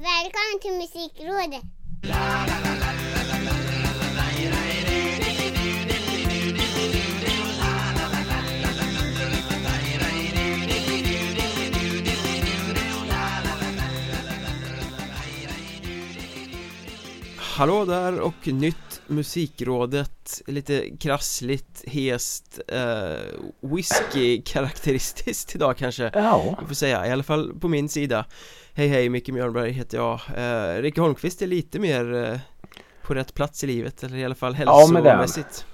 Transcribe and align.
Välkommen 0.00 0.60
till 0.62 0.72
Musikrådet! 0.72 1.62
Hallå 17.36 17.84
där 17.84 18.20
och 18.20 18.46
nytt 18.46 18.89
musikrådet 19.10 20.42
Lite 20.46 20.96
krassligt, 20.96 21.84
hest, 21.86 22.60
eh, 22.68 23.38
whisky-karaktäristiskt 23.60 25.54
idag 25.54 25.76
kanske. 25.76 26.10
Ja, 26.14 26.58
får 26.66 26.74
säga, 26.74 27.06
i 27.06 27.10
alla 27.10 27.22
fall 27.22 27.54
på 27.60 27.68
min 27.68 27.88
sida. 27.88 28.24
Hej 28.74 28.88
hej, 28.88 29.08
Micke 29.08 29.28
Mjörnberg 29.28 29.70
heter 29.70 29.98
jag. 29.98 30.20
Eh, 30.36 30.82
Rikke 30.82 31.00
Holmqvist 31.00 31.42
är 31.42 31.46
lite 31.46 31.78
mer 31.78 32.14
eh, 32.14 32.38
på 33.02 33.14
rätt 33.14 33.34
plats 33.34 33.64
i 33.64 33.66
livet 33.66 34.02
eller 34.02 34.16
i 34.16 34.24
alla 34.24 34.34
fall 34.34 34.56
Ja, 34.58 34.72
hälsomässigt. 34.76 35.66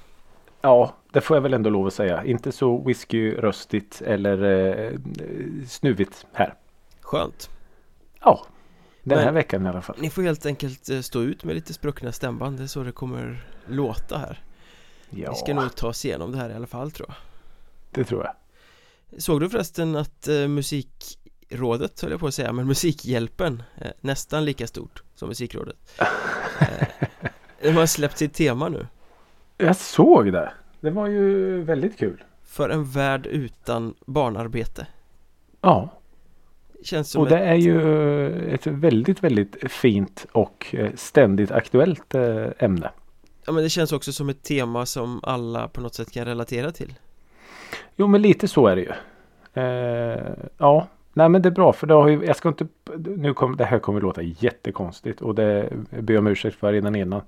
Ja, 0.60 0.94
det 1.12 1.20
får 1.20 1.36
jag 1.36 1.42
väl 1.42 1.54
ändå 1.54 1.70
lov 1.70 1.86
att 1.86 1.94
säga. 1.94 2.24
Inte 2.24 2.52
så 2.52 2.84
whiskyröstigt 2.84 4.02
eller 4.02 4.44
eh, 4.44 4.92
snuvigt 5.68 6.26
här. 6.32 6.54
Skönt. 7.00 7.50
Ja, 8.20 8.46
den 9.14 9.18
här 9.24 9.32
veckan 9.32 9.66
i 9.66 9.68
alla 9.68 9.82
fall. 9.82 9.96
Ni 9.98 10.10
får 10.10 10.22
helt 10.22 10.46
enkelt 10.46 10.88
eh, 10.88 11.00
stå 11.00 11.22
ut 11.22 11.44
med 11.44 11.54
lite 11.54 11.72
spruckna 11.74 12.12
stämband, 12.12 12.56
det 12.58 12.62
är 12.62 12.66
så 12.66 12.82
det 12.82 12.92
kommer 12.92 13.46
låta 13.66 14.18
här 14.18 14.42
Ja, 15.10 15.30
Vi 15.30 15.36
ska 15.36 15.54
nog 15.54 15.74
ta 15.74 15.88
oss 15.88 16.04
igenom 16.04 16.32
det 16.32 16.38
här 16.38 16.50
i 16.50 16.54
alla 16.54 16.66
fall 16.66 16.90
tror 16.90 17.08
jag 17.08 17.16
det 17.96 18.04
tror 18.04 18.24
jag. 18.24 18.34
Såg 19.22 19.40
du 19.40 19.50
förresten 19.50 19.96
att 19.96 20.28
eh, 20.28 20.48
musikrådet 20.48 22.00
höll 22.00 22.10
jag 22.10 22.20
på 22.20 22.26
att 22.26 22.34
säga, 22.34 22.52
men 22.52 22.66
Musikhjälpen 22.66 23.62
eh, 23.76 23.90
nästan 24.00 24.44
lika 24.44 24.66
stort 24.66 25.02
som 25.14 25.28
musikrådet 25.28 25.76
eh, 26.60 26.88
De 27.62 27.70
har 27.70 27.86
släppt 27.86 28.18
sitt 28.18 28.34
tema 28.34 28.68
nu 28.68 28.86
Jag 29.56 29.76
såg 29.76 30.32
det. 30.32 30.52
Det 30.80 30.90
var 30.90 31.06
ju 31.06 31.62
väldigt 31.62 31.98
kul. 31.98 32.24
För 32.44 32.70
en 32.70 32.84
värld 32.84 33.26
utan 33.26 33.94
barnarbete 34.06 34.86
Ja, 35.60 36.00
Känns 36.86 37.10
som 37.10 37.22
och 37.22 37.28
det 37.28 37.38
ett, 37.38 37.50
är 37.50 37.54
ju 37.54 38.54
ett 38.54 38.66
väldigt, 38.66 39.24
väldigt 39.24 39.72
fint 39.72 40.26
och 40.32 40.66
eh, 40.78 40.90
ständigt 40.94 41.50
aktuellt 41.50 42.14
eh, 42.14 42.46
ämne. 42.58 42.90
Ja 43.46 43.52
men 43.52 43.62
det 43.62 43.70
känns 43.70 43.92
också 43.92 44.12
som 44.12 44.28
ett 44.28 44.42
tema 44.42 44.86
som 44.86 45.20
alla 45.22 45.68
på 45.68 45.80
något 45.80 45.94
sätt 45.94 46.12
kan 46.12 46.24
relatera 46.24 46.72
till 46.72 46.94
Jo, 47.96 48.06
men 48.06 48.22
lite 48.22 48.48
så 48.48 48.66
är 48.66 48.76
det 48.76 48.82
ju. 48.82 48.92
Eh, 49.62 50.34
ja, 50.58 50.86
nej 51.12 51.28
men 51.28 51.42
det 51.42 51.48
är 51.48 51.50
bra 51.50 51.72
för 51.72 51.86
det 51.86 51.94
har 51.94 52.08
ju, 52.08 52.24
jag 52.24 52.36
ska 52.36 52.48
inte, 52.48 52.66
nu 53.16 53.34
kommer, 53.34 53.56
det 53.56 53.64
här 53.64 53.78
kommer 53.78 54.00
låta 54.00 54.22
jättekonstigt 54.22 55.20
och 55.20 55.34
det 55.34 55.72
ber 56.00 56.14
jag 56.14 56.20
om 56.20 56.26
ursäkt 56.26 56.56
för 56.56 56.72
redan 56.72 56.96
innan. 56.96 57.20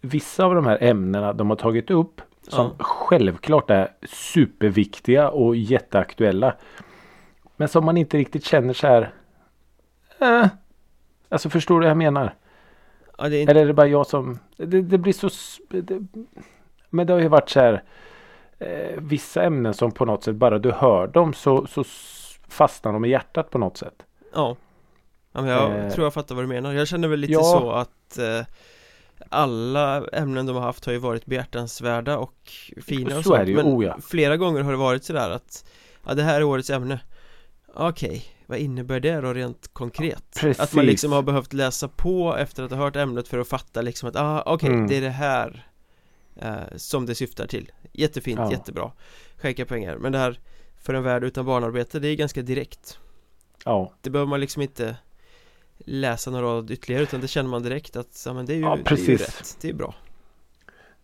Vissa 0.00 0.44
av 0.44 0.54
de 0.54 0.66
här 0.66 0.78
ämnena 0.80 1.32
de 1.32 1.50
har 1.50 1.56
tagit 1.56 1.90
upp 1.90 2.20
som 2.48 2.70
Ja. 2.78 2.84
självklart 2.84 3.70
är 3.70 3.88
superviktiga 4.08 5.30
och 5.30 5.56
jätteaktuella. 5.56 6.54
Men 7.58 7.68
som 7.68 7.84
man 7.84 7.96
inte 7.96 8.18
riktigt 8.18 8.44
känner 8.44 8.74
så 8.74 8.86
här. 8.86 9.12
Eh, 10.18 10.46
alltså 11.28 11.50
förstår 11.50 11.74
du 11.80 11.84
vad 11.84 11.90
jag 11.90 11.96
menar? 11.96 12.34
Ja 13.18 13.28
det 13.28 13.36
är 13.36 13.40
inte, 13.40 13.50
Eller 13.50 13.62
är 13.62 13.66
det 13.66 13.72
bara 13.74 13.86
jag 13.86 14.06
som... 14.06 14.38
Det, 14.56 14.82
det 14.82 14.98
blir 14.98 15.12
så... 15.12 15.28
Det, 15.68 15.98
men 16.90 17.06
det 17.06 17.12
har 17.12 17.20
ju 17.20 17.28
varit 17.28 17.50
så 17.50 17.60
här. 17.60 17.82
Eh, 18.58 18.96
vissa 18.98 19.42
ämnen 19.42 19.74
som 19.74 19.92
på 19.92 20.04
något 20.04 20.24
sätt 20.24 20.34
bara 20.36 20.58
du 20.58 20.72
hör 20.72 21.06
dem 21.06 21.34
så, 21.34 21.66
så 21.66 21.84
fastnar 22.48 22.92
de 22.92 23.04
i 23.04 23.08
hjärtat 23.08 23.50
på 23.50 23.58
något 23.58 23.76
sätt. 23.76 24.02
ja 24.34 24.56
Ja, 25.32 25.40
men 25.42 25.50
jag 25.50 25.84
Eh, 25.84 25.90
tror 25.90 26.06
jag 26.06 26.14
fattar 26.14 26.34
vad 26.34 26.44
du 26.44 26.48
menar 26.48 26.72
Jag 26.72 26.88
känner 26.88 27.08
väl 27.08 27.20
lite 27.20 27.32
ja. 27.32 27.42
så 27.42 27.70
att 27.70 28.18
eh, 28.18 28.46
Alla 29.28 30.06
ämnen 30.12 30.46
de 30.46 30.56
har 30.56 30.62
haft 30.62 30.84
har 30.84 30.92
ju 30.92 30.98
varit 30.98 31.26
behjärtansvärda 31.26 32.18
och 32.18 32.50
fina 32.82 33.18
och 33.18 33.24
Så 33.24 33.34
är 33.34 33.44
det 33.44 33.50
ju, 33.50 33.56
men 33.56 33.66
oh 33.66 33.84
ja. 33.84 33.98
flera 34.08 34.36
gånger 34.36 34.62
har 34.62 34.70
det 34.70 34.78
varit 34.78 35.04
sådär 35.04 35.30
att 35.30 35.64
Ja 36.06 36.14
det 36.14 36.22
här 36.22 36.40
är 36.40 36.44
årets 36.44 36.70
ämne 36.70 37.00
Okej, 37.80 38.24
vad 38.46 38.58
innebär 38.58 39.00
det 39.00 39.20
då 39.20 39.32
rent 39.34 39.68
konkret? 39.72 40.24
Precis. 40.40 40.60
Att 40.60 40.74
man 40.74 40.86
liksom 40.86 41.12
har 41.12 41.22
behövt 41.22 41.52
läsa 41.52 41.88
på 41.88 42.36
efter 42.36 42.62
att 42.62 42.70
ha 42.70 42.78
hört 42.78 42.96
ämnet 42.96 43.28
för 43.28 43.38
att 43.38 43.48
fatta 43.48 43.82
liksom 43.82 44.08
att 44.08 44.16
ah, 44.16 44.42
okej, 44.46 44.68
Mm. 44.70 44.86
det 44.86 44.96
är 44.96 45.00
det 45.00 45.10
här 45.10 45.66
eh, 46.36 46.56
Som 46.76 47.06
det 47.06 47.14
syftar 47.14 47.46
till 47.46 47.72
Jättefint, 47.92 48.38
Ja. 48.38 48.50
jättebra 48.50 48.92
Skänka 49.36 49.64
pengar, 49.64 49.96
men 49.96 50.12
det 50.12 50.18
här 50.18 50.40
För 50.76 50.94
en 50.94 51.02
värld 51.02 51.24
utan 51.24 51.46
barnarbete, 51.46 51.98
det 52.00 52.08
är 52.08 52.16
ganska 52.16 52.42
direkt 52.42 52.98
Ja, 53.64 53.92
Det 54.00 54.10
behöver 54.10 54.28
man 54.30 54.40
liksom 54.40 54.62
inte 54.62 54.96
läsa 55.78 56.30
några 56.30 56.46
rad 56.46 56.70
ytterligare 56.70 57.02
utan 57.02 57.20
det 57.20 57.28
känner 57.28 57.50
man 57.50 57.62
direkt 57.62 57.96
att 57.96 58.22
ja, 58.26 58.32
men 58.32 58.46
det 58.46 58.52
är 58.52 58.56
ju, 58.56 58.62
Ja, 58.62 58.78
det 58.84 58.90
är 58.90 58.96
ju 58.98 59.16
rätt, 59.16 59.56
det 59.60 59.68
är 59.68 59.74
bra 59.74 59.94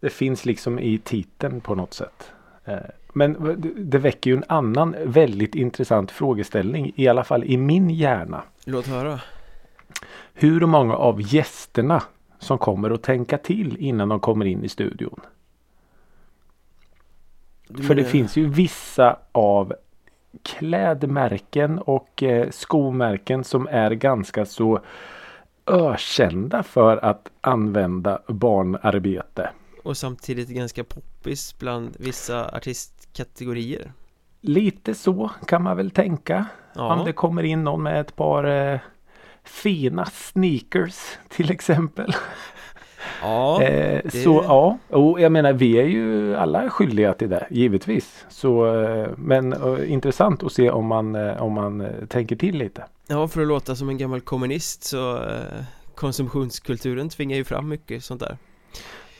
det 0.00 0.10
finns 0.10 0.44
liksom 0.44 0.78
i 0.78 0.98
titeln 0.98 1.60
på 1.60 1.74
något 1.74 1.94
sätt. 1.94 2.32
Eh, 2.64 2.76
Men 3.12 3.56
det- 3.76 3.98
väcker 3.98 4.30
ju 4.30 4.36
en 4.36 4.44
annan 4.48 4.96
väldigt 5.04 5.54
intressant 5.54 6.10
frågeställning. 6.10 6.92
I 6.96 7.08
alla 7.08 7.24
fall 7.24 7.44
i 7.44 7.56
min 7.56 7.90
hjärna. 7.90 8.42
Låt 8.64 8.86
höra 8.86 9.20
Hur 10.34 10.66
många 10.66 10.94
av 10.96 11.34
gästerna 11.34 12.02
som 12.38 12.58
kommer 12.58 12.90
att 12.90 13.02
tänka 13.02 13.38
till 13.38 13.76
innan 13.78 14.08
de 14.08 14.20
kommer 14.20 14.44
in 14.44 14.64
i 14.64 14.68
studion? 14.68 15.20
Du 17.68 17.82
För 17.82 17.94
det 17.94 18.04
finns 18.04 18.36
ju 18.36 18.46
vissa 18.48 19.16
av 19.32 19.74
klädmärken 20.42 21.78
och 21.78 22.22
eh, 22.22 22.50
skomärken 22.50 23.44
som 23.44 23.68
är 23.70 23.90
ganska 23.90 24.44
så 24.44 24.80
ökända 25.66 26.62
för 26.62 27.04
att 27.04 27.30
använda 27.40 28.18
barnarbete. 28.26 29.50
Och 29.84 29.96
samtidigt 29.96 30.48
ganska 30.48 30.84
poppis 30.84 31.58
bland 31.58 31.96
vissa 31.98 32.48
artistkategorier 32.56 33.92
Lite 34.40 34.94
så 34.94 35.30
kan 35.46 35.62
man 35.62 35.76
väl 35.76 35.90
tänka. 35.90 36.46
Ja, 36.74 36.94
Om 36.94 37.04
det 37.04 37.12
kommer 37.12 37.42
in 37.42 37.64
någon 37.64 37.82
med 37.82 38.00
ett 38.00 38.16
par 38.16 38.44
eh, 38.72 38.78
fina 39.44 40.04
sneakers 40.06 41.18
till 41.28 41.50
exempel. 41.50 42.14
ja 43.22 43.62
eh, 43.62 44.00
det- 44.04 44.10
Så 44.22 44.44
ja, 44.46 44.78
och 44.88 45.20
jag 45.20 45.32
menar 45.32 45.52
vi 45.52 45.78
är 45.78 45.84
ju 45.86 46.36
alla 46.36 46.70
skyldiga 46.70 47.14
till 47.14 47.30
det 47.30 47.46
givetvis. 47.50 48.26
Så, 48.28 48.82
eh, 48.82 49.08
men 49.16 49.52
eh, 49.52 49.92
intressant 49.92 50.42
att 50.42 50.52
se 50.52 50.70
om 50.70 50.86
man, 50.86 51.14
eh, 51.14 51.42
om 51.42 51.52
man 51.52 51.80
eh, 51.80 52.06
tänker 52.08 52.36
till 52.36 52.58
lite. 52.58 52.84
ja, 53.06 53.28
för 53.28 53.40
att 53.40 53.46
låta 53.48 53.76
som 53.76 53.88
en 53.88 53.98
gammal 53.98 54.20
kommunist 54.20 54.84
så 54.84 55.16
eh, 55.16 55.64
Konsumtionskulturen 55.94 57.08
tvingar 57.08 57.36
ju 57.36 57.44
fram 57.44 57.68
mycket 57.68 58.04
sånt 58.04 58.20
där 58.20 58.38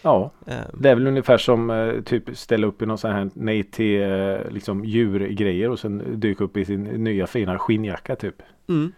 Ja, 0.04 0.30
eh, 0.46 0.54
det 0.80 0.90
är 0.90 0.94
väl 0.94 1.06
ungefär 1.06 1.38
som 1.38 1.70
eh, 1.70 2.00
typ 2.00 2.36
ställa 2.38 2.66
upp 2.66 2.82
i 2.82 2.86
någon 2.86 2.98
sån 2.98 3.10
här 3.12 3.30
nej 3.34 3.62
till 3.62 4.02
eh, 4.02 4.50
liksom 4.50 4.84
djurgrejer 4.84 5.70
och 5.70 5.78
sen 5.78 6.20
dyka 6.20 6.44
upp 6.44 6.56
i 6.56 6.64
sin 6.64 6.82
nya 6.84 7.26
fina 7.26 7.58
skinnjacka 7.58 8.16
typ. 8.16 8.36
mm. 8.68 8.92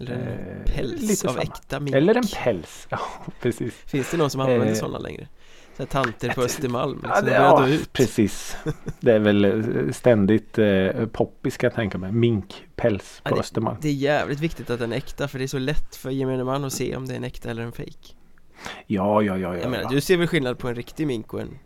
Eller 0.00 0.12
en 0.12 0.22
Eh, 0.22 0.74
päls 0.74 1.24
av 1.24 1.28
samma. 1.28 1.42
äkta 1.42 1.80
mink 1.80 1.96
Eller 1.96 2.14
en 2.14 2.22
päls. 2.44 2.86
Ja, 2.90 2.98
precis. 3.42 3.74
Finns 3.74 4.10
det 4.10 4.16
någon 4.16 4.30
som 4.30 4.40
använder 4.40 4.66
Eh, 4.66 4.74
sådana 4.74 4.98
längre? 4.98 5.28
Så 5.76 5.82
här 5.82 5.86
tanter 5.86 6.28
på 6.34 6.42
Östermalm 6.42 6.94
liksom, 7.02 7.10
Ja, 7.14 7.20
de 7.20 7.30
det, 7.30 7.36
ja 7.36 7.78
precis. 7.92 8.56
Det 9.00 9.12
är 9.12 9.18
väl 9.18 9.44
eh, 9.44 9.92
ständigt 9.92 10.58
eh, 10.58 11.06
poppis 11.12 11.56
kan 11.56 11.68
jag 11.68 11.74
tänka 11.74 11.98
mig. 11.98 12.12
Minkpäls 12.12 13.20
Ja, 13.24 13.30
på 13.30 13.38
Östermalm. 13.40 13.76
Det 13.82 13.88
är 13.88 13.92
jävligt 13.92 14.40
viktigt 14.40 14.70
att 14.70 14.78
den 14.78 14.92
är 14.92 14.96
äkta 14.96 15.28
för 15.28 15.38
det 15.38 15.44
är 15.44 15.48
så 15.48 15.58
lätt 15.58 15.96
för 15.96 16.10
gemene 16.10 16.44
man 16.44 16.64
att 16.64 16.72
se 16.72 16.96
om 16.96 17.06
det 17.06 17.12
är 17.14 17.16
en 17.16 17.24
äkta 17.24 17.50
eller 17.50 17.62
en 17.62 17.72
fake 17.72 18.14
Ja, 18.86 19.22
ja, 19.22 19.38
ja. 19.38 19.54
ja, 19.54 19.60
Jag 19.60 19.70
menar, 19.70 19.82
ja. 19.84 19.88
du 19.90 20.00
ser 20.00 20.16
väl 20.16 20.26
skillnad 20.26 20.58
på 20.58 20.68
en 20.68 20.74
riktig 20.74 21.06
mink 21.06 21.34
och 21.34 21.40
en 21.40 21.58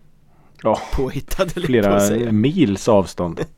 Ja, 0.63 0.81
påhittad 0.93 1.47
eller 1.57 1.67
flera 1.67 2.33
mils 2.33 2.89
avstånd. 2.89 3.41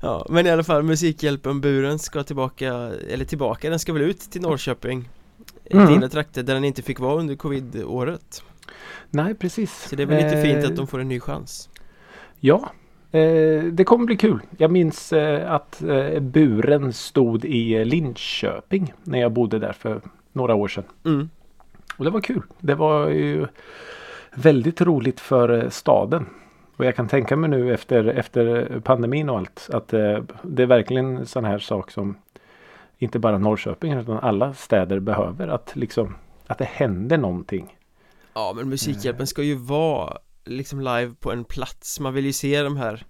Ja, 0.00 0.26
men 0.28 0.46
i 0.46 0.50
alla 0.50 0.64
fall 0.64 0.82
Musikhjälpen-buren 0.82 1.98
ska 1.98 2.22
tillbaka, 2.22 2.74
eller 3.10 3.24
tillbaka, 3.24 3.70
den 3.70 3.78
ska 3.78 3.92
väl 3.92 4.02
ut 4.02 4.20
till 4.20 4.40
Norrköping 4.40 5.08
Mm. 5.70 5.86
Dina 5.92 6.08
trakter 6.08 6.42
där 6.42 6.54
den 6.54 6.64
inte 6.64 6.82
fick 6.82 7.00
vara 7.00 7.14
under 7.14 7.36
covid-året 7.36 8.42
Nej, 9.10 9.34
precis. 9.34 9.88
Så 9.88 9.96
det 9.96 10.02
är 10.02 10.06
väl 10.06 10.24
lite 10.24 10.42
fint 10.42 10.64
Eh, 10.64 10.70
att 10.70 10.76
de 10.76 10.86
får 10.86 11.00
en 11.00 11.08
ny 11.08 11.20
chans 11.20 11.68
Ja, 12.40 12.72
eh, 13.12 13.62
det 13.62 13.84
kommer 13.84 14.06
bli 14.06 14.16
kul. 14.16 14.40
Jag 14.58 14.70
minns 14.70 15.12
eh, 15.12 15.52
att 15.52 15.82
eh, 15.82 16.20
buren 16.20 16.92
stod 16.92 17.44
i 17.44 17.84
Linköping 17.84 18.92
när 19.04 19.18
jag 19.18 19.32
bodde 19.32 19.58
där 19.58 19.72
för 19.72 20.00
några 20.32 20.54
år 20.54 20.68
sedan. 20.68 20.84
mm. 21.04 21.30
Och 21.98 22.04
det 22.04 22.10
var 22.10 22.20
kul. 22.20 22.42
Det 22.58 22.74
var 22.74 23.08
ju 23.08 23.46
väldigt 24.34 24.80
roligt 24.80 25.20
för 25.20 25.62
eh, 25.64 25.70
staden. 25.70 26.26
Och 26.76 26.84
jag 26.84 26.96
kan 26.96 27.08
tänka 27.08 27.36
mig 27.36 27.50
nu 27.50 27.74
efter, 27.74 28.04
efter 28.04 28.66
pandemin 28.84 29.28
och 29.28 29.38
allt 29.38 29.68
att 29.72 29.92
eh, 29.92 30.18
det 30.42 30.62
är 30.62 30.66
verkligen 30.66 31.16
en 31.16 31.26
sån 31.26 31.44
här 31.44 31.58
sak 31.58 31.90
som 31.90 32.16
inte 32.98 33.18
bara 33.18 33.38
Norrköping 33.38 33.92
utan 33.92 34.18
alla 34.18 34.54
städer 34.54 35.00
behöver. 35.00 35.48
Att 35.48 35.76
liksom 35.76 36.14
att 36.46 36.58
det 36.58 36.64
händer 36.64 37.18
någonting. 37.18 37.76
Ja, 38.34 38.52
men 38.56 38.68
Musikhjälpen 38.68 39.26
ska 39.26 39.42
ju 39.42 39.54
vara 39.54 40.18
liksom 40.44 40.80
live 40.80 41.14
på 41.20 41.32
en 41.32 41.44
plats 41.44 42.00
Man 42.00 42.14
vill 42.14 42.24
ju 42.26 42.32
se 42.32 42.62
de 42.62 42.76
här 42.76 43.06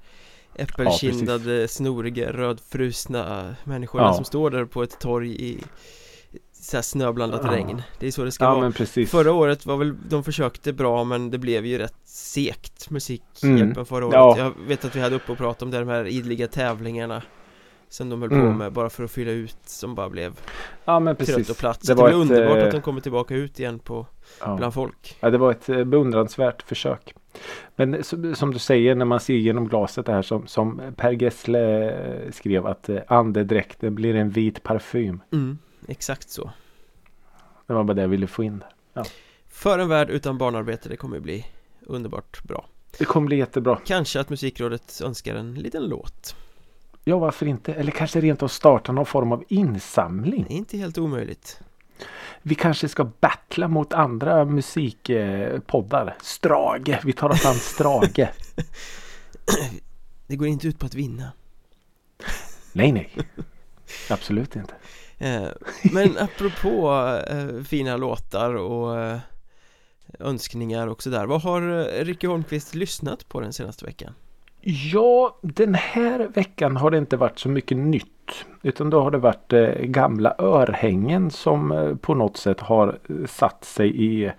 äppelkindade, 0.54 1.68
snoriga, 1.68 2.32
rödfrusna 2.32 3.54
människorna 3.64 4.04
Ja. 4.04 4.12
som 4.12 4.24
står 4.24 4.50
där 4.50 4.64
på 4.64 4.82
ett 4.82 5.00
torg 5.00 5.44
i 5.44 5.58
så 6.60 6.76
här 6.76 6.82
snöblandat 6.82 7.40
Ja. 7.44 7.52
regn 7.52 7.82
Det 7.98 8.06
är 8.06 8.10
så 8.10 8.24
det 8.24 8.32
ska 8.32 8.44
Ja 8.44 8.50
vara 8.50 8.60
men 8.60 8.72
precis. 8.72 9.10
Förra 9.10 9.32
året 9.32 9.66
var 9.66 9.76
väl, 9.76 9.94
de 10.08 10.24
försökte 10.24 10.72
bra 10.72 11.04
men 11.04 11.30
det 11.30 11.38
blev 11.38 11.66
ju 11.66 11.78
rätt 11.78 11.94
segt 12.04 12.90
Musikhjälpen 12.90 13.72
Mm. 13.72 13.84
förra 13.84 14.06
året 14.06 14.14
Ja. 14.14 14.38
Jag 14.38 14.52
vet 14.68 14.84
att 14.84 14.96
vi 14.96 15.00
hade 15.00 15.16
uppe 15.16 15.32
och 15.32 15.38
pratat 15.38 15.62
om 15.62 15.70
det, 15.70 15.78
de 15.78 15.88
här 15.88 16.04
idliga 16.06 16.46
tävlingarna 16.48 17.22
Som 17.90 18.10
de 18.10 18.20
höll 18.22 18.28
på 18.30 18.34
Mm. 18.36 18.56
med 18.58 18.72
bara 18.72 18.90
för 18.90 19.04
att 19.04 19.10
fylla 19.10 19.30
ut 19.30 19.56
som 19.64 19.94
bara 19.94 20.08
blev 20.10 20.32
ja 20.84 21.00
men 21.00 21.16
trött 21.16 21.26
precis. 21.28 21.50
och 21.50 21.56
platt 21.58 21.84
Så 21.84 21.92
Det 21.94 21.96
det, 21.98 22.02
var 22.02 22.08
ett, 22.08 22.14
underbart 22.14 22.56
eh, 22.58 22.64
att 22.64 22.70
de 22.72 22.82
kommer 22.82 23.00
tillbaka 23.00 23.34
ut 23.34 23.60
igen 23.60 23.78
på, 23.78 24.06
Ja. 24.40 24.56
bland 24.56 24.74
folk 24.74 25.16
Ja, 25.20 25.30
det 25.30 25.38
var 25.38 25.50
ett 25.50 25.68
eh, 25.68 25.84
beundransvärt 25.84 26.62
försök. 26.62 27.14
Men 27.76 28.04
som, 28.04 28.34
som 28.34 28.52
du 28.52 28.58
säger 28.58 28.94
när 28.94 29.04
man 29.04 29.20
ser 29.20 29.34
genom 29.34 29.68
glaset 29.68 30.06
det 30.06 30.12
här 30.12 30.22
som, 30.22 30.46
som 30.46 30.80
Per 30.96 31.12
Gessle 31.22 31.90
eh, 31.90 32.30
skrev 32.32 32.66
att 32.66 32.88
eh, 32.88 32.98
andedräkten 33.08 33.94
blir 33.94 34.14
en 34.14 34.30
vit 34.30 34.62
parfym. 34.62 35.20
mm, 35.32 35.58
Exakt 35.88 36.30
så 36.30 36.50
Det 37.66 37.72
var 37.72 37.84
bara 37.84 37.94
det 37.94 38.02
jag 38.02 38.08
ville 38.08 38.26
få 38.26 38.42
in. 38.42 38.64
För 39.48 39.78
en 39.78 39.88
värld 39.88 40.10
utan 40.10 40.38
barnarbete, 40.38 40.88
det 40.88 40.96
kommer 40.96 41.20
bli 41.20 41.46
underbart 41.80 42.42
bra 42.42 42.66
Det 42.98 43.04
kommer 43.04 43.26
bli 43.26 43.36
jättebra. 43.36 43.80
Kanske 43.84 44.20
att 44.20 44.28
musikrådet 44.28 45.00
önskar 45.04 45.34
en 45.34 45.54
liten 45.54 45.84
låt 45.84 46.36
Ja 47.04 47.18
varför 47.18 47.46
inte? 47.46 47.74
Eller 47.74 47.92
kanske 47.92 48.20
rent 48.20 48.42
av 48.42 48.48
starta 48.48 48.92
någon 48.92 49.06
form 49.06 49.32
av 49.32 49.44
insamling. 49.48 50.44
Det 50.48 50.54
är 50.54 50.56
inte 50.56 50.78
helt 50.78 50.98
omöjligt 50.98 51.60
Vi 52.42 52.54
kanske 52.54 52.88
ska 52.88 53.04
battla 53.04 53.68
mot 53.68 53.92
andra 53.92 54.44
musikpoddar. 54.44 56.16
Strage. 56.22 57.00
Vi 57.04 57.12
tar 57.12 57.30
oss 57.30 57.46
an 57.46 57.54
Strage. 57.54 58.28
Det 60.26 60.36
går 60.36 60.48
inte 60.48 60.68
ut 60.68 60.78
på 60.78 60.86
att 60.86 60.94
vinna 60.94 61.32
nej 62.78 62.92
nej. 62.92 63.10
Absolut 64.10 64.56
inte. 64.56 64.74
Eh, 65.18 65.48
Men 65.92 66.18
apropå 66.18 66.92
eh, 67.28 67.62
fina 67.64 67.96
låtar 67.96 68.54
och 68.54 69.00
eh, 69.00 69.18
önskningar 70.18 70.86
och 70.86 71.02
sådär 71.02 71.26
Vad 71.26 71.42
har 71.42 71.60
Ricky 72.04 72.26
Holmqvist 72.26 72.74
lyssnat 72.74 73.28
på 73.28 73.40
den 73.40 73.52
senaste 73.52 73.84
veckan? 73.84 74.14
Ja, 74.60 75.38
den 75.42 75.74
här 75.74 76.28
veckan 76.28 76.76
har 76.76 76.90
det 76.90 76.98
inte 76.98 77.16
varit 77.16 77.38
så 77.38 77.48
mycket 77.48 77.76
nytt. 77.76 78.44
Utan 78.62 78.90
då 78.90 79.02
har 79.02 79.10
det 79.10 79.18
varit 79.18 79.52
gamla 79.80 80.34
örhängen 80.38 81.30
som 81.30 81.98
på 82.02 82.14
något 82.14 82.36
sätt 82.36 82.60
har 82.60 82.98
satt 83.26 83.64
sig 83.64 84.04
i 84.04 84.32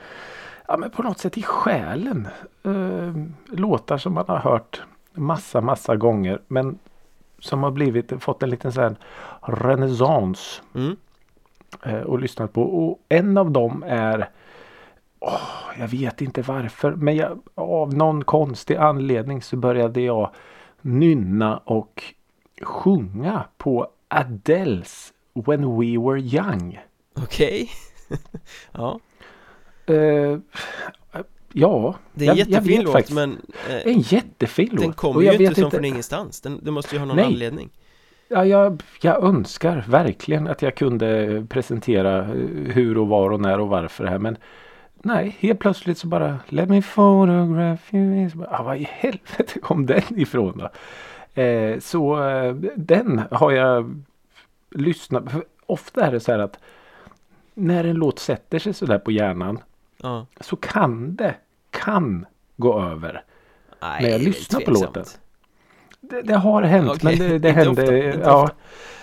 Ja 0.68 0.78
men 0.78 0.90
på 0.90 1.04
något 1.04 1.20
sätt 1.20 1.38
i 1.38 1.44
själen. 1.44 2.28
Låtar 3.46 3.98
som 3.98 4.14
man 4.14 4.26
har 4.28 4.38
hört 4.38 4.82
massa 5.14 5.62
massa 5.62 5.96
gånger. 5.96 6.42
Men 6.48 6.80
som 7.40 7.64
har 7.64 7.72
blivit, 7.72 8.24
fått 8.24 8.44
en 8.44 8.50
liten 8.50 8.72
sån 8.72 8.96
renässans. 9.42 10.62
Mm. 10.76 10.98
eh, 11.86 12.02
och 12.02 12.20
lyssnat 12.20 12.54
på. 12.54 12.62
Och 12.62 13.00
en 13.10 13.38
av 13.38 13.52
dem 13.52 13.84
är 13.88 14.30
åh, 15.20 15.42
Jag 15.80 15.88
vet 15.88 16.22
inte 16.22 16.42
varför 16.42 16.92
men 16.92 17.16
jag, 17.16 17.40
av 17.56 17.94
någon 17.94 18.24
konstig 18.24 18.76
anledning 18.76 19.42
så 19.42 19.58
började 19.58 20.02
jag 20.02 20.32
nynna 20.82 21.58
och 21.58 22.04
sjunga 22.62 23.46
på 23.58 23.88
Adeles 24.08 25.14
When 25.34 25.80
We 25.80 25.98
Were 25.98 26.20
Young. 26.20 26.80
Okej 27.16 27.70
Ja, 28.72 29.00
Eh, 29.90 30.38
ja, 31.54 31.96
det 32.14 32.26
är 32.28 32.32
en 32.32 32.38
jag, 32.38 32.48
jag 32.48 32.52
jättefin 32.52 32.78
vet 32.78 32.84
låt 32.86 32.94
faktiskt. 32.94 33.16
men 33.16 33.38
eh, 33.70 33.94
En 33.94 34.00
jättefin 34.00 34.70
låt. 34.72 34.82
den 34.82 34.94
kommer 34.94 35.22
ju 35.22 35.28
jag 35.28 35.42
inte 35.42 35.62
som 35.62 35.72
från 35.72 35.86
ingenstans 35.86 36.42
den, 36.42 36.60
Det 36.64 36.72
måste 36.72 36.96
ju 36.96 37.00
ha 37.00 37.06
någon 37.06 37.16
Nej. 37.16 37.26
anledning 37.26 37.70
Ja, 38.32 38.46
jag, 38.46 38.84
jag 39.02 39.24
önskar 39.24 39.86
verkligen 39.88 40.48
att 40.48 40.62
jag 40.62 40.76
kunde 40.76 41.46
presentera 41.50 42.18
eh, 42.18 42.26
hur 42.74 42.98
och 42.98 43.08
var 43.08 43.30
och 43.32 43.40
när 43.42 43.60
och 43.60 43.68
varför 43.70 44.04
det 44.04 44.10
här. 44.10 44.20
Men 44.20 44.38
nej, 45.04 45.36
helt 45.40 45.60
plötsligt 45.60 45.98
så 45.98 46.08
bara 46.08 46.40
Let 46.50 46.70
me 46.70 46.82
photograph 46.82 47.96
you. 47.96 48.30
Bara, 48.30 48.48
Ah, 48.52 48.64
vad 48.64 48.78
i 48.78 48.88
helvete 48.92 49.60
kom 49.62 49.86
den 49.86 50.02
ifrån 50.20 50.58
då? 50.58 50.70
Eh, 51.42 51.80
så 51.80 52.28
eh, 52.30 52.54
den 52.76 53.22
har 53.32 53.52
jag 53.52 54.04
lyssnat 54.76 55.24
Ofta 55.66 56.06
är 56.06 56.12
det 56.12 56.20
så 56.20 56.32
här 56.32 56.40
att 56.40 56.60
när 57.54 57.84
en 57.84 57.96
låt 57.96 58.20
sätter 58.20 58.60
sig 58.60 58.74
så 58.74 58.86
där 58.86 59.00
på 59.00 59.12
hjärnan 59.12 59.60
Ja, 60.04 60.26
så 60.40 60.56
kan 60.56 61.16
det, 61.16 61.36
kan 61.70 62.26
gå 62.58 62.82
över. 62.82 63.24
nej 63.82 64.02
När 64.04 64.10
jag 64.10 64.22
lyssnar 64.22 64.60
på 64.60 64.72
låten. 64.72 65.06
Det, 66.02 66.22
det 66.22 66.36
har 66.36 66.62
hänt 66.62 66.92
Okej, 66.92 67.18
men 67.20 67.30
det, 67.30 67.40
det 67.40 67.52
hände. 67.52 67.82
ofta, 67.82 67.96
inte 67.98 68.20
ja, 68.24 68.44
ofta. 68.44 68.56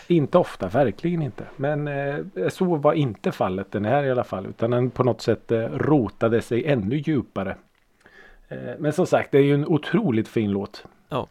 Inte 0.08 0.38
ofta, 0.38 0.68
verkligen 0.68 1.22
inte. 1.22 1.44
Men 1.56 1.88
eh, 1.88 2.48
så 2.48 2.64
var 2.64 2.92
inte 2.92 3.32
fallet 3.32 3.72
den 3.72 3.84
här 3.84 4.04
i 4.04 4.10
alla 4.10 4.24
fall. 4.24 4.46
Utan 4.46 4.70
den 4.70 4.90
på 4.90 5.04
något 5.04 5.20
sätt 5.20 5.52
eh, 5.52 5.58
rotade 5.60 6.42
sig 6.42 6.66
ännu 6.66 6.96
djupare. 6.96 7.56
Eh, 8.48 8.58
men 8.78 8.92
som 8.92 9.06
sagt, 9.06 9.32
det 9.32 9.38
är 9.38 9.42
ju 9.42 9.54
en 9.54 9.66
otroligt 9.66 10.28
fin 10.28 10.50
låt. 10.50 10.84
Ja. 11.08 11.26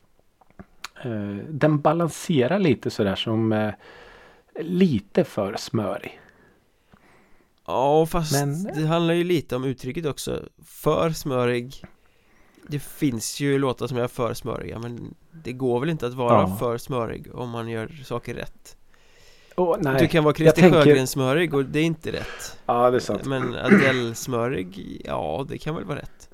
Eh, 1.03 1.38
den 1.50 1.79
balanserar 1.81 2.59
lite 2.59 2.89
sådär 2.89 3.15
som 3.15 3.51
eh, 3.53 3.73
lite 4.59 5.23
för 5.23 5.56
smörig. 5.57 6.19
Ja 7.67 8.06
fast 8.06 8.31
Men- 8.31 8.63
det 8.63 8.85
handlar 8.88 9.13
ju 9.13 9.23
lite 9.23 9.56
om 9.56 9.63
uttrycket 9.63 10.06
också 10.06 10.39
För 10.65 11.09
smörig 11.09 11.83
Det 12.67 12.79
finns 12.79 13.39
ju 13.39 13.59
låtar 13.59 13.88
som 13.88 13.97
är 13.97 14.07
för 14.07 14.33
smöriga 14.33 14.79
men 14.79 15.13
Det 15.31 15.53
går 15.53 15.79
väl 15.79 15.89
inte 15.89 16.07
att 16.07 16.13
vara 16.13 16.41
Ja. 16.41 16.56
för 16.59 16.77
smörig 16.77 17.35
om 17.35 17.50
man 17.50 17.67
gör 17.69 17.88
saker 18.06 18.33
rätt 18.33 18.77
Åh, 19.57 19.75
nej. 19.79 20.01
Du 20.01 20.07
kan 20.07 20.23
vara 20.23 20.33
Christer 20.35 20.62
tänker- 20.62 20.83
Sjögren-smörig 20.83 21.53
och 21.53 21.65
det 21.65 21.79
är 21.79 21.83
inte 21.83 22.12
rätt 22.12 22.57
Ja, 22.65 22.89
det 22.91 22.97
är 22.97 23.00
sant. 23.00 23.25
Men 23.25 23.56
Adele-smörig, 23.56 25.01
ja 25.06 25.45
det 25.50 25.57
kan 25.57 25.75
väl 25.75 25.83
vara 25.85 25.97
rätt 26.00 26.29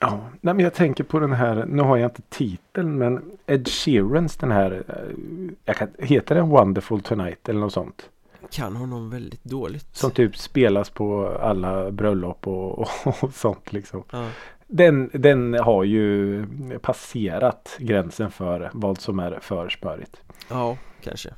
Ja, 0.00 0.20
nej, 0.40 0.54
men 0.54 0.58
jag 0.64 0.74
tänker 0.74 1.04
på 1.04 1.18
den 1.18 1.32
här, 1.32 1.64
nu 1.68 1.82
har 1.82 1.96
jag 1.96 2.10
inte 2.10 2.22
titeln 2.22 2.98
men 2.98 3.30
Ed 3.46 3.68
Sheerans 3.68 4.36
den 4.36 4.50
här, 4.50 4.84
eh, 4.88 5.54
jag 5.64 5.76
kan, 5.76 5.88
heter 5.98 6.34
den 6.34 6.48
Wonderful 6.48 7.00
Tonight 7.00 7.48
eller 7.48 7.60
något 7.60 7.72
sånt? 7.72 8.08
Kan 8.52 8.76
honom 8.76 9.10
väldigt 9.10 9.44
dåligt 9.44 9.96
Som 9.96 10.10
typ 10.10 10.36
spelas 10.36 10.90
på 10.90 11.28
alla 11.28 11.90
bröllop 11.90 12.46
och, 12.46 12.78
och, 12.78 12.88
och 13.22 13.34
sånt 13.34 13.72
liksom. 13.72 14.04
ja. 14.10 14.28
Den, 14.66 15.10
den 15.12 15.54
har 15.54 15.84
ju 15.84 16.46
passerat 16.82 17.76
gränsen 17.78 18.30
för 18.30 18.70
vad 18.72 19.00
som 19.00 19.18
är 19.18 19.38
för 19.40 19.68
smörigt. 19.68 20.20
ja, 20.48 20.76
kanske 21.00 21.30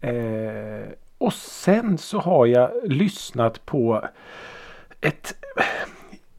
Eh, 0.00 0.88
och 1.18 1.32
sen 1.32 1.98
så 1.98 2.18
har 2.18 2.46
jag 2.46 2.70
lyssnat 2.84 3.66
på 3.66 4.08
ett 5.00 5.34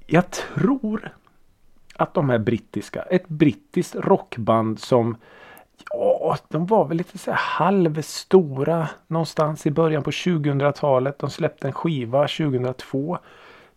Jag 0.05 0.31
tror 0.31 1.15
att 1.95 2.13
de 2.13 2.29
är 2.29 2.37
brittiska. 2.37 3.01
Ett 3.01 3.27
brittiskt 3.27 3.95
rockband 3.95 4.79
som 4.79 5.17
Ja, 5.89 6.37
de 6.47 6.65
var 6.65 6.85
väl 6.85 6.97
lite 6.97 7.17
så 7.17 7.31
här 7.31 7.37
halvstora 7.37 8.89
någonstans 9.07 9.65
i 9.65 9.71
början 9.71 10.03
på 10.03 10.11
2000-talet. 10.11 11.19
De 11.19 11.29
släppte 11.29 11.67
en 11.67 11.73
skiva 11.73 12.27
2002. 12.27 13.17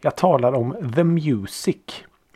Jag 0.00 0.16
talar 0.16 0.52
om 0.52 0.92
The 0.94 1.04
Music. 1.04 1.76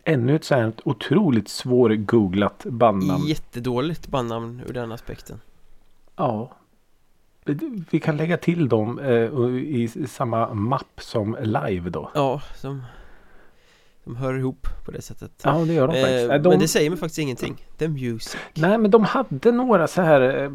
Ännu 0.04 0.36
ett 0.36 0.44
sånt 0.44 0.80
otroligt 0.84 1.48
svårgooglat 1.48 2.64
bandnamn. 2.64 3.26
Jättedåligt 3.26 4.08
bandnamn 4.08 4.62
ur 4.68 4.72
den 4.72 4.92
aspekten 4.92 5.40
Ja. 6.16 6.50
Vi 7.90 8.00
kan 8.00 8.16
lägga 8.16 8.36
till 8.36 8.68
dem 8.68 8.98
eh, 8.98 9.48
i 9.56 10.06
samma 10.08 10.54
mapp 10.54 11.00
som 11.00 11.36
live 11.40 11.90
då. 11.90 12.10
Ja, 12.14 12.42
som 12.56 12.82
De 14.08 14.16
hör 14.16 14.38
ihop 14.38 14.66
på 14.84 14.90
det 14.90 15.02
sättet 15.02 15.30
Ja 15.44 15.52
det 15.52 15.72
gör 15.72 15.86
de 15.86 15.92
faktiskt. 15.94 16.22
eh, 16.22 16.28
Nej, 16.28 16.38
de, 16.40 16.48
Men 16.48 16.58
det 16.58 16.68
säger 16.68 16.90
mig 16.90 16.98
faktiskt 16.98 17.18
ingenting 17.18 17.64
The 17.78 17.88
Music 17.88 18.36
Nej 18.54 18.78
men 18.78 18.90
de 18.90 19.04
hade 19.04 19.52
några 19.52 19.86
så 19.86 20.02
här 20.02 20.42
eh, 20.44 20.50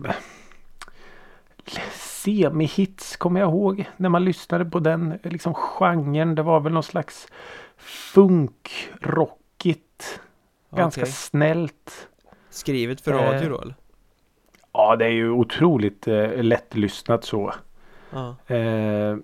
Semi-hits 1.93 3.17
kommer 3.17 3.39
jag 3.39 3.49
ihåg. 3.49 3.89
När 3.97 4.09
man 4.09 4.25
lyssnade 4.25 4.65
på 4.65 4.79
den 4.79 5.19
liksom 5.23 5.53
genren. 5.53 6.35
Det 6.35 6.43
var 6.43 6.59
väl 6.59 6.73
någon 6.73 6.83
slags 6.83 7.27
funk-rockigt. 7.77 10.19
Ganska 10.75 11.01
Okej. 11.01 11.13
snällt. 11.13 12.07
Skrivet 12.49 13.01
för 13.01 13.11
Eh, 13.11 13.17
radio 13.17 13.49
då 13.49 13.61
eller? 13.61 13.75
Ja 14.73 14.95
det 14.95 15.05
är 15.05 15.09
ju 15.09 15.29
otroligt 15.31 16.07
eh, 16.07 16.43
lättlyssnat 16.43 17.23
så. 17.23 17.53
Ja, 18.11 18.35
Eh, 18.55 19.17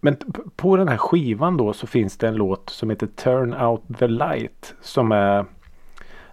men 0.00 0.16
på 0.56 0.76
den 0.76 0.88
här 0.88 0.96
skivan 0.96 1.56
då 1.56 1.72
så 1.72 1.86
finns 1.86 2.16
det 2.18 2.28
en 2.28 2.34
låt 2.34 2.70
som 2.70 2.90
heter 2.90 3.06
Turn 3.06 3.54
Out 3.54 3.82
The 3.98 4.06
Light. 4.06 4.74
Som 4.80 5.12
är 5.12 5.44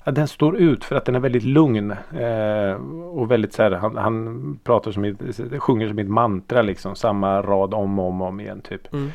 ja, 0.03 0.11
Den 0.11 0.27
står 0.27 0.57
ut 0.57 0.83
för 0.83 0.95
att 0.95 1.05
den 1.05 1.15
är 1.15 1.19
väldigt 1.19 1.43
lugn. 1.43 1.91
Eh, 1.91 2.73
och 3.05 3.31
väldigt 3.31 3.53
så 3.53 3.63
här, 3.63 3.71
han, 3.71 3.97
han 3.97 4.59
pratar 4.63 4.91
som 4.91 5.03
ett, 5.03 5.17
sjunger 5.59 5.87
som 5.87 5.99
ett 5.99 6.09
mantra 6.09 6.61
liksom. 6.61 6.95
Samma 6.95 7.41
rad 7.41 7.73
om 7.73 7.99
och 7.99 8.07
om, 8.07 8.21
om 8.21 8.39
igen 8.39 8.61
typ. 8.61 8.93
mm. 8.93 9.11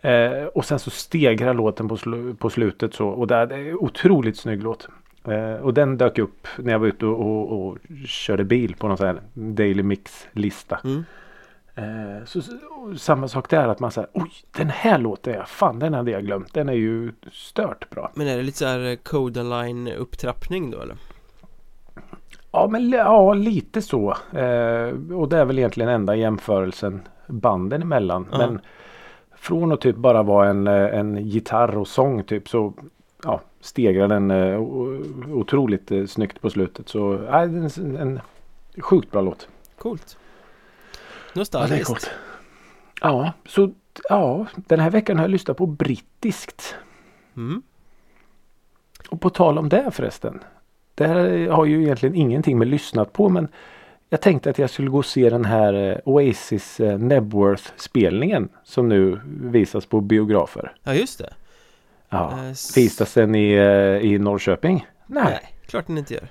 Eh, 0.00 0.44
och 0.44 0.64
sen 0.64 0.78
så 0.78 0.90
stegrar 0.90 1.54
låten 1.54 1.88
på, 1.88 1.96
slu, 1.96 2.34
på 2.34 2.50
slutet 2.50 2.94
så. 2.94 3.08
Och 3.08 3.26
det 3.26 3.34
är, 3.34 3.46
det 3.46 3.54
är 3.54 3.82
otroligt 3.82 4.36
snygg 4.36 4.62
låt. 4.62 4.88
Eh, 5.28 5.54
och 5.54 5.74
den 5.74 5.98
dök 5.98 6.18
upp 6.18 6.48
när 6.58 6.72
jag 6.72 6.78
var 6.78 6.86
ute 6.86 7.06
och, 7.06 7.20
och, 7.20 7.66
och 7.66 7.78
körde 8.06 8.44
bil 8.44 8.74
på 8.78 8.88
någon 8.88 8.96
sån 8.96 9.06
här 9.06 9.20
Daily 9.34 9.82
Mix-lista. 9.82 10.80
Mm. 10.84 11.04
Eh, 11.76 12.24
så, 12.24 12.42
samma 12.96 13.28
sak 13.28 13.50
där 13.50 13.68
att 13.68 13.80
man 13.80 13.90
säger 13.90 14.10
oj 14.12 14.30
den 14.50 14.70
här 14.70 14.98
låten, 14.98 15.34
ja, 15.34 15.44
fan 15.44 15.78
den 15.78 15.94
hade 15.94 16.10
jag 16.10 16.24
glömt. 16.24 16.54
Den 16.54 16.68
är 16.68 16.72
ju 16.72 17.12
stört 17.32 17.90
bra. 17.90 18.10
Men 18.14 18.28
är 18.28 18.36
det 18.36 18.42
lite 18.42 18.58
så 18.58 18.66
här 18.66 18.90
eh, 18.90 18.96
Codaline 18.96 19.88
upptrappning 19.88 20.70
då 20.70 20.80
eller? 20.80 20.96
Ja, 22.52 22.68
men 22.70 22.90
ja, 22.90 23.34
lite 23.34 23.82
så. 23.82 24.10
Eh, 24.32 25.12
och 25.12 25.28
det 25.28 25.38
är 25.38 25.44
väl 25.44 25.58
egentligen 25.58 25.90
enda 25.90 26.16
jämförelsen 26.16 27.02
banden 27.26 27.82
emellan. 27.82 28.28
Ja. 28.32 28.38
Men 28.38 28.60
från 29.36 29.72
att 29.72 29.80
typ 29.80 29.96
bara 29.96 30.22
vara 30.22 30.48
en, 30.48 30.66
eh, 30.66 30.98
en 30.98 31.16
gitarr 31.16 31.78
och 31.78 31.88
sång 31.88 32.24
typ 32.24 32.48
så 32.48 32.72
ja, 33.24 33.40
stegrar 33.60 34.08
den 34.08 34.30
eh, 34.30 34.60
otroligt 35.30 35.92
eh, 35.92 36.04
snyggt 36.06 36.40
på 36.40 36.50
slutet. 36.50 36.88
Så 36.88 37.14
äh, 37.14 37.42
en, 37.42 37.96
en 37.96 38.20
sjukt 38.78 39.10
bra 39.10 39.20
låt. 39.20 39.48
Coolt 39.78 40.18
Nostalgiskt 41.34 41.86
coolt. 41.86 42.10
Ja, 43.00 43.32
så 43.46 43.70
ja, 44.08 44.46
den 44.56 44.80
här 44.80 44.90
veckan 44.90 45.16
har 45.16 45.24
jag 45.24 45.30
lyssnat 45.30 45.56
på 45.56 45.66
brittiskt. 45.66 46.76
mm. 47.36 47.62
Och 49.08 49.20
på 49.20 49.30
tal 49.30 49.58
om 49.58 49.68
det 49.68 49.90
förresten. 49.90 50.40
Det 50.94 51.06
här 51.06 51.48
har 51.48 51.64
ju 51.64 51.82
egentligen 51.82 52.14
ingenting 52.14 52.58
med 52.58 52.68
lyssnat 52.68 53.12
på 53.12 53.28
men 53.28 53.48
jag 54.08 54.20
tänkte 54.20 54.50
att 54.50 54.58
jag 54.58 54.70
skulle 54.70 54.90
gå 54.90 54.98
och 54.98 55.06
se 55.06 55.30
den 55.30 55.44
här 55.44 55.74
eh, 55.74 55.96
Oasis 56.04 56.80
eh, 56.80 56.98
Nebworth 56.98 57.72
spelningen 57.76 58.48
som 58.64 58.88
nu 58.88 59.20
visas 59.26 59.86
på 59.86 60.00
biografer. 60.00 60.72
Ja 60.82 60.94
just 60.94 61.18
det 61.18 61.34
Ja. 62.08 62.30
Eh, 62.30 62.54
Visas 62.76 63.14
den 63.14 63.34
i, 63.34 63.54
i 64.02 64.18
Norrköping? 64.18 64.86
Nej. 65.06 65.24
Nej, 65.24 65.54
klart 65.66 65.86
den 65.86 65.98
inte 65.98 66.14
gör 66.14 66.28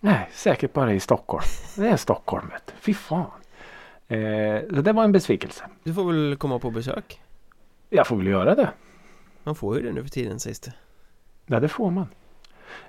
Nej, 0.00 0.28
säkert 0.32 0.72
bara 0.72 0.92
i 0.92 1.00
Stockholm. 1.00 1.44
Det 1.76 1.88
är 1.88 1.96
Stockholm 1.96 2.48
vet 2.48 2.66
du. 2.66 2.72
Fy 2.80 2.94
fan. 2.94 3.37
Eh, 4.08 4.60
så 4.74 4.82
det 4.82 4.92
var 4.92 5.04
en 5.04 5.12
besvikelse. 5.12 5.64
Du 5.84 5.94
får 5.94 6.12
väl 6.12 6.36
komma 6.36 6.58
på 6.58 6.70
besök 6.70 7.20
Jag 7.90 8.06
får 8.06 8.16
väl 8.16 8.26
göra 8.26 8.54
det. 8.54 8.70
Man 9.44 9.54
får 9.54 9.76
ju 9.76 9.82
det 9.82 9.92
nu 9.92 10.02
för 10.02 10.10
tiden 10.10 10.40
sägs 10.40 10.60
det 10.60 10.72
Ja, 11.46 11.60
det 11.60 11.68
får 11.68 11.90
man. 11.90 12.06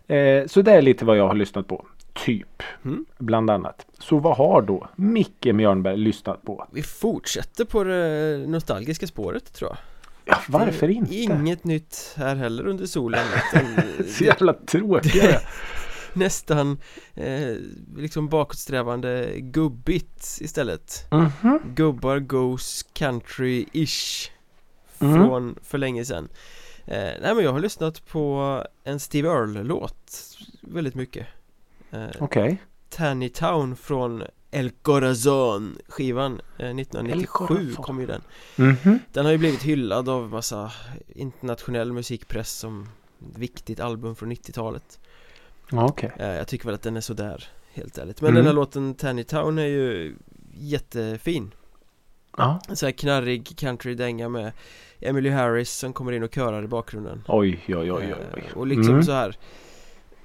Eh, 0.08 0.48
så 0.48 0.62
det 0.62 0.72
är 0.72 0.82
lite 0.82 1.06
vad 1.06 1.18
jag 1.18 1.28
har 1.28 1.36
lyssnat 1.36 1.68
på. 1.68 1.86
Typ. 2.14 2.64
Mm. 2.86 3.06
Bland 3.18 3.50
annat. 3.50 3.86
Så 4.00 4.20
vad 4.20 4.38
har 4.38 4.62
då 4.62 4.88
Micke 4.96 5.46
Mjörnberg 5.46 5.98
lyssat 5.98 6.42
på? 6.44 6.68
Vi 6.72 6.84
fortsätter 6.84 7.66
på 7.66 7.84
det 7.84 8.38
nostalgiska 8.48 9.08
spåret 9.08 9.54
tror 9.54 9.70
jag 9.70 9.78
Ja, 10.26 10.38
varför 10.48 10.90
inte? 10.90 11.16
Inget 11.16 11.64
nytt 11.64 12.14
här 12.18 12.36
heller 12.36 12.68
under 12.68 12.86
solen 12.86 13.26
Så 14.08 14.24
jävla 14.24 14.54
tråkiga. 14.54 15.40
Nästan 16.13 16.78
eh, 17.16 17.56
liksom 17.96 18.30
bakåtsträvande 18.30 19.34
gubbigt 19.39 20.38
istället 20.42 21.06
Mhm. 21.12 21.60
Gubbar 21.75 22.20
goes 22.20 22.86
country-ish 22.94 24.30
Mm. 25.01 25.16
Från 25.16 25.56
för 25.63 25.78
länge 25.78 26.06
sedan 26.06 26.30
eh, 26.86 26.98
Nej 27.22 27.36
men 27.36 27.44
jag 27.44 27.51
har 27.54 27.60
lyssnat 27.60 28.08
på 28.08 28.63
en 28.84 29.00
Steve 29.00 29.28
Earle-låt 29.30 30.28
Väldigt 30.62 30.96
mycket 30.96 31.28
eh, 31.92 32.06
Okej. 32.20 32.58
Tanny 32.89 33.30
Town 33.30 33.75
från 33.75 34.24
El 34.51 34.70
Corazon 34.72 35.78
skivan 35.88 36.42
eh, 36.58 36.70
1997 36.70 37.28
Corazon. 37.48 37.84
kom 37.84 38.00
ju 38.00 38.06
den 38.06 38.22
Mhm. 38.56 39.00
Den 39.13 39.25
har 39.25 39.32
ju 39.32 39.38
blivit 39.38 39.63
hyllad 39.63 40.10
av 40.10 40.30
massa 40.30 40.72
internationell 41.08 41.94
musikpress 41.94 42.51
som 42.51 42.89
ett 43.32 43.38
viktigt 43.38 43.80
album 43.80 44.16
från 44.16 44.32
90-talet 44.32 45.00
Ja, 45.72 45.86
Okej. 45.86 46.12
eh, 46.20 46.28
Jag 46.28 46.48
tycker 46.48 46.66
väl 46.66 46.76
att 46.76 46.82
den 46.82 46.98
är 46.98 47.02
sådär 47.02 47.44
helt 47.74 47.98
ärligt 47.98 48.22
Men 48.22 48.30
Mm. 48.30 48.36
den 48.36 48.46
här 48.46 48.54
låten 48.54 48.96
Tanny 48.96 49.24
Town 49.24 49.58
är 49.60 49.66
ju 49.66 50.16
jättefin 50.54 51.52
Ja. 52.38 52.60
En 52.70 52.76
sån 52.76 52.88
här 52.88 52.92
knarrig 52.92 53.44
country-dänga 53.58 54.30
med 54.30 54.52
Emily 55.00 55.30
Harris 55.30 55.72
som 55.72 55.94
kommer 55.94 56.12
in 56.12 56.24
och 56.24 56.34
körar 56.36 56.64
i 56.64 56.68
bakgrunden 56.68 57.24
Oj, 57.28 57.64
oj, 57.68 57.76
oj, 57.76 57.92
oj. 57.92 58.04
Eh, 58.04 58.16
oj. 58.36 58.44
Och 58.56 58.68
liksom 58.68 58.94
Mm. 58.94 59.04
så 59.04 59.12
här 59.12 59.36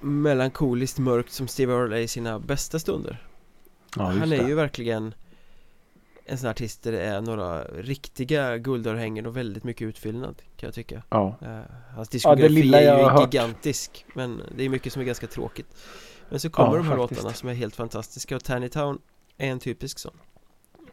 Melankoliskt 0.00 0.98
mörkt 0.98 1.32
som 1.32 1.48
Steve 1.48 1.72
Earle 1.72 1.96
är 1.96 2.00
i 2.00 2.08
sina 2.08 2.38
bästa 2.38 2.78
stunder 2.78 3.26
Ja, 3.96 4.02
Han 4.02 4.32
är 4.32 4.38
det. 4.42 4.48
ju 4.48 4.54
verkligen 4.54 5.14
En 6.26 6.38
sån 6.38 6.46
här 6.46 6.50
artist 6.50 6.82
där 6.82 6.92
det 6.92 7.00
är 7.00 7.20
några 7.20 7.64
riktiga 7.64 8.58
guldörhängen 8.58 9.26
och 9.26 9.36
väldigt 9.36 9.64
mycket 9.64 9.82
utfyllnad 9.86 10.42
kan 10.56 10.66
jag 10.66 10.74
tycka 10.74 11.02
Ja. 11.10 11.36
Eh, 11.42 11.48
Hans 11.94 12.08
Ja, 12.08 12.12
diskografi 12.12 12.48
lilla 12.48 12.82
jag 12.82 12.94
är 12.94 12.98
ju 13.04 13.08
hört. 13.08 13.34
gigantisk 13.34 14.06
Men 14.14 14.42
det 14.56 14.64
är 14.64 14.68
mycket 14.68 14.92
som 14.92 15.02
är 15.02 15.06
ganska 15.06 15.26
tråkigt 15.26 15.66
Men 16.28 16.40
så 16.40 16.50
kommer 16.50 16.70
Ja, 16.70 16.76
de 16.76 16.86
här 16.88 16.96
faktiskt. 16.96 17.20
låtarna 17.22 17.34
som 17.34 17.48
är 17.48 17.54
helt 17.54 17.76
fantastiska 17.76 18.36
och 18.36 18.44
Tanny 18.44 18.68
Town 18.68 18.98
är 19.38 19.50
en 19.50 19.58
typisk 19.58 19.98
sån 19.98 20.14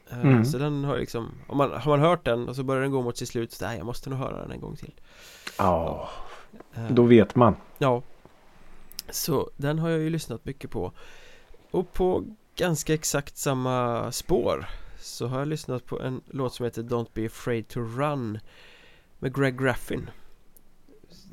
Eh, 0.09 0.19
Mm. 0.21 0.45
Så 0.45 0.57
den 0.57 0.83
har 0.83 0.97
liksom 0.97 1.31
om 1.47 1.57
man, 1.57 1.71
Har 1.71 1.91
man 1.97 1.99
hört 1.99 2.25
den 2.25 2.49
och 2.49 2.55
så 2.55 2.63
börjar 2.63 2.81
den 2.81 2.91
gå 2.91 3.01
mot 3.01 3.17
sitt 3.17 3.29
slut 3.29 3.51
så 3.51 3.65
nej 3.65 3.77
jag 3.77 3.85
måste 3.85 4.09
nog 4.09 4.19
höra 4.19 4.41
den 4.41 4.51
en 4.51 4.61
gång 4.61 4.75
till 4.75 4.93
Ja, 5.57 6.09
Eh, 6.75 6.87
då 6.91 7.03
vet 7.03 7.35
man. 7.35 7.55
Ja 7.77 8.01
Så 9.09 9.49
den 9.57 9.79
har 9.79 9.89
jag 9.89 9.99
ju 9.99 10.09
lyssnat 10.09 10.45
mycket 10.45 10.69
på 10.71 10.91
Och 11.71 11.93
på 11.93 12.25
ganska 12.55 12.93
exakt 12.93 13.37
samma 13.37 14.11
spår 14.11 14.65
Så 15.01 15.27
har 15.27 15.39
jag 15.39 15.47
lyssnat 15.47 15.85
på 15.85 16.01
en 16.01 16.21
låt 16.29 16.53
som 16.53 16.63
heter 16.63 16.83
Don't 16.83 17.07
be 17.13 17.25
afraid 17.25 17.67
to 17.67 17.79
run 17.79 18.39
Med 19.19 19.35
Greg 19.35 19.59
Graffin 19.59 20.09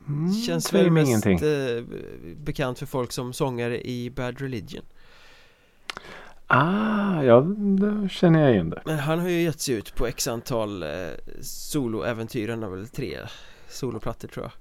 Mm, 0.09 0.33
Känns 0.35 0.73
väl 0.75 0.91
mest 0.91 1.09
ingenting. 1.09 1.39
eh, 1.49 1.85
bekant 2.37 2.79
för 2.79 2.87
folk 2.87 3.13
som 3.13 3.33
sångare 3.33 3.89
i 3.89 4.11
Bad 4.11 4.41
Religion 4.41 4.85
Ah, 6.47 7.23
ja, 7.23 7.41
då 7.79 8.09
känner 8.09 8.41
jag 8.43 8.53
igen 8.53 8.71
det. 8.71 8.83
Men 8.85 8.99
han 8.99 9.19
har 9.19 9.29
ju 9.29 9.43
gett 9.43 9.61
sig 9.61 9.75
ut 9.75 9.95
på 9.95 10.07
x 10.07 10.29
antal 10.29 10.83
eh, 10.83 10.89
soloäventyr 11.41 12.49
Han 12.49 12.63
har 12.63 12.71
väl 12.71 12.89
tre 12.89 13.19
soloplattor 13.69 14.29
tror 14.29 14.45
jag 14.45 14.53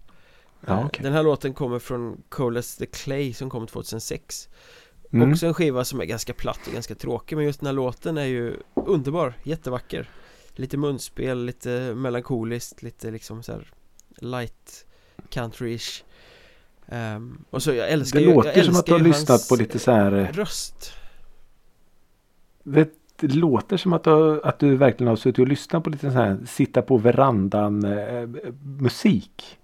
Ja, 0.66 0.80
Eh, 0.80 0.86
okej. 0.86 1.04
Den 1.04 1.14
här 1.14 1.24
låten 1.24 1.54
kommer 1.54 1.80
från 1.80 2.22
Colas 2.30 2.76
the 2.78 2.86
Clay 2.86 3.34
som 3.34 3.50
kom 3.50 3.68
2006 3.68 4.50
Mm. 5.14 5.32
Också 5.32 5.46
en 5.48 5.54
skiva 5.54 5.86
som 5.86 6.02
är 6.02 6.06
ganska 6.06 6.34
platt 6.34 6.60
och 6.68 6.74
ganska 6.74 6.96
tråkig 6.96 7.36
Men 7.36 7.46
just 7.46 7.60
den 7.60 7.68
här 7.68 7.74
låten 7.74 8.18
är 8.18 8.26
ju 8.26 8.54
underbar, 8.74 9.34
jättevacker 9.44 10.10
Lite 10.56 10.78
munspel, 10.78 11.46
lite 11.46 11.94
melankoliskt, 11.96 12.84
lite 12.84 13.12
liksom 13.12 13.44
så 13.44 13.52
här 13.52 13.72
light 14.18 14.86
country-ish 15.30 16.04
Ehm, 16.90 17.38
Och 17.50 17.64
så 17.64 17.74
jag 17.74 17.90
älskar 17.90 18.20
Det 18.20 18.24
ju, 18.26 18.30
jag 18.30 18.36
låter 18.46 18.64
som 18.64 18.76
att 18.76 18.86
du 18.86 18.92
har 18.92 19.00
lyssnat 19.00 19.48
på 19.50 19.56
lite 19.56 19.80
så 19.80 19.92
här. 19.92 20.12
eh, 20.14 20.28
Röst 20.34 20.92
Det, 22.64 22.90
det 23.20 23.28
låter 23.28 23.78
som 23.78 23.94
att 23.94 24.04
du, 24.04 24.42
att 24.44 24.60
du 24.60 24.76
verkligen 24.76 25.08
har 25.10 25.16
suttit 25.16 25.40
och 25.40 25.48
lyssnat 25.48 25.84
på 25.84 25.90
lite 25.90 26.12
så 26.12 26.18
här 26.18 26.38
sitta 26.48 26.82
på 26.82 26.98
verandan 26.98 27.86
eh, 27.86 28.28
musik. 28.80 29.58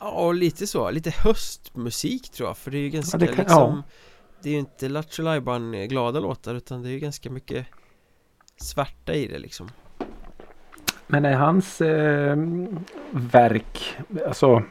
Ja, 0.00 0.32
lite 0.32 0.66
så, 0.66 0.90
lite 0.90 1.10
höstmusik 1.10 2.28
tror 2.30 2.48
jag 2.48 2.56
För 2.58 2.70
det 2.70 2.78
är 2.78 2.82
ju 2.82 2.88
ganska 2.90 3.18
det 3.18 3.26
kan- 3.26 3.36
liksom 3.36 3.82
Det 4.44 4.50
är 4.50 4.52
ju 4.52 4.58
inte 4.58 4.88
Lattjo 4.88 5.22
Lajban 5.22 5.88
glada 5.88 6.20
låtar 6.20 6.54
utan 6.54 6.82
det 6.82 6.88
är 6.88 6.92
ju 6.92 6.98
ganska 6.98 7.30
mycket 7.30 7.66
Svarta 8.56 9.14
i 9.14 9.26
det 9.26 9.38
liksom 9.38 9.68
Men 11.06 11.24
är 11.24 11.34
hans 11.36 11.80
eh, 11.80 12.36
verk 13.10 13.96
alltså 14.26 14.62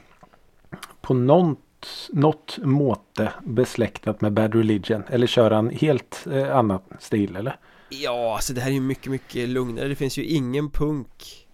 på 1.01 1.13
något, 1.13 1.60
något 2.10 2.58
måte 2.63 3.34
besläktat 3.44 4.22
med 4.22 4.34
Bad 4.34 4.56
Religion? 4.56 5.03
Eller 5.10 5.27
kör 5.27 5.51
han 5.51 5.70
helt 5.70 6.27
eh, 6.32 6.56
annan 6.58 6.82
stil 7.00 7.36
eller? 7.36 7.56
Ja, 7.89 8.36
alltså 8.36 8.53
det 8.53 8.62
här 8.62 8.70
är 8.70 8.74
ju 8.74 8.82
mycket, 8.82 9.12
mycket 9.12 9.50
lugnare 9.50 9.88
Det 9.88 9.96
finns 9.96 10.18
ju 10.18 10.24
ingen 10.25 10.70
punk 10.70 11.48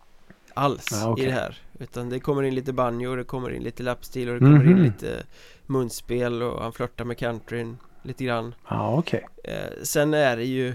alls 0.53 0.87
Ja, 0.91 1.09
okej. 1.11 1.23
i 1.23 1.27
det 1.27 1.33
här 1.33 1.57
Utan 1.79 2.09
det 2.09 2.19
kommer 2.19 2.43
in 2.43 2.55
lite 2.55 2.73
banjo, 2.73 3.15
det 3.15 3.23
kommer 3.23 3.49
in 3.51 3.63
lite 3.63 3.83
lapstil 3.83 4.27
och 4.29 4.33
det 4.33 4.39
kommer 4.39 4.63
in 4.65 4.71
Mhm. 4.73 4.83
lite 4.83 5.23
munspel 5.65 6.41
och 6.43 6.63
han 6.63 6.73
flörtar 6.73 7.05
med 7.05 7.17
countryn 7.17 7.77
lite 8.09 8.23
grann 8.23 8.55
Ja 8.69 8.97
okej. 8.97 9.25
eh, 9.43 9.83
Sen 9.83 10.13
är 10.13 10.37
det 10.37 10.45
ju 10.45 10.73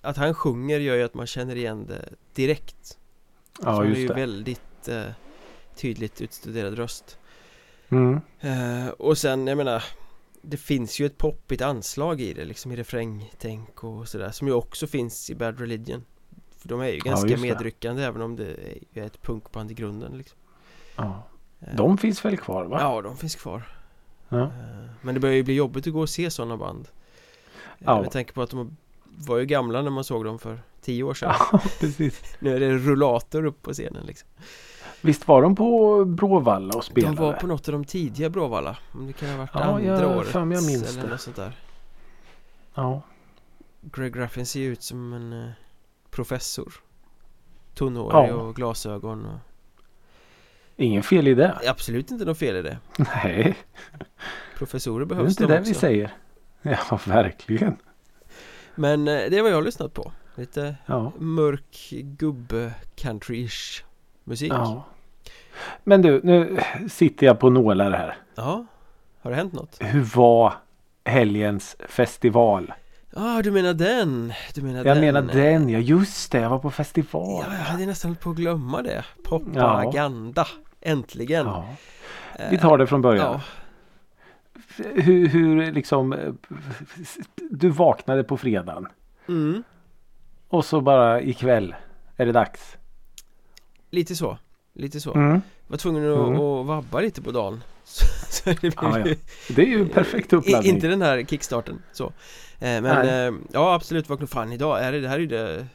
Att 0.00 0.16
han 0.16 0.34
sjunger 0.34 0.80
gör 0.80 0.96
ju 0.96 1.02
att 1.02 1.14
man 1.14 1.26
känner 1.26 1.56
igen 1.56 1.86
det 1.86 2.08
direkt 2.34 2.98
Ja 3.62 3.70
han 3.70 3.80
är 3.86 3.88
ju 3.90 3.94
just 4.00 4.08
det. 4.08 4.14
väldigt 4.14 4.88
eh, 4.88 5.04
tydligt 5.76 6.20
utstuderad 6.20 6.74
röst 6.78 7.18
Mm. 7.88 8.20
eh, 8.40 8.88
Och 8.88 9.18
sen, 9.18 9.46
jag 9.46 9.56
menar 9.56 9.84
Det 10.42 10.56
finns 10.56 11.00
ju 11.00 11.06
ett 11.06 11.18
poppigt 11.18 11.62
anslag 11.62 12.20
i 12.20 12.32
det 12.34 12.44
liksom 12.44 12.72
i 12.72 12.76
refrängtänk 12.76 13.84
och 13.84 14.08
sådär 14.08 14.30
Som 14.30 14.48
ju 14.48 14.54
också 14.54 14.86
finns 14.86 15.30
i 15.30 15.34
Bad 15.34 15.60
Religion 15.60 16.04
För 16.58 16.68
de 16.68 16.80
är 16.80 16.86
ju 16.88 16.96
Ja, 16.96 17.02
ganska 17.04 17.28
just 17.28 17.42
det. 17.42 17.48
medryckande 17.48 18.02
även 18.04 18.22
om 18.22 18.36
det 18.36 18.56
är 18.94 19.02
ett 19.02 19.22
punkband 19.22 19.70
i 19.70 19.74
grunden 19.74 20.18
liksom 20.18 20.38
Ja. 20.96 21.22
De 21.76 21.98
finns 21.98 22.24
väl 22.24 22.36
kvar 22.36 22.64
va? 22.64 22.78
Ja, 22.80 23.02
de 23.02 23.16
finns 23.16 23.34
kvar 23.36 23.62
Ja. 24.28 24.40
Eh, 24.42 24.50
Men 25.02 25.14
det 25.14 25.20
börjar 25.20 25.34
ju 25.36 25.42
bli 25.42 25.54
jobbigt 25.54 25.86
att 25.86 25.92
gå 25.92 26.00
och 26.00 26.08
se 26.10 26.30
sådana 26.30 26.56
band 26.56 26.88
Ja. 27.78 27.96
ja. 27.96 28.00
Med 28.02 28.10
tanke 28.10 28.32
på 28.32 28.42
att 28.42 28.50
de 28.50 28.76
var 29.18 29.38
ju 29.38 29.44
gamla 29.46 29.82
när 29.82 29.90
man 29.90 30.04
såg 30.04 30.24
dem 30.24 30.38
för 30.38 30.60
tio 30.80 31.02
år 31.02 31.14
sedan 31.14 31.34
Ja, 31.52 31.60
precis. 31.80 32.36
Nu 32.38 32.56
är 32.56 32.60
det 32.60 32.72
rullator 32.78 33.44
upp 33.46 33.62
på 33.62 33.72
scenen 33.72 34.06
liksom 34.06 34.28
Visst 35.00 35.28
var 35.28 35.42
de 35.42 35.54
på 35.56 36.04
Bråvalla 36.04 36.74
och 36.76 36.84
spelade? 36.84 37.16
De 37.16 37.22
var 37.22 37.32
på 37.32 37.46
något 37.46 37.68
av 37.68 37.72
de 37.72 37.84
tidiga 37.84 38.30
Bråvalla 38.30 38.76
det 39.06 39.12
kan 39.12 39.28
ha 39.28 39.36
varit 39.36 39.50
Ja, 39.54 39.60
andra 39.60 39.84
jag- 39.84 40.16
året 40.16 40.34
jag 40.34 40.46
minns 40.46 40.90
eller 40.92 41.02
det. 41.02 41.08
något 41.08 41.20
sånt 41.20 41.36
där 41.36 41.52
Ja. 42.74 43.02
Greg 43.80 44.14
Graffin 44.14 44.46
ser 44.46 44.60
ju 44.60 44.72
ut 44.72 44.82
som 44.82 45.12
en 45.12 45.32
eh, 45.32 45.50
professor 46.10 46.72
tunnhårig 47.74 48.30
Ja. 48.30 48.34
och 48.34 48.54
glasögon 48.56 49.26
och... 49.26 49.38
Ingen 50.76 51.02
fel 51.02 51.28
i 51.28 51.34
det. 51.34 51.58
Absolut 51.68 52.10
inte 52.10 52.24
något 52.24 52.38
fel 52.38 52.56
i 52.56 52.62
det 52.62 52.78
Nej, 52.98 53.56
Professorer 54.58 55.04
det 55.06 55.14
är 55.14 55.16
behövs 55.16 55.30
inte 55.30 55.42
de 55.46 55.52
det 55.52 55.60
också 55.60 55.68
vi 55.68 55.74
säger. 55.74 56.14
Ja, 56.62 56.98
verkligen. 57.06 57.76
Men 58.74 59.08
eh, 59.08 59.14
det 59.14 59.38
är 59.38 59.42
vad 59.42 59.50
jag 59.50 59.56
har 59.56 59.62
lyssnat 59.62 59.94
på 59.94 60.12
Lite 60.34 60.74
Ja. 60.86 61.12
mörk 61.18 61.88
gubbe 61.90 62.72
country-ish 62.96 63.82
musik 64.24 64.52
ja. 64.52 64.84
Men 65.84 66.02
du, 66.02 66.20
nu 66.24 66.58
sitter 66.90 67.26
jag 67.26 67.40
på 67.40 67.50
nålar 67.50 67.90
här. 67.90 68.16
Ja, 68.34 68.66
Har 69.22 69.30
det 69.30 69.36
hänt 69.36 69.52
något? 69.52 69.76
Hur 69.80 70.02
var 70.02 70.54
helgens 71.04 71.76
festival? 71.88 72.72
Ja, 73.14 73.38
ah, 73.38 73.42
du 73.42 73.50
menar 73.50 73.74
den? 73.74 74.32
Du 74.54 74.62
menar 74.62 74.76
Jag 74.84 74.86
den? 74.86 75.00
menar 75.00 75.22
den, 75.22 75.68
ja 75.68 75.78
just 75.78 76.32
det, 76.32 76.38
jag 76.40 76.50
var 76.50 76.58
på 76.58 76.70
festival. 76.70 77.44
Ja, 77.48 77.52
jag 77.56 77.64
hade 77.64 77.86
nästan 77.86 78.08
hållit 78.08 78.20
på 78.20 78.30
att 78.30 78.36
glömma 78.36 78.82
det 78.82 79.04
Propaganda 79.24 80.46
Äntligen 80.80 81.46
Ja. 81.46 81.66
Eh, 82.38 82.50
Vi 82.50 82.58
tar 82.58 82.78
det 82.78 82.86
från 82.86 83.02
början. 83.02 83.32
Ja, 83.32 83.40
Hur, 84.94 85.26
hur 85.28 85.72
liksom 85.72 86.12
eh, 86.12 86.32
Du 87.50 87.68
vaknade 87.68 88.24
på 88.24 88.36
fredagen 88.36 88.86
mm, 89.28 89.62
och 90.48 90.64
så 90.64 90.80
bara 90.80 91.20
ikväll 91.22 91.74
är 92.16 92.26
det 92.26 92.32
dags. 92.32 92.76
lite 93.90 94.16
så 94.16 94.38
Lite 94.74 95.00
så 95.00 95.14
Mm. 95.14 95.40
Var 95.66 95.76
tvungen 95.76 96.12
att, 96.12 96.18
Mm. 96.28 96.40
att 96.40 96.66
vabba 96.66 97.00
lite 97.00 97.22
på 97.22 97.30
dagen 97.30 97.62
Så, 97.84 98.06
så 98.28 98.50
det 98.50 98.60
blev 98.60 98.72
Ja, 98.82 98.98
ja. 98.98 99.14
Det 99.48 99.62
är 99.62 99.66
ju 99.66 99.80
en 99.80 99.88
perfekt 99.88 100.32
uppladdning. 100.32 100.74
inte 100.74 100.88
den 100.88 101.02
här 101.02 101.24
kickstarten 101.24 101.82
så 101.92 102.12
Men 102.58 102.82
Nej. 102.82 103.26
eh, 103.28 103.34
ja 103.52 103.74
absolut 103.74 104.08
vakna 104.08 104.26
fan 104.26 104.52
idag 104.52 104.84
är 104.84 104.92
det, 104.92 105.00
det 105.00 105.08
här 105.08 105.16
är 105.16 105.20
ju 105.20 105.26
det 105.26 105.66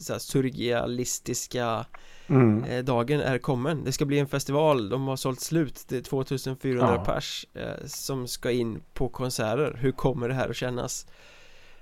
så 0.00 0.12
här, 0.12 0.20
surrealistiska 0.20 1.86
Mm. 2.26 2.64
eh, 2.64 2.84
dagen 2.84 3.20
är 3.20 3.38
kommen 3.38 3.84
Det 3.84 3.92
ska 3.92 4.04
bli 4.04 4.18
en 4.18 4.28
festival, 4.28 4.88
de 4.88 5.08
har 5.08 5.16
sålt 5.16 5.40
slut 5.40 5.84
Det 5.88 5.96
är 5.96 6.00
2400 6.02 6.94
Ja. 6.96 7.04
pers 7.04 7.46
eh, 7.54 7.86
som 7.86 8.28
ska 8.28 8.50
in 8.50 8.80
på 8.94 9.08
konserter 9.08 9.78
Hur 9.80 9.92
kommer 9.92 10.28
det 10.28 10.34
här 10.34 10.48
att 10.50 10.56
kännas? 10.56 11.06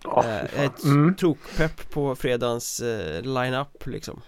Eh, 0.04 0.10
fan. 0.12 0.46
ett 0.56 0.84
Mm. 0.84 1.14
tokpepp 1.14 1.90
på 1.90 2.16
fredagens 2.16 2.80
eh, 2.80 3.22
line-up 3.22 3.86
liksom 3.86 4.20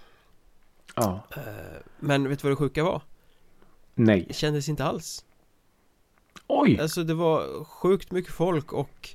Ja. 0.95 1.23
eh, 1.35 1.41
Men 1.99 2.29
vet 2.29 2.39
du 2.39 2.43
vad 2.43 2.51
det 2.51 2.55
sjuka 2.55 2.83
var? 2.83 3.01
Nej. 3.95 4.25
Det 4.27 4.33
kändes 4.33 4.69
inte 4.69 4.83
alls 4.85 5.25
Oj! 6.47 6.79
Alltså 6.81 7.03
det 7.03 7.13
var 7.13 7.63
sjukt 7.63 8.11
mycket 8.11 8.33
folk 8.33 8.73
och 8.73 9.09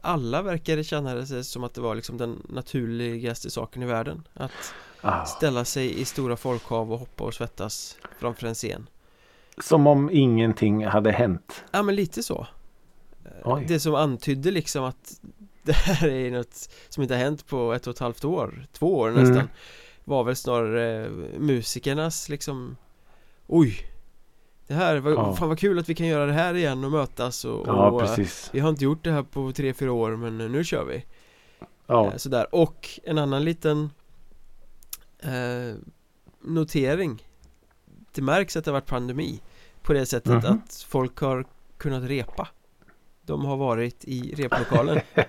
alla 0.00 0.42
verkade 0.42 0.84
känna 0.84 1.14
det 1.14 1.26
sig 1.26 1.44
som 1.44 1.64
att 1.64 1.74
det 1.74 1.80
var 1.80 1.94
liksom 1.94 2.18
den 2.18 2.42
naturligaste 2.48 3.50
saken 3.50 3.82
i 3.82 3.86
världen 3.86 4.28
Att 4.34 4.74
Ah. 5.02 5.24
ställa 5.24 5.64
sig 5.64 6.00
i 6.00 6.04
stora 6.04 6.36
folkhav 6.36 6.92
och 6.92 6.98
hoppa 6.98 7.24
och 7.24 7.34
svettas 7.34 7.96
framför 8.18 8.46
en 8.46 8.54
scen 8.54 8.86
Som 9.58 9.86
om 9.86 10.10
ingenting 10.12 10.86
hade 10.86 11.12
hänt. 11.12 11.64
Ja 11.72 11.82
men 11.82 11.94
lite 11.94 12.22
så 12.22 12.46
Eh, 13.24 13.30
Oj. 13.54 13.64
Det 13.68 13.80
som 13.80 13.94
antydde 13.94 14.50
liksom 14.50 14.84
att 14.84 15.20
det 15.62 15.72
här 15.72 16.08
är 16.08 16.30
något 16.30 16.68
som 16.88 17.02
inte 17.02 17.14
har 17.14 17.22
hänt 17.22 17.46
på 17.46 17.72
ett 17.72 17.86
och 17.86 17.94
ett 17.94 17.98
halvt 17.98 18.24
år, 18.24 18.66
två 18.72 18.98
år 18.98 19.10
nästan 19.10 19.32
Mm. 19.36 19.48
Var 20.04 20.24
väl 20.24 20.36
snarare 20.36 21.08
musikernas 21.38 22.28
liksom 22.28 22.76
Oj 23.46 23.86
Det 24.70 24.76
här, 24.76 24.96
vad, 24.98 25.12
Ja. 25.12 25.32
fan 25.36 25.48
vad 25.48 25.58
kul 25.58 25.78
att 25.78 25.88
vi 25.88 25.94
kan 25.94 26.06
göra 26.06 26.26
det 26.26 26.32
här 26.32 26.54
igen 26.54 26.84
och 26.84 26.90
mötas 26.90 27.44
och, 27.44 27.68
Ja, 27.68 27.90
och 27.90 28.02
eh, 28.02 28.06
precis. 28.08 28.50
Vi 28.52 28.60
har 28.60 28.68
inte 28.70 28.84
gjort 28.84 29.04
det 29.04 29.12
här 29.12 29.22
på 29.22 29.52
tre, 29.52 29.74
fyra 29.74 29.92
år 29.92 30.16
men 30.16 30.40
eh, 30.40 30.50
nu 30.50 30.64
kör 30.64 30.84
vi 30.84 31.04
Ja. 31.86 32.06
Eh, 32.06 32.16
Sådär, 32.16 32.54
och 32.54 32.88
en 33.04 33.18
annan 33.18 33.44
liten 33.44 33.90
eh, 35.18 35.74
Notering 36.40 37.22
Det 38.12 38.22
märks 38.22 38.56
att 38.56 38.64
det 38.64 38.70
har 38.70 38.80
varit 38.80 38.86
pandemi 38.86 39.40
På 39.82 39.92
det 39.92 40.06
sättet 40.06 40.32
Mhm. 40.44 40.52
att 40.52 40.86
folk 40.88 41.18
har 41.18 41.44
kunnat 41.78 42.04
repa 42.04 42.48
De 43.22 43.44
har 43.44 43.56
varit 43.56 44.04
i 44.04 44.34
replokalen 44.36 45.00
ja. 45.14 45.24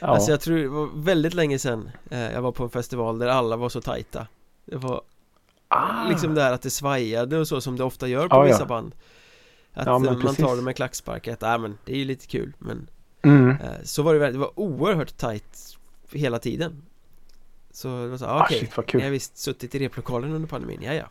Alltså 0.00 0.30
jag 0.30 0.40
tror 0.40 0.56
det 0.58 0.68
var 0.68 0.88
väldigt 0.94 1.34
länge 1.34 1.58
sedan 1.58 1.90
eh, 2.10 2.32
Jag 2.32 2.42
var 2.42 2.52
på 2.52 2.64
en 2.64 2.70
festival 2.70 3.18
där 3.18 3.28
alla 3.28 3.56
var 3.56 3.68
så 3.68 3.80
tajta 3.80 4.26
Det 4.64 4.76
var 4.76 5.02
ah. 5.68 6.08
liksom 6.08 6.34
det 6.34 6.42
här 6.42 6.52
att 6.52 6.62
det 6.62 6.70
svajade 6.70 7.38
och 7.38 7.48
så 7.48 7.60
som 7.60 7.76
det 7.76 7.84
ofta 7.84 8.08
gör 8.08 8.28
på 8.28 8.36
Ja, 8.36 8.46
ja. 8.46 8.52
vissa 8.52 8.66
band 8.66 8.94
Att 9.74 9.86
Ja, 9.86 9.92
eh, 9.94 9.98
man 10.00 10.20
precis. 10.20 10.44
tar 10.44 10.56
det 10.56 10.62
med 10.62 10.76
klackspark, 10.76 11.28
att 11.28 11.42
äh, 11.42 11.58
men 11.58 11.78
det 11.84 11.92
är 11.92 11.96
ju 11.96 12.04
lite 12.04 12.26
kul 12.26 12.52
men 12.58 12.88
Mm. 13.22 13.50
Eh, 13.50 13.56
Så 13.82 14.02
var 14.02 14.14
det 14.14 14.30
det 14.30 14.38
var 14.38 14.50
oerhört 14.60 15.16
tajt 15.16 15.76
hela 16.12 16.38
tiden 16.38 16.82
Så 17.70 17.88
det 17.88 18.08
var 18.08 18.16
så, 18.16 18.24
ah, 18.24 18.28
Ah, 18.40 18.44
okej, 18.44 18.70
vad 18.76 18.94
ni 18.94 19.02
har 19.02 19.10
visst 19.10 19.38
suttit 19.38 19.74
i 19.74 19.78
replokalen 19.78 20.32
under 20.32 20.48
pandemin, 20.48 20.82
ja 20.82 20.92
ja 20.92 21.04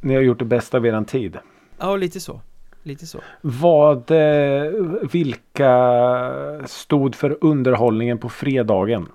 Ni 0.00 0.14
har 0.14 0.22
gjort 0.22 0.38
det 0.38 0.44
bästa 0.44 0.76
av 0.76 0.86
eran 0.86 1.04
tid. 1.04 1.36
Ja, 1.78 1.96
lite 1.96 2.20
så, 2.20 2.40
lite 2.82 3.06
så 3.06 3.20
Vad, 3.40 4.10
eh, 4.10 4.70
vilka 5.12 6.62
stod 6.66 7.14
för 7.14 7.38
underhållningen 7.40 8.18
på 8.18 8.28
fredagen? 8.28 9.08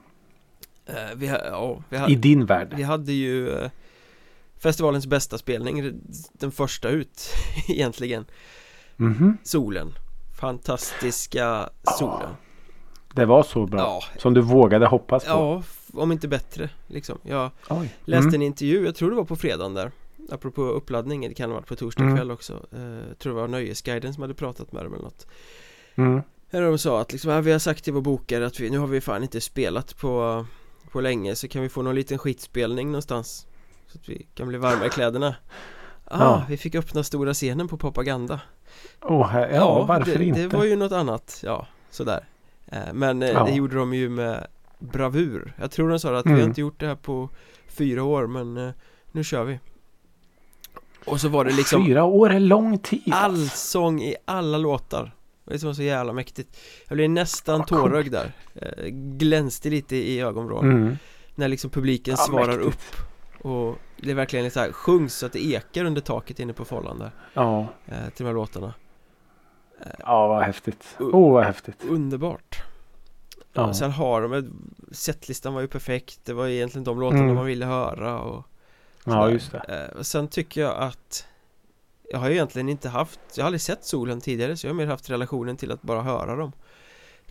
Eh, 0.92 1.16
vi, 1.16 1.28
ja, 1.28 1.84
vi, 1.90 1.96
I 1.96 2.00
ha, 2.00 2.08
din 2.08 2.46
värld? 2.46 2.74
vi 2.78 2.84
hade 2.84 3.12
ju 3.14 3.50
eh, 3.50 3.70
Festivalens 4.60 5.08
bästa 5.08 5.38
spelning, 5.38 6.02
den 6.34 6.52
första 6.52 6.90
ut 6.90 7.22
egentligen 7.68 8.26
Mhm. 8.98 9.38
Solen 9.44 9.94
Fantastiska 10.40 11.70
solen 11.98 12.30
Det 13.14 13.26
var 13.26 13.44
så 13.44 13.66
bra? 13.66 13.80
Ja, 13.80 14.04
Som 14.18 14.34
du 14.34 14.42
vågade 14.42 14.88
hoppas 14.88 15.24
på? 15.24 15.30
ja, 15.30 15.64
om 15.94 16.12
inte 16.12 16.28
bättre 16.28 16.70
liksom 16.88 17.18
Jag 17.24 17.50
Oj. 17.70 17.90
läste 18.06 18.28
Mm. 18.28 18.34
en 18.36 18.42
intervju, 18.42 18.86
jag 18.86 18.96
tror 18.96 19.10
det 19.10 19.16
var 19.16 19.24
på 19.26 19.36
fredagen 19.36 19.74
där 19.74 19.92
Apropå 20.32 20.62
uppladdning, 20.62 21.22
det 21.22 21.34
kan 21.34 21.50
ha 21.50 21.56
varit 21.56 21.68
på 21.68 21.76
torsdag 21.76 22.04
Mm. 22.04 22.16
kväll 22.16 22.32
också 22.32 22.54
eh, 22.72 22.82
Jag 22.82 23.20
tror 23.20 23.34
det 23.36 23.42
var 23.42 23.48
Nöjesguiden 23.48 24.14
som 24.14 24.22
hade 24.22 24.34
pratat 24.34 24.72
med 24.72 24.84
dem 24.86 24.94
eller 24.94 25.04
något 25.04 25.28
Mm. 25.96 26.22
Där 26.52 26.62
de 26.62 26.78
sa 26.78 27.02
att 27.02 27.12
liksom, 27.12 27.32
ja, 27.32 27.42
vi 27.42 27.52
har 27.52 27.60
sagt 27.60 27.84
till 27.84 27.94
vår 27.94 28.02
bokare 28.02 28.46
att 28.46 28.60
vi, 28.60 28.70
nu 28.70 28.78
har 28.78 28.88
vi 28.88 29.02
fan 29.02 29.24
inte 29.24 29.42
spelat 29.42 29.98
på, 29.98 30.46
på 30.92 31.02
länge 31.02 31.36
så 31.36 31.48
kan 31.48 31.62
vi 31.62 31.70
få 31.70 31.82
någon 31.82 31.96
liten 31.96 32.18
skitspelning 32.18 32.88
någonstans 32.88 33.48
Så 33.88 33.98
att 33.98 34.10
vi 34.10 34.28
kan 34.36 34.48
bli 34.48 34.58
varma 34.58 34.86
i 34.86 34.90
kläderna 34.90 35.36
Ah, 36.06 36.20
Ja. 36.24 36.44
vi 36.50 36.58
fick 36.58 36.76
öppna 36.76 37.04
stora 37.04 37.34
scenen 37.34 37.68
på 37.68 37.78
propaganda 37.78 38.40
Åh, 39.02 39.28
här- 39.28 39.50
ja, 39.50 39.86
varför 39.88 40.18
det, 40.20 40.26
inte? 40.26 40.42
det 40.42 40.48
var 40.48 40.66
ju 40.66 40.76
något 40.76 40.92
annat, 40.92 41.40
ja, 41.44 41.68
sådär 41.90 42.26
eh, 42.68 42.94
Men 42.94 43.24
eh, 43.24 43.30
Ja. 43.30 43.44
det 43.44 43.52
gjorde 43.52 43.76
de 43.76 43.94
ju 43.94 44.10
med 44.10 44.48
bravur 44.80 45.54
Jag 45.60 45.72
tror 45.72 45.90
de 45.90 46.00
sa 46.00 46.18
att 46.18 46.26
vi 46.26 46.30
Mm. 46.30 46.42
har 46.42 46.48
inte 46.48 46.62
gjort 46.62 46.80
det 46.80 46.88
här 46.88 46.96
på 46.96 47.30
fyra 47.68 48.04
år 48.04 48.28
men 48.28 48.58
eh, 48.58 48.72
nu 49.12 49.24
kör 49.24 49.44
vi 49.44 49.60
Och 51.06 51.22
så 51.22 51.30
var 51.30 51.46
det 51.46 51.52
liksom 51.54 51.86
Fyra 51.86 52.04
år 52.04 52.30
är 52.30 52.40
lång 52.40 52.80
tid. 52.80 53.14
allsång 53.14 54.02
i 54.02 54.16
alla 54.26 54.58
låtar 54.58 55.16
Det 55.52 55.64
var 55.64 55.74
så 55.74 55.84
jävla 55.84 56.14
mäktigt 56.14 56.58
Jag 56.88 56.96
blev 56.96 57.10
nästan 57.10 57.66
tårögd 57.66 58.12
där 58.12 58.32
eh, 58.56 58.86
Glänste 58.94 59.70
lite 59.70 59.96
i 59.96 60.22
ögonvrån 60.22 60.66
Mm. 60.72 60.98
När 61.36 61.48
liksom 61.48 61.70
publiken 61.70 62.16
Ja, 62.18 62.24
svarar 62.26 62.58
mäktigt. 62.58 62.66
upp 62.68 63.46
Och 63.46 63.76
det 63.98 64.12
är 64.12 64.16
verkligen 64.16 64.52
så 64.52 64.60
här 64.60 64.72
sjungs 64.72 65.14
så 65.16 65.26
att 65.26 65.34
det 65.34 65.46
ekar 65.46 65.86
under 65.86 66.02
taket 66.02 66.40
inne 66.40 66.54
på 66.54 66.66
Follan 66.66 67.00
där 67.00 67.12
Ja. 67.34 67.60
eh, 67.86 67.96
Till 68.16 68.24
de 68.24 68.26
här 68.26 68.34
låtarna 68.34 68.74
ja, 70.00 70.28
vad 70.28 70.44
häftigt. 70.44 70.96
Åh, 71.00 71.34
vad 71.34 71.44
häftigt. 71.44 71.86
Underbart 71.90 72.64
Ja. 73.54 73.74
Sen 73.74 73.92
har 73.92 74.22
de, 74.22 74.52
setlistan 74.92 75.54
var 75.54 75.62
ju 75.62 75.68
perfekt 75.68 76.20
Det 76.26 76.34
var 76.34 76.48
egentligen 76.48 76.84
de 76.84 77.00
låtarna 77.00 77.24
Mm. 77.24 77.36
man 77.36 77.46
ville 77.46 77.66
höra 77.66 78.20
och 78.20 78.46
Ja, 79.06 79.30
just 79.30 79.52
det. 79.52 79.90
Eh, 79.96 80.02
sen 80.02 80.28
tycker 80.28 80.62
jag 80.62 80.78
att 80.78 81.26
Jag 82.12 82.19
har 82.19 82.28
ju 82.30 82.34
egentligen 82.36 82.69
inte 82.69 82.89
haft 82.89 83.19
Jag 83.36 83.43
har 83.43 83.47
aldrig 83.47 83.62
sett 83.62 83.86
solen 83.86 84.21
tidigare 84.21 84.58
så 84.58 84.67
jag 84.67 84.71
har 84.74 84.76
mer 84.78 84.88
haft 84.88 85.10
relationen 85.10 85.58
till 85.58 85.71
att 85.71 85.82
bara 85.82 86.02
höra 86.02 86.36
dem 86.36 86.52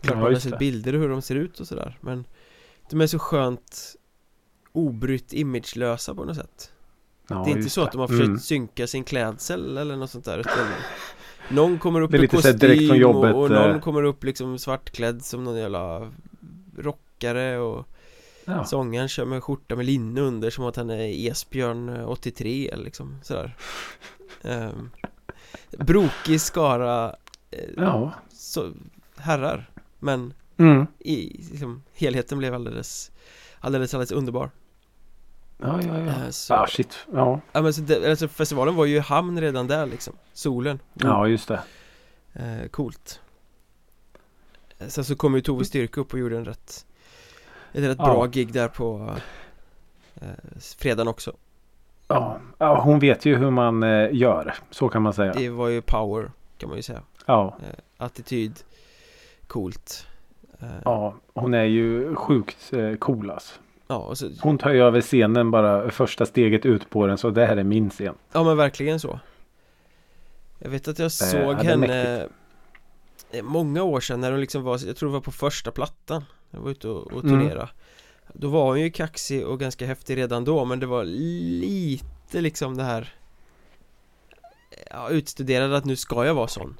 Klart 0.01 0.15
Ja, 0.17 0.21
man 0.23 0.33
har 0.33 0.39
sett 0.39 0.51
det. 0.51 0.57
bilder 0.57 0.93
och 0.95 0.99
hur 1.01 1.09
de 1.09 1.21
ser 1.21 1.35
ut 1.35 1.59
och 1.59 1.67
sådär 1.67 1.97
men 2.01 2.25
De 2.89 3.01
är 3.01 3.07
så 3.07 3.19
skönt 3.19 3.95
Obrytt 4.71 5.33
imagelösa 5.33 6.15
på 6.15 6.25
något 6.25 6.35
sätt 6.35 6.71
Ja, 7.27 7.43
Det 7.45 7.51
är 7.51 7.57
inte 7.57 7.69
så 7.69 7.81
att 7.81 7.91
de 7.91 8.01
har 8.01 8.07
försökt 8.07 8.27
Mm. 8.27 8.39
synka 8.39 8.87
sin 8.87 9.03
klädsel 9.03 9.77
eller 9.77 9.95
något 9.95 10.09
sånt 10.09 10.25
där 10.25 10.37
utan 10.39 10.53
Någon 11.49 11.79
kommer 11.79 12.01
upp 12.01 12.11
Det 12.11 12.23
i 12.23 12.27
kostym 12.27 13.05
och, 13.05 13.25
och 13.43 13.49
någon 13.51 13.71
eh. 13.71 13.79
kommer 13.79 14.03
upp 14.03 14.23
liksom 14.23 14.57
svartklädd 14.59 15.25
som 15.25 15.43
någon 15.43 15.57
jävla 15.57 16.11
rockare 16.77 17.57
och 17.59 17.87
Ja. 18.51 18.65
Sångaren 18.65 19.07
kör 19.07 19.25
med 19.25 19.43
skjorta 19.43 19.75
med 19.75 19.85
linne 19.85 20.21
under 20.21 20.49
som 20.49 20.65
att 20.65 20.75
han 20.75 20.89
är 20.89 21.29
Esbjörn 21.31 21.89
eh, 21.89 22.09
83 22.09 22.69
eller 22.69 22.83
liksom 22.83 23.19
sådär 23.23 23.55
um, 24.43 24.91
Brokig 25.85 26.41
skara 26.41 27.15
eh, 27.51 27.69
Ja. 27.77 28.13
så, 28.33 28.71
herrar 29.17 29.69
Men 29.99 30.33
Mm. 30.57 30.87
i 30.99 31.45
liksom, 31.51 31.83
helheten 31.93 32.37
blev 32.37 32.53
alldeles 32.53 33.11
Alldeles 33.59 33.93
alldeles 33.93 34.11
underbar 34.11 34.49
Ja, 35.57 35.79
ja, 35.83 35.99
ja. 35.99 36.05
Eh, 36.05 36.29
så, 36.29 36.53
Ah, 36.53 36.67
shit. 36.67 36.97
Ja. 37.13 37.41
ja, 37.51 37.61
men 37.61 37.73
så 37.73 37.81
det, 37.81 38.09
alltså 38.09 38.27
festivalen 38.27 38.75
var 38.75 38.85
ju 38.85 38.95
i 38.95 38.99
hamn 38.99 39.41
redan 39.41 39.67
där 39.67 39.85
liksom 39.85 40.13
Solen 40.33 40.79
ja, 40.93 41.27
just 41.27 41.47
det. 41.47 41.61
eh, 42.33 42.67
Coolt 42.71 43.19
Eh, 44.79 44.87
Sen 44.87 45.05
så 45.05 45.15
kom 45.15 45.35
ju 45.35 45.41
Tove 45.41 45.65
Styrke 45.65 45.99
upp 45.99 46.13
och 46.13 46.19
gjorde 46.19 46.37
en 46.37 46.45
rätt 46.45 46.85
Ett 47.73 47.83
rätt 47.83 47.97
Ja. 47.99 48.05
bra 48.05 48.25
gig 48.25 48.53
där 48.53 48.67
på 48.67 49.15
eh, 50.21 50.27
Fredagen 50.77 51.07
också 51.07 51.33
Ja, 52.07 52.37
ja, 52.57 52.81
hon 52.81 52.99
vet 52.99 53.25
ju 53.25 53.35
hur 53.35 53.51
man 53.51 53.83
eh, 53.83 54.09
gör. 54.11 54.53
Så 54.69 54.89
kan 54.89 55.01
man 55.01 55.13
säga. 55.13 55.33
Det 55.33 55.49
var 55.49 55.67
ju 55.67 55.81
power 55.81 56.31
kan 56.57 56.69
man 56.69 56.77
ju 56.77 56.83
säga 56.83 57.01
Ja, 57.25 57.57
eh, 57.63 58.05
Attityd 58.05 58.59
Coolt 59.47 60.07
eh, 60.59 60.67
ja, 60.85 61.15
hon 61.33 61.53
är 61.53 61.63
ju 61.63 62.15
sjukt 62.15 62.73
eh, 62.73 62.95
cool 62.95 63.29
alltså. 63.31 63.59
ja, 63.87 63.95
och 63.97 64.17
så, 64.17 64.29
Hon 64.41 64.57
tar 64.57 64.69
ju 64.71 64.81
över 64.83 65.01
scenen 65.01 65.51
bara 65.51 65.89
första 65.91 66.25
steget 66.25 66.65
ut 66.65 66.89
på 66.89 67.07
den. 67.07 67.17
Så 67.17 67.29
det 67.29 67.45
här 67.45 67.57
är 67.57 67.63
min 67.63 67.89
scen. 67.89 68.15
ja 68.31 68.43
men 68.43 68.57
verkligen 68.57 68.99
så 68.99 69.19
Jag 70.59 70.69
vet 70.69 70.87
att 70.87 70.99
jag 70.99 71.11
såg 71.11 71.39
ja, 71.39 71.53
det 71.53 71.59
är 71.59 71.63
henne 71.63 72.27
eh, 73.31 73.43
Många 73.43 73.83
år 73.83 73.99
sedan 73.99 74.21
när 74.21 74.31
hon 74.31 74.39
liksom 74.41 74.63
var, 74.63 74.79
jag 74.87 74.95
tror 74.95 75.09
det 75.09 75.13
var 75.13 75.21
på 75.21 75.31
första 75.31 75.71
plattan 75.71 76.25
Jag 76.51 76.59
var 76.59 76.71
ute 76.71 76.87
och, 76.87 77.07
och 77.13 77.23
Mm. 77.23 77.39
turnera 77.39 77.69
Då 78.33 78.49
var 78.49 78.65
hon 78.65 78.81
ju 78.81 78.91
kaxig 78.91 79.45
och 79.47 79.59
ganska 79.59 79.85
häftig 79.85 80.17
redan 80.17 80.43
då 80.45 80.65
men 80.65 80.79
det 80.79 80.85
var 80.85 81.03
lite 81.03 82.41
liksom 82.41 82.77
det 82.77 82.83
här 82.83 83.13
Ja, 84.89 85.09
utstuderade 85.09 85.77
att 85.77 85.85
nu 85.85 85.95
ska 85.95 86.25
jag 86.25 86.33
vara 86.33 86.47
sån 86.47 86.77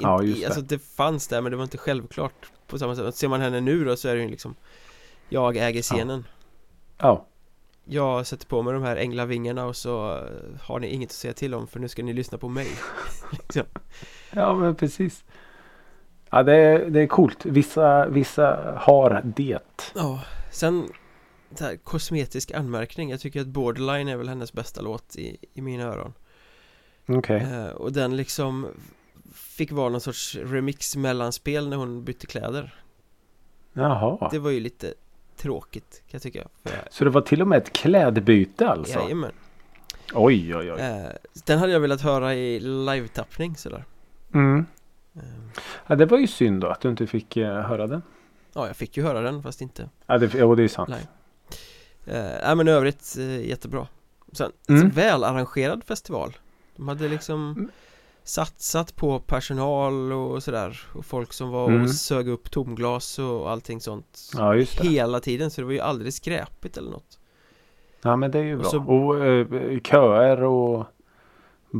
Ja, 0.00 0.22
just 0.22 0.40
det. 0.40 0.46
Alltså 0.46 0.60
det 0.60 0.78
fanns 0.78 1.28
där 1.28 1.40
men 1.40 1.50
det 1.50 1.56
var 1.56 1.64
inte 1.64 1.78
självklart 1.78 2.46
på 2.66 2.78
samma 2.78 2.96
sätt 2.96 3.14
Ser 3.16 3.28
man 3.28 3.40
henne 3.40 3.60
nu 3.60 3.84
då 3.84 3.96
så 3.96 4.08
är 4.08 4.14
det 4.16 4.22
ju 4.22 4.28
liksom 4.28 4.54
Jag 5.28 5.56
äger 5.56 5.82
scenen 5.82 6.24
Ja, 6.98 7.26
Jag 7.84 8.26
sätter 8.26 8.46
på 8.46 8.62
mig 8.62 8.72
de 8.74 8.82
här 8.82 8.96
änglavingarna 8.96 9.64
och 9.66 9.76
så 9.76 10.10
eh, 10.16 10.60
har 10.60 10.80
ni 10.80 10.88
inget 10.88 11.08
att 11.10 11.14
säga 11.16 11.32
till 11.34 11.54
om 11.54 11.66
för 11.66 11.80
nu 11.80 11.88
ska 11.88 12.02
ni 12.02 12.12
lyssna 12.12 12.38
på 12.38 12.48
mig 12.48 12.68
liksom. 13.32 13.62
ja 14.32 14.54
men 14.54 14.74
precis. 14.74 15.24
Ja, 16.30 16.42
det 16.42 16.54
är, 16.56 16.90
det 16.90 17.00
är 17.00 17.06
coolt. 17.06 17.44
Vissa, 17.46 18.08
vissa 18.08 18.74
har 18.80 19.22
det. 19.36 19.60
Ja, 19.94 20.20
sen 20.50 20.88
det 21.50 21.64
här, 21.64 21.76
kosmetisk 21.76 22.50
anmärkning 22.52 23.10
Jag 23.10 23.20
tycker 23.20 23.40
att 23.40 23.46
Borderline 23.46 24.08
är 24.08 24.16
väl 24.16 24.28
hennes 24.28 24.52
bästa 24.52 24.80
låt 24.80 25.16
i, 25.16 25.36
i 25.54 25.60
mina 25.62 25.84
öron 25.84 26.12
Okej. 27.08 27.36
eh, 27.52 27.66
Och 27.68 27.92
den 27.92 28.16
liksom 28.16 28.66
Fick 29.34 29.72
vara 29.72 29.88
någon 29.88 30.00
sorts 30.00 30.36
remix 30.36 30.96
mellanspel 30.96 31.68
när 31.68 31.76
hon 31.76 32.04
bytte 32.04 32.26
kläder 32.26 32.74
Jaha. 33.72 34.28
Det 34.30 34.38
var 34.38 34.50
ju 34.50 34.60
lite 34.60 34.94
tråkigt 35.36 35.92
kan 35.92 36.08
jag 36.10 36.22
tycka 36.22 36.38
jag, 36.62 36.72
Så 36.90 37.04
det 37.04 37.10
var 37.10 37.20
till 37.20 37.42
och 37.42 37.48
med 37.48 37.58
ett 37.58 37.72
klädbyte 37.72 38.68
alltså? 38.68 38.98
Jajamän 38.98 39.32
Oj, 40.14 40.56
oj, 40.56 40.72
oj. 40.72 40.80
eh, 40.80 41.08
Den 41.46 41.58
hade 41.58 41.72
jag 41.72 41.80
velat 41.80 42.00
höra 42.00 42.34
i 42.34 42.60
live-tappning 42.60 43.56
sådär 43.56 43.84
Mm. 44.34 44.66
Ja, 45.86 45.96
det 45.96 46.06
var 46.06 46.18
ju 46.18 46.26
synd 46.26 46.60
då 46.60 46.66
att 46.66 46.80
du 46.80 46.88
inte 46.88 47.06
fick 47.06 47.36
eh, 47.36 47.60
höra 47.60 47.86
den. 47.86 48.02
Ja, 48.54 48.66
jag 48.66 48.76
fick 48.76 48.96
ju 48.96 49.02
höra 49.02 49.20
den 49.20 49.42
fast 49.42 49.60
inte 49.60 49.88
Ja, 50.06 50.18
det, 50.18 50.34
jo, 50.34 50.54
det 50.54 50.62
är 50.62 50.68
sant. 50.68 50.88
live 50.88 51.06
eh, 52.18 52.38
Nej 52.46 52.56
men 52.56 52.68
i 52.68 52.70
övrigt 52.70 53.16
eh, 53.18 53.46
jättebra 53.48 53.86
Sen, 54.32 54.52
Mm. 54.68 54.82
en 54.82 54.90
välarrangerad 54.90 55.84
festival 55.84 56.36
De 56.76 56.88
hade 56.88 57.08
liksom 57.08 57.54
Mm. 57.56 57.70
satsat 58.24 58.96
på 58.96 59.18
personal 59.20 60.12
och 60.12 60.42
sådär 60.42 60.80
Och 60.94 61.04
folk 61.06 61.32
som 61.32 61.50
var 61.50 61.68
Mm. 61.68 61.82
och 61.82 61.90
sög 61.90 62.28
upp 62.28 62.50
tomglas 62.50 63.18
och 63.18 63.50
allting 63.50 63.80
sånt 63.80 64.30
Ja, 64.36 64.54
just 64.54 64.78
det. 64.82 64.88
Hela 64.88 65.20
tiden 65.20 65.50
så 65.50 65.60
det 65.60 65.64
var 65.64 65.72
ju 65.72 65.80
aldrig 65.80 66.14
skräpigt 66.14 66.76
eller 66.76 66.90
något 66.90 67.18
Ja, 68.02 68.16
men 68.16 68.30
det 68.30 68.38
är 68.38 68.42
ju 68.42 68.54
Och 68.54 68.60
bra. 68.60 68.70
så- 68.70 68.84
Och 68.84 69.24
eh, 69.26 69.80
köer 69.80 70.42
och 70.42 70.86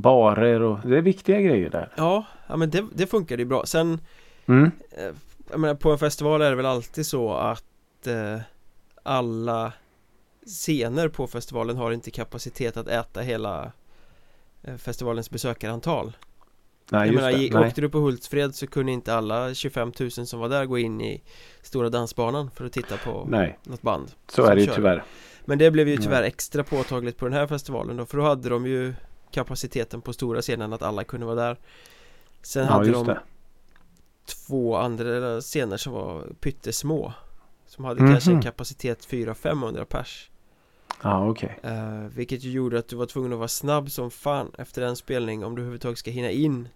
barer 0.01 0.61
och 0.63 0.79
det 0.89 0.97
är 0.99 1.03
viktiga 1.03 1.41
grejer 1.41 1.71
där. 1.71 1.93
Ja, 1.97 2.25
ja 2.47 2.57
men 2.57 2.71
det, 2.71 2.85
det 2.95 3.07
funkade 3.07 3.43
ju 3.43 3.47
bra 3.49 3.67
Sen 3.67 4.01
Mm. 4.47 4.71
eh, 4.91 5.15
Jag 5.51 5.61
menar 5.61 5.75
på 5.75 5.91
en 5.93 5.99
festival 5.99 6.43
är 6.43 6.51
det 6.51 6.57
väl 6.57 6.67
alltid 6.67 7.07
så 7.07 7.33
att 7.35 8.07
eh, 8.07 8.39
Alla 9.03 9.73
Scener 10.47 11.09
på 11.09 11.27
festivalen 11.27 11.77
har 11.77 11.93
inte 11.93 12.11
kapacitet 12.11 12.77
att 12.77 12.89
äta 12.89 13.21
hela 13.21 13.73
eh, 14.63 14.77
Festivalens 14.77 15.31
besökarantal 15.31 16.13
Nej, 16.91 17.01
Jag 17.01 17.07
just 17.07 17.17
menar, 17.17 17.33
det. 17.33 17.45
i- 17.45 17.51
Nej. 17.51 17.67
åkte 17.69 17.81
du 17.81 17.89
på 17.89 17.99
Hultsfred 17.99 18.55
så 18.55 18.67
kunde 18.67 18.93
inte 18.93 19.15
alla 19.15 19.55
25 19.55 19.93
000 20.01 20.11
som 20.11 20.41
var 20.41 20.49
där 20.49 20.65
gå 20.67 20.79
in 20.79 21.01
i 21.01 21.23
Stora 21.63 21.89
dansbanan 21.89 22.51
för 22.51 22.65
att 22.65 22.73
titta 22.73 22.97
på 22.97 23.27
Nej, 23.29 23.59
något 23.65 23.83
band 23.83 24.11
så 24.29 24.45
är 24.45 24.55
det 24.55 24.61
ju 24.61 24.67
tyvärr. 24.75 25.05
Men 25.45 25.59
det 25.59 25.71
blev 25.71 25.89
ju 25.89 25.95
Nej. 25.95 26.05
tyvärr 26.05 26.23
extra 26.23 26.65
påtagligt 26.65 27.17
på 27.17 27.25
den 27.25 27.35
här 27.35 27.47
festivalen 27.47 27.97
då 27.97 28.07
för 28.07 28.19
då 28.19 28.25
hade 28.25 28.49
de 28.49 28.67
ju 28.67 28.95
kapaciteten 29.31 30.01
på 30.01 30.13
stora 30.13 30.41
scenen 30.43 30.73
att 30.73 30.83
alla 30.83 31.05
kunde 31.05 31.27
vara 31.27 31.37
där 31.37 31.57
Sen 32.43 32.65
Ja, 32.67 32.71
hade 32.73 32.91
de 32.93 33.07
det. 33.07 33.21
två 34.47 34.77
andra 34.77 35.41
scener 35.41 35.77
som 35.77 35.93
var 35.93 36.23
pyttesmå 36.41 37.13
Som 37.67 37.85
hade 37.85 38.03
Mhm. 38.03 38.13
kanske 38.13 38.31
en 38.31 38.43
kapacitet 38.43 39.07
400-500 39.07 39.85
pers 39.85 40.31
Ja, 41.03 41.31
okej. 41.31 41.59
eh, 41.63 41.99
Vilket 42.15 42.43
ju 42.45 42.51
gjorde 42.51 42.79
att 42.79 42.89
du 42.89 42.97
var 42.97 43.07
tvungen 43.07 43.33
att 43.33 43.39
vara 43.39 43.49
snabb 43.49 43.91
som 43.91 44.11
fan 44.11 44.53
efter 44.59 44.83
en 44.83 44.97
spelning 44.97 45.45
om 45.45 45.55
du 45.55 45.61
överhuvudtaget 45.63 45.99
ska 45.99 46.11
hinna 46.11 46.31
in 46.31 46.69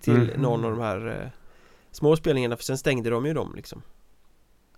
Till 0.00 0.18
Mhm. 0.18 0.42
någon 0.42 0.64
av 0.64 0.70
de 0.70 0.80
här 0.80 1.20
eh, 1.22 1.28
små 1.90 2.16
spelningarna 2.16 2.56
för 2.56 2.64
sen 2.64 2.78
stängde 2.78 3.10
de 3.10 3.26
ju 3.26 3.34
dem 3.34 3.52
liksom 3.56 3.82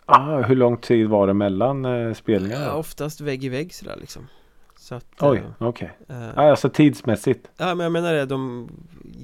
Ah, 0.09 0.43
hur 0.43 0.57
lång 0.57 0.77
tid 0.79 1.09
var 1.09 1.27
det 1.27 1.35
mellan 1.35 1.85
eh, 1.85 2.15
spelningarna? 2.15 2.65
ja? 2.65 2.73
Oftast 2.75 3.21
vägg 3.21 3.45
i 3.45 3.49
vägg 3.49 3.75
sådär 3.75 3.97
liksom 4.01 4.27
Så 4.87 4.95
att 4.95 5.07
Oj, 5.21 5.39
eh, 5.39 5.67
okej. 5.69 5.97
eh, 6.09 6.29
Ah, 6.39 6.51
alltså 6.51 6.69
tidsmässigt. 6.69 7.49
Ja 7.57 7.75
men 7.75 7.85
jag 7.85 7.93
menar 7.93 8.13
det, 8.13 8.27
de 8.27 8.69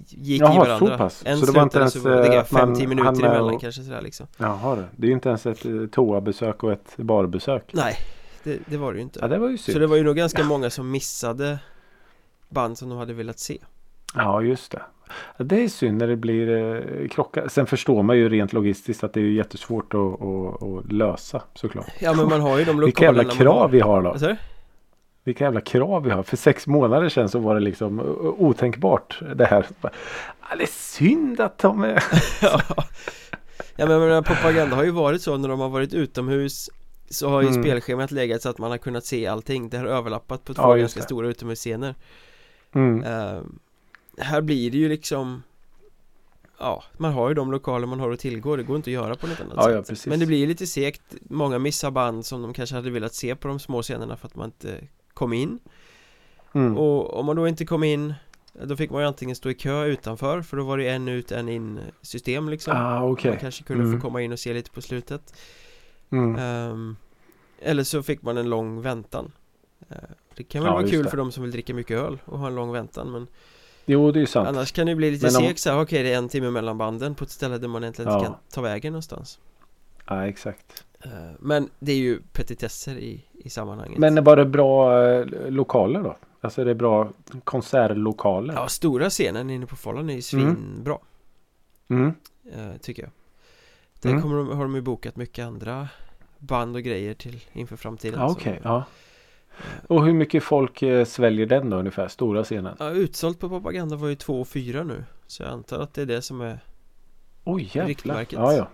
gick 0.09 0.43
Jaha, 0.43 0.55
i 0.55 0.59
varandra 0.59 0.89
så 0.93 0.99
pass. 0.99 1.23
En 1.27 1.39
Så 1.39 1.47
det 1.47 1.53
var 1.53 1.63
inte 1.63 1.79
ens, 1.79 1.93
så 1.93 2.01
var 2.01 2.11
det 2.11 2.37
eh, 2.37 2.45
fem, 2.45 2.75
tio 2.75 2.87
minuter 2.87 3.09
emellan 3.27 3.55
och- 3.55 3.61
kanske 3.61 3.83
sådär 3.83 4.01
liksom 4.01 4.27
Jaha 4.37 4.77
du. 4.77 4.85
Det 4.97 5.07
är 5.07 5.09
ju 5.09 5.15
inte 5.15 5.29
ens 5.29 5.47
ett 5.47 5.65
eh, 5.65 5.73
toabesök 5.93 6.63
och 6.63 6.73
ett 6.73 6.97
barbesök. 6.97 7.71
Nej, 7.73 7.95
det, 8.45 8.59
det 8.67 8.77
var 8.77 8.93
det 8.93 8.97
ju 8.99 9.03
inte 9.03 9.19
Ja, 9.23 9.29
det 9.29 9.39
var 9.39 9.49
ju 9.49 9.59
synd. 9.59 9.73
Så 9.73 9.79
det 9.79 9.87
var 9.87 9.97
ju 9.97 10.03
nog 10.03 10.17
ganska 10.17 10.45
många 10.45 10.71
som 10.71 10.91
missade 10.91 11.59
band 12.49 12.79
som 12.79 12.89
de 12.89 12.99
hade 12.99 13.13
velat 13.15 13.39
se 13.39 13.59
Ja, 14.15 14.43
just 14.43 14.73
det. 14.73 14.83
Det 15.39 15.65
är 15.65 15.69
synd 15.69 15.99
när 15.99 16.07
det 16.09 16.17
blir 16.17 16.49
eh, 17.03 17.09
krockar. 17.09 17.49
Sen 17.49 17.67
förstår 17.67 18.03
man 18.03 18.17
ju 18.19 18.29
rent 18.29 18.53
logistiskt 18.53 19.05
att 19.05 19.13
det 19.13 19.21
är 19.21 19.25
jättesvårt 19.25 19.95
att, 19.95 20.01
att, 20.23 20.63
att 20.63 20.93
lösa 20.93 21.43
såklart. 21.55 21.87
Ja 22.01 22.15
men 22.15 22.29
man 22.29 22.41
har 22.41 22.59
ju 22.59 22.65
de 22.65 22.81
Vilka 22.81 23.05
jävla 23.05 23.23
lokalerna 23.23 23.45
krav 23.45 23.71
vi 23.71 23.81
har 23.81 24.03
då. 24.03 24.13
Du? 24.15 24.37
Vilka 25.25 25.45
jävla 25.45 25.61
krav 25.61 26.03
vi 26.03 26.11
har. 26.11 26.23
För 26.23 26.37
sex 26.37 26.67
månader 26.67 27.09
sedan 27.09 27.29
så 27.29 27.39
var 27.39 27.55
det 27.55 27.61
liksom 27.61 28.01
otänkbart 28.39 29.21
det 29.37 29.45
här. 29.45 29.67
Det 30.57 30.63
är 30.63 30.67
synd 30.67 31.41
att 31.41 31.59
de 31.59 31.85
är... 31.85 32.05
ja. 32.43 32.61
ja 33.77 33.87
men 33.87 34.01
menar, 34.01 34.23
propaganda 34.23 34.77
har 34.77 34.85
ju 34.85 34.91
varit 34.91 35.23
så 35.23 35.37
när 35.37 35.49
de 35.49 35.61
har 35.61 35.69
varit 35.69 35.95
utomhus 35.95 36.71
Så 37.11 37.29
har 37.29 37.43
ju 37.43 37.49
Mm. 37.49 37.63
spelschemat 37.63 38.11
legat 38.11 38.43
så 38.43 38.49
att 38.49 38.59
man 38.59 38.71
har 38.71 38.79
kunnat 38.79 39.05
se 39.05 39.27
allting 39.27 39.69
Det 39.69 39.79
har 39.79 39.87
överlappat 39.87 40.45
på 40.45 40.55
två 40.55 40.63
Ja, 40.63 40.75
ganska 40.77 41.01
det. 41.01 41.05
stora 41.05 41.29
utomhusscener 41.29 41.95
Mm. 42.75 43.05
Eh, 43.05 43.43
Här 44.19 44.41
blir 44.41 44.71
det 44.71 44.79
ju 44.79 44.89
liksom 44.89 45.43
Ja, 46.59 46.83
man 46.97 47.13
har 47.13 47.29
ju 47.29 47.35
de 47.35 47.53
lokaler 47.53 47.87
man 47.87 48.01
har 48.01 48.11
att 48.11 48.21
tillgå 48.21 48.57
Det 48.57 48.63
går 48.63 48.77
inte 48.77 48.91
att 48.91 48.95
göra 48.95 49.15
på 49.15 49.27
något 49.27 49.41
annat 49.41 49.55
Ja, 49.57 49.63
sätt 49.63 49.75
ja, 49.75 49.83
precis. 49.83 50.07
Men 50.07 50.21
det 50.21 50.27
blir 50.27 50.47
lite 50.47 50.67
segt 50.67 51.03
Många 51.31 51.59
missar 51.59 51.91
band 51.91 52.27
som 52.27 52.43
de 52.43 52.53
kanske 52.55 52.75
hade 52.77 52.91
velat 52.91 53.15
se 53.15 53.37
på 53.37 53.49
de 53.49 53.59
små 53.59 53.83
scenerna 53.83 54.17
för 54.17 54.27
att 54.27 54.37
man 54.37 54.47
inte 54.47 54.81
kom 55.23 55.33
in 55.33 55.59
Mm. 56.55 56.77
Och 56.79 57.15
om 57.19 57.27
man 57.27 57.37
då 57.37 57.49
inte 57.49 57.65
kom 57.65 57.85
in 57.85 58.15
Då 58.65 58.77
fick 58.77 58.91
man 58.91 59.01
ju 59.03 59.07
antingen 59.09 59.37
stå 59.37 59.51
i 59.51 59.55
kö 59.55 59.85
utanför 59.85 60.43
För 60.43 60.57
då 60.57 60.65
var 60.65 60.79
det 60.79 60.89
en 60.89 61.09
ut 61.09 61.33
en 61.33 61.49
in 61.49 61.81
system 62.03 62.49
liksom 62.49 62.73
Ah, 62.77 63.03
okej. 63.05 63.31
Man 63.31 63.41
kanske 63.41 63.65
kunde 63.65 63.85
Mm. 63.85 64.01
få 64.01 64.07
komma 64.07 64.23
in 64.23 64.33
och 64.33 64.39
se 64.39 64.55
lite 64.55 64.71
på 64.71 64.81
slutet 64.83 65.35
Mm. 66.11 66.37
Ehm, 66.37 66.97
Eller 67.61 67.85
så 67.85 68.03
fick 68.03 68.23
man 68.23 68.37
en 68.39 68.51
lång 68.51 68.83
väntan 68.83 69.33
Eh, 69.89 69.97
Det 70.37 70.43
kan 70.45 70.63
väl 70.63 70.71
Ja, 70.71 70.75
vara 70.75 70.89
kul 70.89 71.05
det. 71.05 71.11
för 71.11 71.17
de 71.17 71.33
som 71.33 71.43
vill 71.43 71.53
dricka 71.53 71.75
mycket 71.75 71.99
öl 71.99 72.19
och 72.25 72.39
ha 72.39 72.47
en 72.47 72.55
lång 72.55 72.73
väntan 72.73 73.11
men 73.13 73.27
Jo, 73.87 74.13
det 74.13 74.19
är 74.19 74.21
ju 74.21 74.27
sant. 74.27 74.49
Annars 74.49 74.73
kan 74.73 74.87
det 74.87 74.95
bli 74.95 75.11
lite 75.11 75.27
Men 75.27 75.37
om- 75.51 75.57
så 75.57 75.71
här, 75.71 75.83
okej 75.83 76.03
det 76.03 76.13
är 76.13 76.19
en 76.19 76.29
timme 76.29 76.51
mellan 76.51 76.79
banden 76.79 77.15
på 77.15 77.25
ett 77.25 77.31
ställe 77.31 77.59
där 77.59 77.69
man 77.69 77.83
egentligen 77.85 78.13
inte 78.13 78.25
Ja. 78.25 78.31
kan 78.31 78.37
ta 78.53 78.61
vägen 78.61 78.93
någonstans 78.93 79.39
Ja, 80.07 80.27
exakt. 80.27 80.85
Eh, 81.05 81.11
Men 81.39 81.69
det 81.79 81.93
är 81.93 81.97
ju 81.97 82.21
petitesser 82.33 82.95
i, 82.97 83.25
i 83.33 83.51
sammanhanget 83.51 83.99
Men 83.99 84.25
var 84.25 84.37
det 84.37 84.45
bra 84.45 85.03
eh, 85.09 85.27
lokaler 85.49 86.03
då? 86.03 86.17
Alltså 86.41 86.61
är 86.61 86.65
det 86.65 86.75
bra 86.75 87.09
konsertlokaler? 87.45 88.55
Ja, 88.55 88.69
stora 88.69 89.11
scenen 89.11 89.51
inne 89.51 89.67
på 89.67 89.77
Follan 89.77 90.11
är 90.11 90.15
ju 90.35 90.39
Mm. 90.41 90.57
svinbra 90.57 90.99
Mm. 91.89 92.15
eh, 92.53 92.77
Tycker 92.81 93.03
jag 93.03 93.11
Där 94.01 94.11
Mm. 94.11 94.23
kommer 94.23 94.37
de, 94.37 94.49
har 94.57 94.63
de 94.63 94.75
ju 94.75 94.81
bokat 94.81 95.17
mycket 95.17 95.45
andra 95.47 95.89
band 96.39 96.77
och 96.77 96.83
grejer 96.83 97.15
till 97.15 97.45
inför 97.53 97.77
framtiden 97.77 98.19
så- 98.29 98.33
okej. 98.35 98.61
Ja. 98.65 98.85
Och 99.89 100.05
hur 100.07 100.13
mycket 100.13 100.43
folk 100.43 100.83
sväljer 101.07 101.47
den 101.47 101.71
då 101.71 101.77
ungefär? 101.77 102.09
Stora 102.09 102.45
scenen? 102.45 102.77
Ja, 102.79 102.91
utsålt 102.91 103.39
på 103.41 103.49
propaganda 103.49 103.97
var 103.97 104.09
ju 104.09 104.15
2 104.15 104.41
och 104.41 104.49
4 104.49 104.85
nu 104.85 105.05
Så 105.27 105.43
jag 105.43 105.53
antar 105.53 105.81
att 105.81 105.95
det 105.95 106.03
är 106.03 106.07
det 106.07 106.23
som 106.23 106.41
är 106.41 106.59
Oj 107.45 107.63
jävlar. 107.63 107.87
Riktmärket. 107.89 108.39
Ja, 108.39 108.53
ja. 108.53 108.69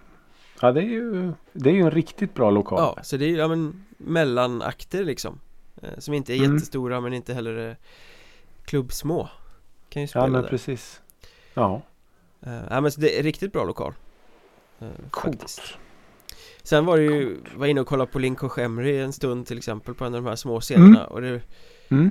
Ja, 0.60 0.72
det 0.72 0.80
är 0.80 0.84
ju, 0.84 1.32
det 1.52 1.70
är 1.70 1.74
ju 1.74 1.80
en 1.80 1.90
riktigt 1.90 2.34
bra 2.34 2.50
lokal. 2.50 2.78
Ja, 2.96 3.02
så 3.02 3.16
det 3.16 3.24
är 3.24 3.28
ju 3.28 3.36
ja, 3.36 3.48
men, 3.48 3.84
mellanakter 3.96 5.04
liksom 5.04 5.40
eh, 5.82 5.88
Som 5.98 6.14
inte 6.14 6.32
är 6.34 6.38
Mm. 6.38 6.54
jättestora 6.54 7.00
men 7.00 7.12
inte 7.14 7.34
heller 7.34 7.54
är 7.54 7.76
klubbsmå 8.64 9.28
Kan 9.88 10.02
ju 10.02 10.08
spela 10.08 10.24
Ja, 10.24 10.30
men 10.30 10.42
där 10.42 10.48
precis. 10.48 11.00
Ja, 11.54 11.82
eh, 12.46 12.52
Ja 12.70 12.80
men 12.80 12.92
så 12.92 13.00
det 13.00 13.18
är 13.18 13.22
riktigt 13.22 13.52
bra 13.52 13.64
lokal 13.64 13.92
eh, 14.80 14.88
coolt. 15.10 15.36
faktiskt. 15.40 15.62
Sen 16.62 16.86
var 16.86 16.96
det 16.96 17.02
ju, 17.04 17.36
var 17.56 17.66
inne 17.66 17.80
och 17.80 17.86
kollade 17.86 18.10
på 18.12 18.18
Lincoln 18.18 18.50
Shemry 18.50 18.98
en 18.98 19.12
stund 19.12 19.46
till 19.46 19.58
exempel 19.58 19.94
på 19.94 20.04
en 20.04 20.14
av 20.14 20.22
de 20.22 20.28
här 20.28 20.36
små 20.36 20.60
scenerna 20.60 21.06
och 21.06 21.20
det, 21.20 21.40
Mm. 21.90 22.10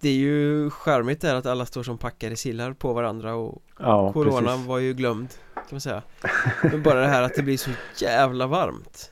det 0.00 0.08
är 0.08 0.14
ju 0.14 0.70
charmigt 0.70 1.20
där 1.20 1.34
att 1.34 1.46
alla 1.46 1.66
står 1.66 1.82
som 1.82 1.98
packade 1.98 2.36
sillar 2.36 2.72
på 2.72 2.92
varandra 2.92 3.34
och 3.34 3.62
Ja, 3.78 4.12
Coronan 4.12 4.44
precis. 4.44 4.66
var 4.66 4.78
ju 4.78 4.92
glömd 4.94 5.28
kan 5.70 5.76
man 5.76 5.80
säga 5.80 6.02
Men 6.62 6.82
bara 6.82 7.00
det 7.00 7.06
här 7.06 7.22
att 7.22 7.34
det 7.34 7.42
blir 7.42 7.56
så 7.56 7.70
jävla 7.96 8.46
varmt 8.46 9.10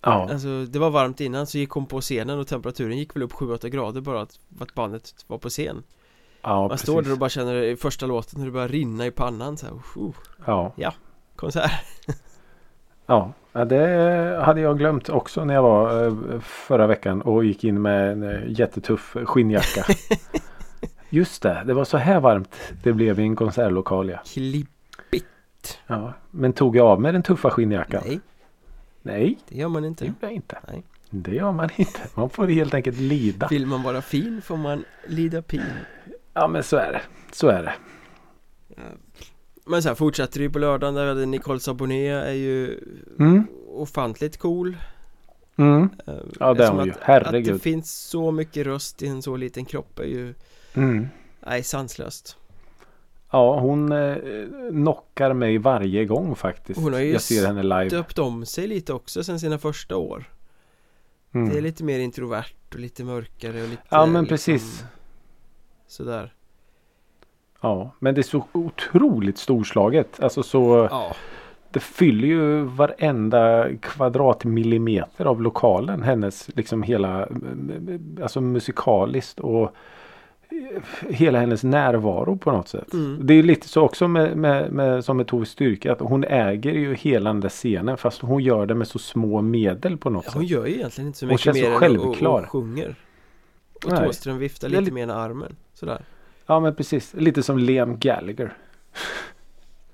Ja, 0.00 0.28
Alltså 0.30 0.64
det 0.64 0.78
var 0.78 0.90
varmt 0.90 1.20
innan 1.20 1.46
så 1.46 1.58
gick 1.58 1.70
hon 1.70 1.86
på 1.86 2.00
scenen 2.00 2.38
och 2.38 2.46
temperaturen 2.46 2.98
gick 2.98 3.16
väl 3.16 3.22
upp 3.22 3.32
7-8 3.32 3.68
grader 3.68 4.00
bara 4.00 4.20
att, 4.20 4.38
att 4.60 4.74
bandet 4.74 5.14
var 5.26 5.38
på 5.38 5.48
scen 5.48 5.82
ja 6.42 6.60
Man 6.60 6.68
precis. 6.70 6.82
står 6.82 7.02
där 7.02 7.12
och 7.12 7.18
bara 7.18 7.30
känner 7.30 7.54
i 7.54 7.76
första 7.76 8.06
låten 8.06 8.38
hur 8.40 8.46
det 8.46 8.52
börjar 8.52 8.68
rinna 8.68 9.06
i 9.06 9.10
pannan 9.10 9.56
så 9.56 9.66
här, 9.66 9.74
uh, 10.54 10.70
Ja. 10.76 10.94
konsert 11.36 11.70
Ja, 13.06 13.32
ja, 13.52 13.64
det 13.64 14.42
hade 14.44 14.60
jag 14.60 14.78
glömt 14.78 15.08
också 15.08 15.44
när 15.44 15.54
jag 15.54 15.62
var 15.62 16.06
eh, 16.06 16.40
förra 16.40 16.86
veckan 16.86 17.22
och 17.22 17.44
gick 17.44 17.64
in 17.64 17.82
med 17.82 18.12
en 18.12 18.22
eh, 18.22 18.40
jättetuff 18.48 19.16
skinnjacka. 19.24 19.84
Just 21.10 21.42
det, 21.42 21.62
det 21.66 21.74
var 21.74 21.84
så 21.84 21.96
här 21.96 22.20
varmt 22.20 22.54
det 22.82 22.92
blev 22.92 23.20
i 23.20 23.22
en 23.22 23.36
konsertlokal 23.36 24.10
ja. 24.10 24.18
Ja. 25.86 26.12
Men 26.30 26.52
tog 26.52 26.76
jag 26.76 26.86
av 26.86 27.00
mig 27.00 27.12
den 27.12 27.22
tuffa 27.22 27.50
skinnjackan? 27.50 28.02
Nej, 28.06 28.20
Nej, 29.02 29.38
det 29.48 29.56
gör 29.56 29.68
man 29.68 29.82
det 29.82 29.88
inte 29.88 30.04
gjorde 30.04 30.16
jag 30.20 30.32
inte. 30.32 30.58
Nej. 30.68 30.82
Det 31.10 31.34
gör 31.34 31.52
man 31.52 31.68
inte. 31.76 32.00
Man 32.14 32.30
får 32.30 32.46
helt 32.46 32.74
enkelt 32.74 32.98
lida. 32.98 33.46
Vill 33.50 33.66
man 33.66 33.82
vara 33.82 34.02
fin 34.02 34.42
får 34.42 34.56
man 34.56 34.84
lida 35.06 35.42
pin 35.42 35.62
Ja 36.34 36.48
men 36.48 36.62
så 36.62 36.76
är 36.76 36.92
det. 36.92 37.00
Så 37.32 37.48
är 37.48 37.62
det. 37.62 37.72
Men 39.66 39.82
sen 39.82 39.96
fortsätter 39.96 40.38
det 40.38 40.44
ju 40.44 40.50
på 40.50 40.58
lördagen 40.58 40.94
där 40.94 41.02
vi 41.02 41.08
hade 41.08 41.26
Nicole 41.26 41.60
Saboné 41.60 42.08
är 42.08 42.32
ju 42.32 42.80
Mm. 43.18 43.46
ofantligt 43.68 44.36
cool 44.38 44.76
Mm. 45.56 45.90
Eh, 46.06 46.14
Ja, 46.40 46.54
det 46.54 46.64
är 46.64 46.70
hon 46.70 46.84
ju. 46.84 46.90
att, 46.90 46.96
Att 46.96 47.02
Herregud. 47.04 47.54
det 47.54 47.58
finns 47.58 47.92
så 47.92 48.30
mycket 48.30 48.66
röst 48.66 49.02
i 49.02 49.06
en 49.08 49.22
så 49.22 49.36
liten 49.36 49.64
kropp 49.64 49.98
är 49.98 50.04
ju 50.04 50.34
Mm. 50.74 51.08
Nej, 51.46 51.62
sanslöst 51.62 52.36
Ja 53.30 53.60
hon 53.60 53.92
eh, 53.92 54.16
knockar 54.70 55.32
mig 55.32 55.58
varje 55.58 56.04
gång 56.04 56.36
faktiskt. 56.36 56.80
Hon 56.80 56.92
har 56.92 57.00
ju 57.00 57.12
jag 57.12 57.22
ser 57.22 57.46
henne 57.46 57.62
live. 57.62 57.88
Döpt 57.88 58.18
om 58.18 58.46
sig 58.46 58.66
lite 58.66 58.92
också 58.92 59.24
sen 59.24 59.40
sina 59.40 59.58
första 59.58 59.96
år 59.96 60.24
Mm. 61.32 61.48
Det 61.48 61.58
är 61.58 61.62
lite 61.62 61.84
mer 61.84 61.98
introvert 61.98 62.54
och 62.74 62.80
lite 62.80 63.04
mörkare 63.04 63.62
och 63.62 63.68
lite 63.68 63.82
Ja 63.88 64.06
men 64.06 64.22
liksom, 64.24 64.26
precis. 64.28 64.84
Sådär 65.86 66.32
Ja 67.60 67.90
men 67.98 68.14
det 68.14 68.20
är 68.20 68.22
så 68.22 68.44
otroligt 68.52 69.38
storslaget. 69.38 70.20
Alltså 70.22 70.42
så. 70.42 70.88
Ja, 70.90 71.16
Det 71.70 71.80
fyller 71.80 72.28
ju 72.28 72.62
varenda 72.62 73.68
kvadratmillimeter 73.82 75.24
av 75.24 75.42
lokalen. 75.42 76.02
Hennes 76.02 76.50
liksom 76.56 76.82
hela 76.82 77.28
Alltså 78.22 78.40
musikaliskt 78.40 79.40
och 79.40 79.74
Hela 81.10 81.40
hennes 81.40 81.64
närvaro 81.64 82.36
på 82.36 82.50
något 82.52 82.68
sätt. 82.68 82.92
Mm. 82.92 83.18
Det 83.26 83.34
är 83.34 83.42
lite 83.42 83.68
så 83.68 83.82
också 83.82 84.08
med, 84.08 84.36
med, 84.36 84.72
med, 84.72 85.04
som 85.04 85.16
med 85.16 85.26
Tove 85.26 85.46
Styrka. 85.46 85.92
Att 85.92 86.00
hon 86.00 86.24
äger 86.24 86.72
ju 86.72 86.94
hela 86.94 87.30
den 87.30 87.40
där 87.40 87.48
scenen. 87.48 87.96
Fast 87.96 88.20
hon 88.22 88.42
gör 88.42 88.66
det 88.66 88.74
med 88.74 88.88
så 88.88 88.98
små 88.98 89.40
medel 89.40 89.96
på 89.96 90.10
något 90.10 90.24
ja, 90.24 90.30
sätt. 90.30 90.36
hon 90.36 90.46
gör 90.46 90.66
ju 90.66 90.74
egentligen 90.74 91.06
inte 91.08 91.18
så 91.18 91.24
Hon 91.26 91.28
mycket 91.32 91.44
känns 91.44 91.56
så 91.58 91.62
mer 91.62 91.68
än 91.68 91.74
att- 91.74 91.80
självklar. 91.80 92.30
och, 92.38 92.40
och 92.44 92.48
sjunger 92.48 92.94
Och 93.84 93.90
Nej. 93.92 94.04
Thåström 94.06 94.38
viftar 94.38 94.68
lite 94.68 94.82
li- 94.82 94.90
med 94.90 95.10
armen 95.10 95.56
Sådär 95.74 96.04
Ja 96.46 96.60
men 96.60 96.74
precis. 96.74 97.14
Lite 97.14 97.42
som 97.42 97.58
Liam 97.58 97.98
Gallagher. 97.98 98.52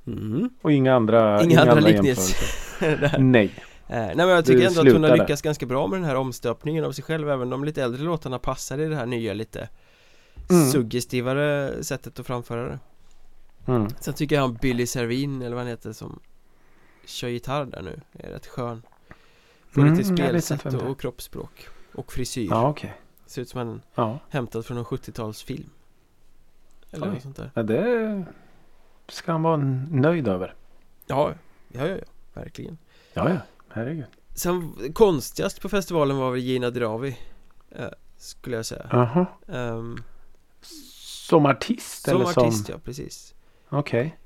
mm. 0.07 0.51
Och 0.63 0.73
inga 0.73 0.95
andra, 0.95 1.43
Inga 1.45 1.61
andra 1.61 1.75
liknelser. 1.75 2.45
jämförelser. 2.83 3.09
Där. 3.19 3.19
Nej. 3.19 3.51
Eh, 3.89 3.97
Nej 3.97 4.17
men 4.17 4.29
jag 4.29 4.45
tycker 4.45 4.59
Du 4.61 4.67
ändå 4.67 4.81
att 4.81 4.87
hon 4.87 4.93
har 4.93 4.99
slutar 5.01 5.17
där. 5.17 5.25
lyckats 5.25 5.43
ganska 5.43 5.67
bra 5.67 5.87
med 5.87 5.99
den 5.99 6.05
här 6.09 6.17
omstöpningen 6.17 6.85
av 6.85 6.93
sig 6.93 7.05
själv 7.05 7.31
Även 7.31 7.51
de 7.51 7.65
lite 7.65 7.83
äldre 7.83 8.03
låtarna 8.03 8.39
passar 8.39 8.79
i 8.79 8.87
det 8.89 8.97
här 8.97 9.07
nya 9.07 9.35
lite 9.35 9.69
Mm. 10.51 10.71
Suggestivare 10.71 11.85
sättet 11.85 12.19
att 12.21 12.27
framföra 12.27 12.69
det 12.69 12.79
Mm. 13.67 13.89
Sen 14.01 14.15
tycker 14.15 14.35
jag 14.37 14.43
han 14.43 14.55
Billy 14.55 14.87
Servin 14.87 15.43
eller 15.43 15.51
vad 15.57 15.59
han 15.65 15.69
heter 15.69 15.93
som 15.93 16.21
Kör 17.07 17.29
gitarr 17.29 17.65
där 17.65 17.83
nu 17.83 18.01
är 18.13 18.31
rätt 18.31 18.47
skön 18.47 18.83
Både 19.75 19.87
Mm, 19.89 19.99
till 19.99 20.17
spelsätt 20.17 20.75
och, 20.75 21.01
kroppsspråk 21.01 21.69
Och 21.95 22.13
frisyr 22.13 22.47
Ja 22.51 22.69
okej. 22.69 22.95
Ser 23.27 23.43
ut 23.43 23.49
som 23.49 23.61
en 23.61 23.83
Ja. 23.95 24.19
hämtad 24.29 24.67
från 24.67 24.77
en 24.79 24.85
70-talsfilm 24.85 25.67
Eller 26.91 27.07
Oj. 27.07 27.13
något 27.15 27.23
sånt 27.23 27.37
där 27.37 27.51
ja. 27.55 27.63
Det 27.63 28.25
ska 29.09 29.33
han 29.33 29.43
vara 29.43 29.57
nöjd 29.91 30.29
över. 30.29 30.55
Ja, 31.07 31.33
ja, 31.69 31.87
ja, 31.87 31.97
ja 31.97 32.05
verkligen 32.35 32.79
Ja 33.13 33.31
ja. 33.31 33.37
Herregud. 33.69 34.05
Sen 34.35 34.75
konstigast 34.95 35.61
på 35.61 35.69
festivalen 35.69 36.17
var 36.17 36.31
väl 36.31 36.41
Gina 36.41 36.71
Dirawi 36.71 37.19
eh, 37.71 37.89
Skulle 38.17 38.57
jag 38.57 38.67
säga 38.67 38.87
Jaha. 38.91 39.27
Ehm, 39.49 39.97
Som 41.29 41.47
artist 41.47 42.05
Som 42.05 42.15
eller 42.15 42.25
som? 42.33 42.45
artist 42.47 42.69
ja, 42.69 42.79
precis 42.85 43.35
Okej. 43.69 44.19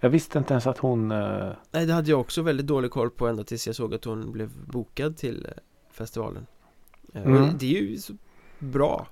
Jag 0.00 0.10
visste 0.10 0.38
inte 0.38 0.54
ens 0.54 0.66
att 0.66 0.78
hon 0.78 1.10
eh, 1.10 1.52
Nej 1.70 1.86
det 1.86 1.92
hade 1.92 2.10
jag 2.10 2.20
också 2.20 2.42
väldigt 2.42 2.66
dålig 2.66 2.90
koll 2.90 3.10
på 3.10 3.26
ända 3.28 3.44
tills 3.44 3.66
jag 3.66 3.76
såg 3.76 3.94
att 3.94 4.04
hon 4.04 4.32
blev 4.32 4.50
bokad 4.66 5.16
till 5.16 5.46
eh, 5.46 5.52
festivalen 5.90 6.46
Eh, 7.14 7.22
Mm. 7.22 7.58
Det 7.58 7.66
är 7.76 7.80
ju 7.80 7.98
så 7.98 8.12
bra 8.58 9.06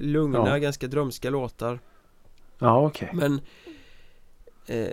Lugna, 0.00 0.38
Ja. 0.48 0.58
ganska 0.58 0.86
drömska 0.86 1.30
låtar 1.30 1.80
Ja 2.58 2.86
okej. 2.86 3.10
Men 3.12 3.40
eh, 4.66 4.88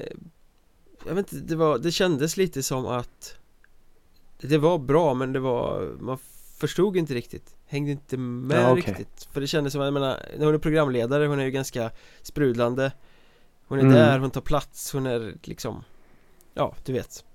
Jag 1.07 1.15
vet 1.15 1.33
inte, 1.33 1.45
det, 1.45 1.55
var, 1.55 1.77
det 1.77 1.91
kändes 1.91 2.37
lite 2.37 2.63
som 2.63 2.85
att 2.85 3.37
Det 4.41 4.57
var 4.57 4.77
bra 4.77 5.13
men 5.13 5.33
det 5.33 5.39
var 5.39 5.95
Man 5.99 6.17
förstod 6.57 6.97
inte 6.97 7.13
riktigt 7.13 7.55
Hängde 7.67 7.91
inte 7.91 8.17
med 8.17 8.57
Ja, 8.63 8.71
okej. 8.71 8.83
riktigt 8.97 9.27
För 9.31 9.41
det 9.41 9.47
kändes 9.47 9.73
som, 9.73 9.81
jag 9.81 9.93
menar 9.93 10.19
När 10.37 10.45
hon 10.45 10.55
är 10.55 10.59
programledare, 10.59 11.25
hon 11.27 11.39
är 11.39 11.43
ju 11.45 11.51
ganska 11.51 11.91
sprudlande 12.21 12.91
Hon 13.67 13.79
är 13.79 13.83
Mm. 13.83 13.93
där, 13.95 14.19
hon 14.19 14.31
tar 14.31 14.41
plats, 14.41 14.93
hon 14.93 15.05
är 15.05 15.33
liksom 15.43 15.83
Ja, 16.53 16.75
du 16.85 16.93
vet 16.93 17.25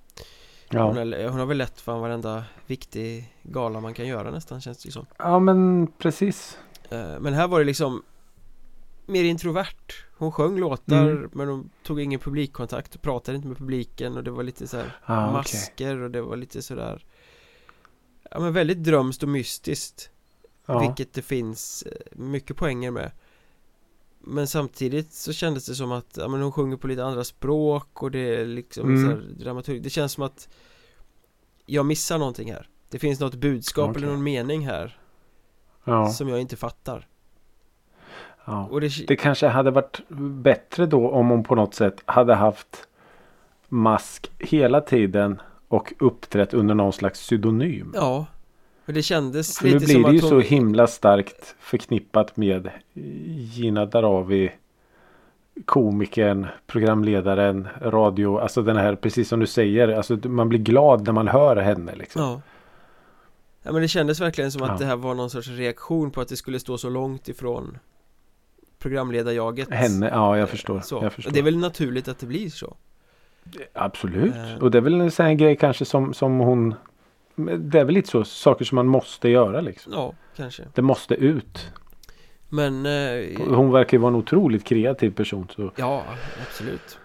hon, 0.72 0.96
Ja. 0.96 1.00
är, 1.16 1.28
hon 1.28 1.38
har 1.38 1.46
väl 1.46 1.58
lätt 1.58 1.80
för 1.80 1.98
varenda 1.98 2.44
viktig 2.66 3.34
gala 3.42 3.80
man 3.80 3.94
kan 3.94 4.06
göra 4.06 4.30
nästan 4.30 4.60
känns 4.60 4.78
det 4.82 4.86
ju 4.86 4.92
som 4.92 5.06
ja 5.18 5.38
men 5.38 5.86
precis. 5.98 6.58
Eh, 6.90 7.20
Men 7.20 7.34
här 7.34 7.48
var 7.48 7.58
det 7.58 7.64
liksom 7.64 8.02
Mer 9.06 9.24
introvert 9.24 10.04
Hon 10.18 10.32
sjöng 10.32 10.58
låtar 10.58 11.06
Mm. 11.10 11.30
men 11.32 11.48
hon 11.48 11.70
tog 11.82 12.00
ingen 12.00 12.20
publikkontakt 12.20 12.94
och 12.94 13.02
pratade 13.02 13.36
inte 13.36 13.48
med 13.48 13.56
publiken 13.58 14.16
och 14.16 14.24
det 14.24 14.30
var 14.30 14.42
lite 14.42 14.66
så 14.66 14.76
här 14.76 14.92
okej. 15.04 15.32
masker 15.32 15.96
och 16.00 16.10
det 16.10 16.22
var 16.22 16.36
lite 16.36 16.62
sådär 16.62 17.04
Ja 18.30 18.40
men 18.40 18.52
väldigt 18.52 18.82
drömskt 18.82 19.22
och 19.22 19.28
mystiskt 19.28 20.10
Ja. 20.66 20.78
Vilket 20.80 21.12
det 21.14 21.22
finns 21.22 21.82
eh, 21.82 21.92
mycket 22.12 22.56
poänger 22.56 22.90
med 22.90 23.10
Men 24.20 24.46
samtidigt 24.46 25.12
så 25.12 25.32
kändes 25.32 25.66
det 25.66 25.74
som 25.74 25.92
att 25.92 26.16
ja, 26.16 26.28
men 26.28 26.42
hon 26.42 26.52
sjunger 26.52 26.76
på 26.76 26.86
lite 26.86 27.04
andra 27.04 27.24
språk 27.24 28.02
och 28.02 28.10
det 28.10 28.18
är 28.40 28.46
liksom 28.46 28.88
Mm. 28.88 29.02
så 29.02 29.08
här 29.16 29.44
dramaturg 29.44 29.80
Det 29.80 29.90
känns 29.90 30.12
som 30.12 30.24
att 30.24 30.48
Jag 31.66 31.86
missar 31.86 32.18
någonting 32.18 32.52
här 32.52 32.68
Det 32.88 32.98
finns 32.98 33.20
något 33.20 33.34
budskap 33.34 33.90
Okej. 33.90 34.02
eller 34.02 34.12
någon 34.12 34.22
mening 34.22 34.66
här 34.66 34.98
ja. 35.84 36.08
Som 36.12 36.28
jag 36.28 36.40
inte 36.40 36.56
fattar 36.56 37.06
ja. 38.44 38.66
och 38.70 38.80
det, 38.80 39.06
Det 39.06 39.16
kanske 39.16 39.46
hade 39.48 39.70
varit 39.70 40.00
bättre 40.42 40.86
då 40.86 41.10
om 41.10 41.28
hon 41.28 41.44
på 41.44 41.54
något 41.54 41.74
sätt 41.74 42.02
hade 42.04 42.34
haft 42.34 42.88
mask 43.68 44.30
hela 44.38 44.80
tiden 44.80 45.40
och 45.70 45.92
uppträtt 45.98 46.54
under 46.54 46.74
någon 46.74 46.92
slags 46.92 47.20
pseudonym. 47.20 47.92
Ja 47.94 48.26
För 48.86 48.92
det 48.92 49.02
kändes 49.02 49.58
För 49.58 49.64
nu 49.66 49.72
lite 49.74 49.86
blir 49.86 49.94
som 49.94 50.02
det 50.02 50.10
ju 50.12 50.16
att 50.16 50.22
hon 50.22 50.30
så 50.30 50.40
himla 50.40 50.86
starkt 50.86 51.54
förknippat 51.60 52.36
med 52.36 52.70
Gina 53.54 53.86
Darawi 53.86 54.52
komikern, 55.64 56.46
programledaren, 56.66 57.68
radio, 57.80 58.38
alltså 58.38 58.62
den 58.62 58.76
här 58.76 58.96
precis 58.96 59.28
som 59.28 59.40
du 59.40 59.46
säger, 59.46 59.88
alltså 59.88 60.18
man 60.28 60.48
blir 60.48 60.58
glad 60.58 61.06
när 61.06 61.12
man 61.12 61.28
hör 61.28 61.56
henne 61.56 61.94
liksom. 61.94 62.22
Ja 62.22 62.40
Ja 63.62 63.72
men 63.72 63.82
det 63.82 63.88
kändes 63.88 64.20
verkligen 64.20 64.52
som 64.52 64.62
att 64.62 64.68
Ja. 64.68 64.76
det 64.78 64.84
här 64.84 64.96
var 64.96 65.14
någon 65.14 65.30
sorts 65.30 65.48
reaktion 65.48 66.10
på 66.10 66.20
att 66.20 66.28
det 66.28 66.36
skulle 66.36 66.60
stå 66.60 66.78
så 66.78 66.88
långt 66.90 67.28
ifrån 67.28 67.78
Programledarjaget 68.78 69.70
Henne, 69.70 70.08
ja 70.08 70.38
jag 70.38 70.48
förstår. 70.48 70.80
så. 70.80 71.00
Jag 71.02 71.12
förstår. 71.12 71.32
Det 71.32 71.38
är 71.38 71.42
väl 71.42 71.58
naturligt 71.58 72.08
att 72.08 72.18
det 72.18 72.26
blir 72.26 72.50
så 72.50 72.76
Absolut. 73.72 74.34
Eh. 74.34 74.54
Och 74.62 74.70
det 74.70 74.78
är 74.78 74.82
väl 74.82 75.00
en 75.00 75.10
sån 75.10 75.36
grej 75.36 75.56
kanske 75.56 75.84
som, 75.84 76.14
som 76.14 76.38
hon 76.38 76.74
Det 77.58 77.80
är 77.80 77.84
väl 77.84 77.94
lite 77.94 78.08
så 78.08 78.24
saker 78.24 78.64
som 78.64 78.76
man 78.76 78.86
måste 78.86 79.28
göra 79.28 79.60
liksom. 79.60 79.92
Ja, 79.92 80.12
kanske 80.36 80.62
Det 80.74 80.82
måste 80.82 81.14
ut. 81.14 81.70
Men 82.48 82.86
eh, 82.86 83.40
Hon 83.54 83.72
verkar 83.72 83.96
ju 83.96 84.00
vara 84.00 84.08
en 84.12 84.16
otroligt 84.18 84.64
kreativ 84.64 85.10
person. 85.10 85.48
Så 85.56 85.72
Ja, 85.76 86.04
absolut 86.48 86.98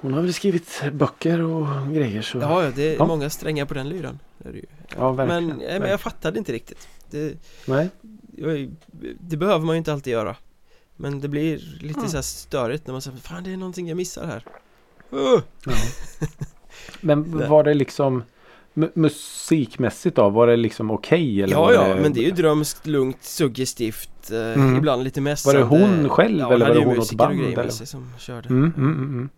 hon 0.00 0.14
har 0.14 0.22
väl 0.22 0.32
skrivit 0.34 0.82
böcker 0.92 1.40
och 1.40 1.66
grejer. 1.94 2.22
Så. 2.22 2.38
Ja, 2.38 2.64
ja, 2.64 2.70
det 2.76 2.94
är 2.94 2.96
Ja. 2.96 3.06
många 3.06 3.30
strängar 3.30 3.64
på 3.64 3.74
den 3.74 3.88
lyran 3.88 4.18
är 4.44 4.52
det 4.52 4.58
ju. 4.58 4.64
Ja, 4.96 5.12
verkligen. 5.12 5.46
Men, 5.46 5.56
nej, 5.58 5.80
men 5.80 5.90
jag 5.90 6.00
fattade 6.00 6.38
inte 6.38 6.52
riktigt 6.52 6.88
det, 7.10 7.34
Nej. 7.66 7.88
jag, 8.36 8.70
det 9.20 9.36
behöver 9.36 9.64
man 9.64 9.74
ju 9.74 9.78
inte 9.78 9.92
alltid 9.92 10.12
göra 10.12 10.36
Men 10.96 11.20
det 11.20 11.28
blir 11.28 11.58
lite 11.80 11.98
Mm. 11.98 12.08
så 12.10 12.16
här 12.16 12.22
störigt 12.22 12.86
när 12.86 12.92
man 12.94 13.02
säger 13.02 13.16
Fan 13.18 13.44
det 13.44 13.52
är 13.52 13.56
någonting 13.56 13.88
jag 13.88 13.96
missar 13.96 14.26
här 14.26 14.44
uh! 15.12 15.40
Ja. 15.66 15.72
Men 17.00 17.48
var 17.48 17.64
det 17.64 17.74
liksom 17.74 18.22
mu- 18.74 18.90
musikmässigt 18.94 20.16
då? 20.16 20.28
Var 20.28 20.46
det 20.46 20.56
liksom 20.56 20.90
okej? 20.90 21.42
eller 21.42 21.52
Ja, 21.52 21.60
var 21.60 21.72
ja, 21.72 21.96
men 21.96 22.12
det 22.12 22.20
är 22.20 22.24
ju 22.24 22.30
drömskt, 22.30 22.86
lugnt, 22.86 23.22
suggestivt 23.22 24.30
eh, 24.30 24.36
Mm. 24.38 24.76
Ibland 24.76 25.04
lite 25.04 25.20
Var 25.20 25.24
mässande 25.24 25.58
det 25.60 25.64
hon 25.64 26.08
själv 26.08 26.38
ja, 26.38 26.52
eller 26.52 26.68
var 26.68 26.74
det 26.74 26.84
hon 26.84 26.98
och 26.98 27.06
band, 27.16 27.38
grejer 27.38 27.50
med 27.50 27.58
eller? 27.58 27.70
sig 27.70 27.86
som 27.86 28.12
körde 28.18 28.48
Mm, 28.48 28.72
mm, 28.76 28.92
mm, 28.92 29.02
mm. 29.02 29.28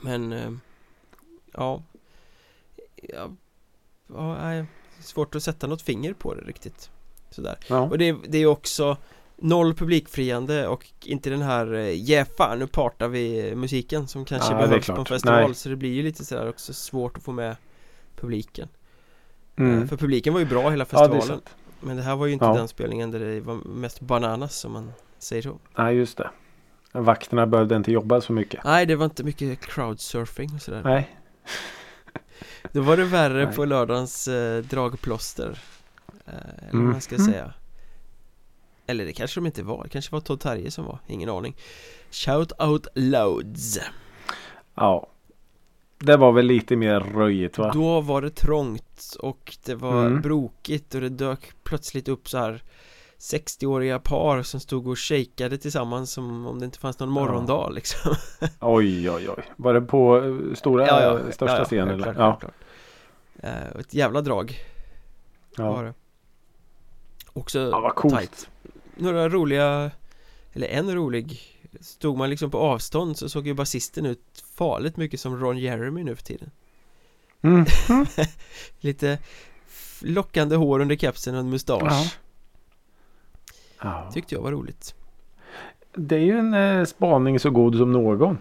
Men 0.00 0.32
eh, 0.32 0.50
Ja 1.52 1.82
Ja, 3.02 3.30
ja 4.16 4.64
Svårt 5.00 5.34
att 5.34 5.42
sätta 5.42 5.66
något 5.66 5.82
finger 5.82 6.12
på 6.12 6.34
det 6.34 6.40
riktigt 6.40 6.90
Sådär 7.30 7.56
Ja. 7.68 7.80
Och 7.80 7.98
det, 7.98 8.16
det 8.28 8.38
är 8.38 8.46
också 8.46 8.96
Noll 9.42 9.74
publikfriande 9.74 10.66
och 10.68 10.86
inte 11.04 11.30
den 11.30 11.42
här 11.42 11.74
eh, 11.74 11.80
Yeah 12.10 12.28
fan 12.36 12.58
nu 12.58 12.66
partar 12.66 13.08
vi 13.08 13.54
musiken 13.54 14.08
som 14.08 14.24
kanske 14.24 14.52
Ja, 14.52 14.58
behövs 14.66 14.86
på 14.86 14.92
en 14.96 15.04
festival 15.04 15.44
Nej. 15.44 15.54
Så 15.54 15.68
det 15.68 15.76
blir 15.76 15.92
ju 15.92 16.02
lite 16.02 16.24
sådär 16.24 16.48
också 16.48 16.72
svårt 16.72 17.16
att 17.16 17.22
få 17.22 17.32
med 17.32 17.56
Publiken 18.16 18.68
Mm. 19.56 19.82
Eh, 19.82 19.88
För 19.88 19.96
publiken 19.96 20.32
var 20.32 20.40
ju 20.40 20.46
bra 20.46 20.70
hela 20.70 20.86
Ja, 20.90 21.06
det 21.08 21.14
festivalen. 21.14 21.42
Men 21.80 21.96
det 21.96 22.02
här 22.02 22.16
var 22.16 22.26
ju 22.26 22.32
inte 22.32 22.44
Ja. 22.44 22.54
den 22.54 22.68
spelningen 22.68 23.10
där 23.10 23.18
det 23.20 23.40
var 23.40 23.54
mest 23.54 24.00
bananas 24.00 24.56
som 24.56 24.72
man 24.72 24.92
säger 25.18 25.42
så 25.42 25.58
Nej, 25.76 25.96
just 25.96 26.18
det. 26.18 26.30
Vakterna 26.92 27.46
behövde 27.46 27.76
inte 27.76 27.92
jobba 27.92 28.20
så 28.20 28.32
mycket. 28.32 28.64
Nej 28.64 28.86
det 28.86 28.96
var 28.96 29.04
inte 29.04 29.24
mycket 29.24 29.60
crowdsurfing 29.60 30.54
och 30.54 30.62
sådär 30.62 30.82
Nej. 30.84 31.16
Då 32.72 32.80
var 32.80 32.96
det 32.96 33.04
värre 33.04 33.44
Nej. 33.46 33.54
på 33.54 33.64
lördagens 33.64 34.28
eh, 34.28 34.62
dragplåster 34.62 35.58
eh, 36.26 36.32
Eller 36.58 36.72
Mm. 36.72 36.90
man 36.90 37.00
ska 37.00 37.18
säga 37.18 37.52
Eller 38.92 39.04
det 39.04 39.12
kanske 39.12 39.40
de 39.40 39.46
inte 39.46 39.62
var, 39.62 39.82
det 39.84 39.88
kanske 39.88 40.12
var 40.12 40.20
Todd 40.20 40.40
Terje 40.40 40.70
som 40.70 40.84
var, 40.84 40.98
ingen 41.06 41.28
aning 41.28 41.56
Shout 42.10 42.52
out 42.60 42.86
loads 42.94 43.78
Ja. 44.74 45.06
Det 45.98 46.16
var 46.16 46.32
väl 46.32 46.46
lite 46.46 46.76
mer 46.76 47.00
röjigt 47.00 47.58
va? 47.58 47.70
Då 47.74 48.00
var 48.00 48.22
det 48.22 48.30
trångt 48.30 49.16
och 49.20 49.56
det 49.64 49.74
var 49.74 50.06
Mm. 50.06 50.20
brokigt 50.20 50.94
och 50.94 51.00
det 51.00 51.08
dök 51.08 51.52
plötsligt 51.64 52.08
upp 52.08 52.28
så 52.28 52.38
här 52.38 52.62
60-åriga 53.18 53.98
par 53.98 54.42
som 54.42 54.60
stod 54.60 54.86
och 54.88 54.98
shakade 54.98 55.58
tillsammans 55.58 56.12
som 56.12 56.46
om 56.46 56.58
det 56.58 56.64
inte 56.64 56.78
fanns 56.78 56.98
någon 56.98 57.08
morgondag 57.10 57.70
liksom 57.74 58.14
Oj, 58.60 59.10
oj, 59.10 59.28
oj. 59.30 59.44
Var 59.56 59.74
det 59.74 59.80
på 59.80 60.16
eh, 60.24 60.54
stora, 60.54 61.32
största 61.32 61.64
scenen 61.64 61.88
eller? 61.88 62.06
Ja. 62.18 62.38
självklart. 62.40 62.54
Eh, 63.42 63.80
Ett 63.80 63.94
jävla 63.94 64.20
drag 64.20 64.56
var 65.56 65.66
Ja. 65.76 65.82
det 65.82 65.94
Också 67.32 67.58
ja, 67.60 67.80
vad 67.80 67.94
coolt. 67.94 68.14
tight 68.18 68.48
Några 68.96 69.28
roliga 69.28 69.90
Eller 70.52 70.68
en 70.68 70.94
rolig 70.94 71.40
Stod 71.80 72.16
man 72.16 72.30
liksom 72.30 72.50
på 72.50 72.58
avstånd 72.58 73.18
så 73.18 73.28
såg 73.28 73.46
ju 73.46 73.54
basisten 73.54 74.06
ut 74.06 74.44
farligt 74.54 74.96
mycket 74.96 75.20
som 75.20 75.40
Ron 75.40 75.58
Jeremy 75.58 76.04
nu 76.04 76.16
för 76.16 76.22
tiden 76.22 76.50
Mm. 77.42 77.66
Lite 78.80 79.18
lockande 80.00 80.56
hår 80.56 80.80
under 80.80 80.96
kepsen 80.96 81.34
och 81.34 81.40
en 81.40 81.50
mustasch. 81.50 82.18
Ja. 83.82 84.10
Tyckte 84.14 84.34
jag 84.34 84.42
var 84.42 84.52
roligt 84.52 84.94
Det 85.92 86.16
är 86.16 86.20
ju 86.20 86.38
en 86.38 86.54
eh, 86.54 86.84
spaning 86.84 87.40
så 87.40 87.50
god 87.50 87.76
som 87.76 87.92
någon. 87.92 88.38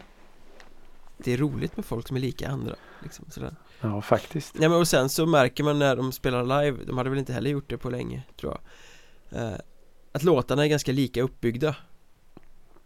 Det 1.17 1.33
är 1.33 1.37
roligt 1.37 1.77
med 1.77 1.85
folk 1.85 2.07
som 2.07 2.17
är 2.17 2.21
lika 2.21 2.49
andra 2.49 2.75
liksom, 3.03 3.25
sådär. 3.29 3.55
Ja, 3.81 4.01
faktiskt. 4.01 4.55
Nej 4.59 4.69
men 4.69 4.77
och 4.77 4.87
sen 4.87 5.09
så 5.09 5.25
märker 5.25 5.63
man 5.63 5.79
när 5.79 5.95
de 5.95 6.11
spelar 6.11 6.43
live 6.63 6.83
De 6.85 6.97
hade 6.97 7.09
väl 7.09 7.19
inte 7.19 7.33
heller 7.33 7.49
gjort 7.49 7.69
det 7.69 7.77
på 7.77 7.89
länge 7.89 8.23
tror 8.39 8.57
jag 9.31 9.43
eh, 9.43 9.57
Att 10.11 10.23
låtarna 10.23 10.63
är 10.65 10.67
ganska 10.69 10.91
lika 10.91 11.21
uppbyggda 11.21 11.75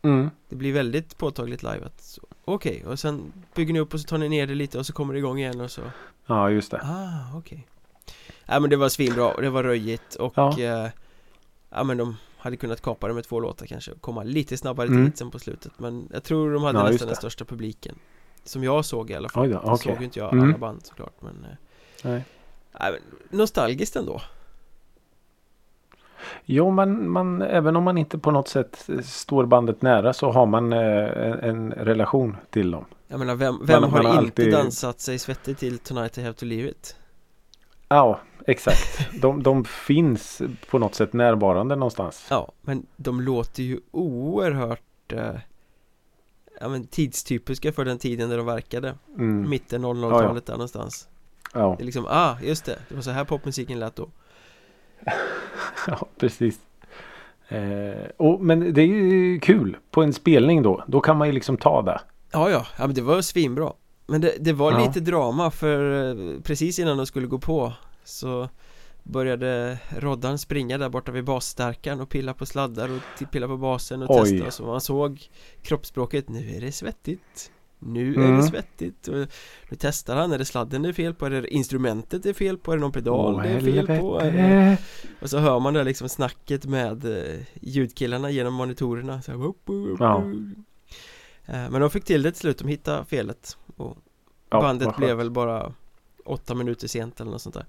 Mm. 0.01 0.29
Det 0.49 0.55
blir 0.55 0.73
väldigt 0.73 1.17
påtagligt 1.17 1.63
live 1.63 1.85
att 1.85 2.19
Okej, 2.45 2.85
och 2.85 2.99
sen 2.99 3.33
bygger 3.55 3.73
ni 3.73 3.79
upp 3.79 3.93
och 3.93 3.99
så 3.99 4.07
tar 4.07 4.17
ni 4.17 4.29
ner 4.29 4.47
det 4.47 4.55
lite 4.55 4.79
och 4.79 4.85
så 4.85 4.93
kommer 4.93 5.13
det 5.13 5.19
igång 5.19 5.39
igen 5.39 5.61
och 5.61 5.71
så 5.71 5.81
Ja, 6.25 6.49
just 6.49 6.71
det. 6.71 6.81
Ah, 6.83 7.38
okej 7.38 7.67
Nej 8.45 8.59
men 8.61 8.69
det 8.69 8.75
var 8.75 8.89
svinbra 8.89 9.33
och 9.33 9.41
det 9.41 9.49
var 9.49 9.63
röjigt 9.63 10.15
och 10.15 10.33
Ja. 10.35 10.59
eh, 10.59 10.88
Ja 11.69 11.83
men 11.83 11.97
de 11.97 12.17
hade 12.38 12.57
kunnat 12.57 12.81
kapa 12.81 13.07
det 13.07 13.13
med 13.13 13.23
två 13.23 13.39
låtar 13.39 13.65
kanske 13.65 13.91
och 13.91 14.01
komma 14.01 14.23
lite 14.23 14.57
snabbare 14.57 14.88
Mm. 14.88 15.05
dit 15.05 15.17
sen 15.17 15.31
på 15.31 15.39
slutet 15.39 15.71
Men 15.79 16.09
jag 16.13 16.23
tror 16.23 16.53
de 16.53 16.63
hade 16.63 16.79
Ja, 16.79 16.89
nästan 16.89 17.07
den 17.07 17.17
största 17.17 17.45
publiken 17.45 17.95
Som 18.43 18.63
jag 18.63 18.85
såg 18.85 19.11
i 19.11 19.13
alla 19.15 19.29
fall 19.29 19.43
Oj 19.45 19.49
då, 19.49 19.59
okej. 19.63 19.77
såg 19.93 19.99
ju 19.99 20.05
inte 20.05 20.19
jag 20.19 20.33
Mm. 20.33 20.45
alla 20.49 20.57
band 20.57 20.85
såklart 20.85 21.21
men 21.21 21.43
eh, 21.45 21.57
Nej. 22.03 22.23
nej, 22.79 22.91
men 22.91 23.01
Nostalgiskt 23.39 23.95
ändå 23.95 24.21
Jo, 26.45 26.71
man, 26.71 27.09
man, 27.09 27.41
även 27.41 27.75
om 27.75 27.83
man 27.83 27.97
inte 27.97 28.17
på 28.17 28.31
något 28.31 28.47
sätt 28.47 28.89
står 29.03 29.45
bandet 29.45 29.81
nära 29.81 30.13
så 30.13 30.31
har 30.31 30.45
man 30.45 30.73
eh, 30.73 30.79
en, 31.49 31.71
relation 31.71 32.38
till 32.49 32.71
dem. 32.71 32.85
Jag 33.07 33.19
menar 33.19 33.35
vem, 33.35 33.65
vem 33.65 33.81
Man- 33.81 33.91
har, 33.91 34.03
man 34.03 34.11
har 34.15 34.21
inte 34.23 34.41
alltid- 34.41 34.53
dansat 34.53 34.99
sig 34.99 35.19
svettig 35.19 35.57
till 35.57 35.79
Tonight 35.79 36.17
I 36.17 36.21
have 36.21 36.33
to 36.33 36.45
leave 36.45 36.69
it? 36.69 36.95
Ja, 37.88 38.19
exakt. 38.47 38.99
De, 39.21 39.43
de 39.43 39.65
finns 39.65 40.41
på 40.69 40.79
något 40.79 40.95
sätt 40.95 41.13
närvarande 41.13 41.75
någonstans. 41.75 42.27
Ja, 42.29 42.51
men 42.61 42.85
de 42.95 43.21
låter 43.21 43.63
ju 43.63 43.79
oerhört 43.91 45.13
eh, 45.13 45.35
Ja 46.61 46.67
men 46.69 46.88
tidstypiska 46.88 47.71
för 47.71 47.85
den 47.85 47.97
tiden 47.99 48.29
där 48.29 48.38
de 48.38 48.45
verkade 48.45 48.95
Mm. 49.17 49.49
Mitten 49.49 49.85
00-talet 49.85 50.45
där 50.45 50.53
någonstans 50.53 51.07
Ja, 51.53 51.75
Det 51.77 51.83
är 51.83 51.85
liksom, 51.85 52.05
ah 52.09 52.35
just 52.43 52.65
det, 52.65 52.79
det 52.89 52.95
var 52.95 53.01
så 53.01 53.11
här 53.11 53.23
popmusiken 53.23 53.79
lät 53.79 53.95
då 53.95 54.09
ja, 55.88 56.08
precis. 56.19 56.60
Eh, 57.47 58.10
och, 58.17 58.41
men 58.41 58.73
det 58.73 58.81
är 58.81 58.86
ju 58.86 59.39
kul 59.39 59.77
på 59.91 60.03
en 60.03 60.13
spelning 60.13 60.62
då. 60.63 60.84
Då 60.88 61.01
kan 61.01 61.17
man 61.17 61.27
ju 61.27 61.34
liksom 61.34 61.58
ta 61.58 61.81
det. 61.81 61.99
Ja 62.31 62.49
ja, 62.49 62.65
ja 62.77 62.86
men 62.88 62.95
det 62.95 63.01
var 63.01 63.21
svinbra 63.21 63.73
Men 64.08 64.21
det, 64.21 64.34
det 64.39 64.53
var 64.53 64.71
Ja. 64.71 64.86
lite 64.88 64.99
drama 64.99 65.51
för 65.51 66.10
eh, 66.10 66.41
precis 66.41 66.79
innan 66.79 66.97
de 66.97 67.05
skulle 67.05 67.27
gå 67.27 67.38
på 67.39 67.73
Så 68.03 68.49
började 69.03 69.77
Roddan 69.97 70.38
springa 70.38 70.77
där 70.77 70.89
borta 70.89 71.12
vid 71.12 71.23
basstärkan 71.23 72.01
och 72.01 72.10
pilla 72.10 72.34
på 72.34 72.45
sladdar 72.45 72.89
och 72.91 73.31
pilla 73.31 73.47
på 73.47 73.58
basen 73.58 74.01
och 74.03 74.10
Oj. 74.21 74.29
testa 74.39 74.51
så 74.51 74.63
man 74.65 74.81
såg 74.81 75.21
kroppsspråket, 75.62 76.29
nu 76.29 76.55
är 76.55 76.62
det 76.62 76.71
svettigt 76.71 77.51
Nu 77.86 78.13
är 78.13 78.17
Mm. 78.17 78.38
det 78.38 78.43
svettigt 78.43 79.08
och 79.08 79.15
nu 79.15 79.28
testar 79.80 80.15
han, 80.15 80.32
är 80.32 80.38
det 80.38 80.45
sladden 80.45 80.82
det 80.82 80.89
är 80.89 80.93
fel 80.93 81.13
på, 81.13 81.26
är 81.26 81.30
det 81.30 81.48
instrumentet 81.54 82.24
det 82.24 82.30
är 82.30 82.34
fel 82.34 82.58
på, 82.58 82.71
är 82.71 82.76
det 82.78 82.82
någon 82.82 82.91
pedal 82.91 83.36
Åh, 83.36 83.41
det 83.43 83.50
är 83.50 83.60
fel 83.60 83.88
på 84.00 84.19
är 84.19 84.32
det... 84.32 84.38
helvete. 84.39 84.84
Och 85.21 85.30
så 85.30 85.38
hör 85.38 85.60
man 85.60 85.74
det 85.74 85.84
liksom 85.84 86.10
snacket 86.10 86.65
med 86.65 87.06
eh, 87.06 87.39
ljudkillarna 87.62 88.30
genom 88.30 88.54
monitorerna 88.54 89.21
så 89.21 89.32
här, 89.32 89.38
wup, 89.38 89.69
wup, 89.69 90.00
Ja. 90.00 90.24
Eh, 91.45 91.69
Men 91.69 91.82
de 91.82 91.89
fick 91.89 92.06
till 92.06 92.21
det 92.24 92.32
till 92.32 92.39
slut, 92.39 92.58
de 92.58 92.67
hittade 92.67 93.06
felet 93.06 93.58
och 93.78 93.98
Ja, 94.50 94.62
bandet 94.62 94.98
blev 94.98 95.17
väl 95.17 95.32
bara 95.32 95.74
åtta 96.26 96.56
minuter 96.56 96.88
sent 96.88 97.19
eller 97.21 97.32
något 97.32 97.41
sånt 97.41 97.56
där 97.56 97.65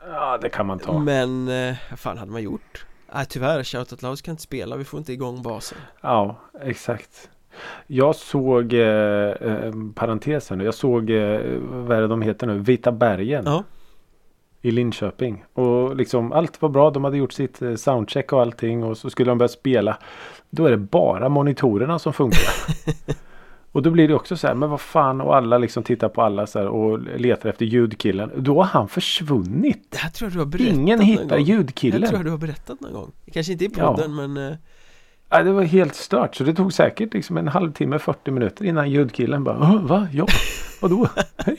Ja, 0.00 0.38
det 0.42 0.48
kan 0.48 0.66
man 0.66 0.78
ta. 0.78 0.98
Men, 0.98 1.48
eh, 1.48 1.76
vad 1.90 1.98
fan 1.98 2.18
hade 2.18 2.32
man 2.32 2.42
gjort? 2.42 2.86
Nej 3.14 3.26
tyvärr, 3.26 3.64
Shout 3.64 3.92
Out 3.92 4.02
Loud 4.02 4.22
kan 4.22 4.32
inte 4.32 4.42
spela, 4.42 4.76
vi 4.76 4.84
får 4.84 4.98
inte 4.98 5.12
igång 5.12 5.42
basen 5.42 5.78
Ja, 6.00 6.40
exakt. 6.60 7.30
Jag 7.86 8.16
såg, 8.16 8.72
eh, 8.72 8.80
eh, 8.80 9.72
parentesen, 9.94 10.60
jag 10.60 10.74
såg, 10.74 11.10
eh, 11.10 11.40
vad 11.70 11.96
är 11.96 12.00
det 12.00 12.06
de 12.08 12.22
heter 12.22 12.46
nu, 12.46 12.58
Vita 12.58 12.92
bergen 12.92 13.42
Ja, 13.46 13.64
i 14.62 14.70
Linköping. 14.70 15.44
Och 15.52 15.96
liksom 15.96 16.32
allt 16.32 16.62
var 16.62 16.68
bra, 16.68 16.90
de 16.90 17.04
hade 17.04 17.16
gjort 17.16 17.32
sitt 17.32 17.62
eh, 17.62 17.74
soundcheck 17.74 18.32
och 18.32 18.40
allting 18.40 18.84
och 18.84 18.98
så 18.98 19.10
skulle 19.10 19.30
de 19.30 19.38
börja 19.38 19.48
spela. 19.48 19.96
Då 20.50 20.66
är 20.66 20.70
det 20.70 20.76
bara 20.76 21.28
monitorerna 21.28 21.98
som 21.98 22.12
funkar. 22.12 22.40
och 23.72 23.82
då 23.82 23.90
blir 23.90 24.08
det 24.08 24.14
också 24.14 24.36
så 24.36 24.46
här, 24.46 24.54
men 24.54 24.70
vad 24.70 24.80
fan 24.80 25.20
och 25.20 25.36
alla 25.36 25.58
liksom 25.58 25.82
tittar 25.82 26.08
på 26.08 26.22
alla 26.22 26.46
så 26.46 26.58
här 26.58 26.68
och 26.68 26.98
letar 27.20 27.48
efter 27.50 27.66
ljudkillen. 27.66 28.30
Då 28.36 28.56
har 28.56 28.64
han 28.64 28.88
försvunnit. 28.88 29.86
det 29.90 29.98
här 29.98 30.10
tror 30.10 30.30
jag 30.30 30.34
du 30.36 30.38
har 30.38 30.46
berättat 30.46 30.74
Ingen 30.74 31.00
hittar 31.00 31.22
gång. 31.22 31.28
Det 31.46 31.52
ljudkillen. 31.52 32.02
tror 32.02 32.18
jag 32.18 32.24
du 32.26 32.30
har 32.30 32.38
berättat 32.38 32.80
någon 32.80 32.92
gång 32.92 33.12
Kanske 33.32 33.52
inte 33.52 33.64
i 33.64 33.70
Ja. 33.76 33.96
podden 33.96 34.14
men 34.14 34.36
eh, 34.36 34.56
Ja, 35.30 35.42
det 35.42 35.52
var 35.52 35.62
helt 35.62 35.94
stört. 35.94 36.34
Så 36.36 36.44
det 36.44 36.54
tog 36.54 36.72
säkert 36.72 37.14
liksom 37.14 37.36
en 37.36 37.48
halvtimme, 37.48 37.98
40 37.98 38.30
minuter 38.30 38.64
innan 38.64 38.90
ljudkillen 38.90 39.44
bara 39.44 39.58
"Åh, 39.60 39.82
Va? 39.86 40.08
Ja? 40.12 40.26
Vadå? 40.82 41.08
Hej." 41.36 41.56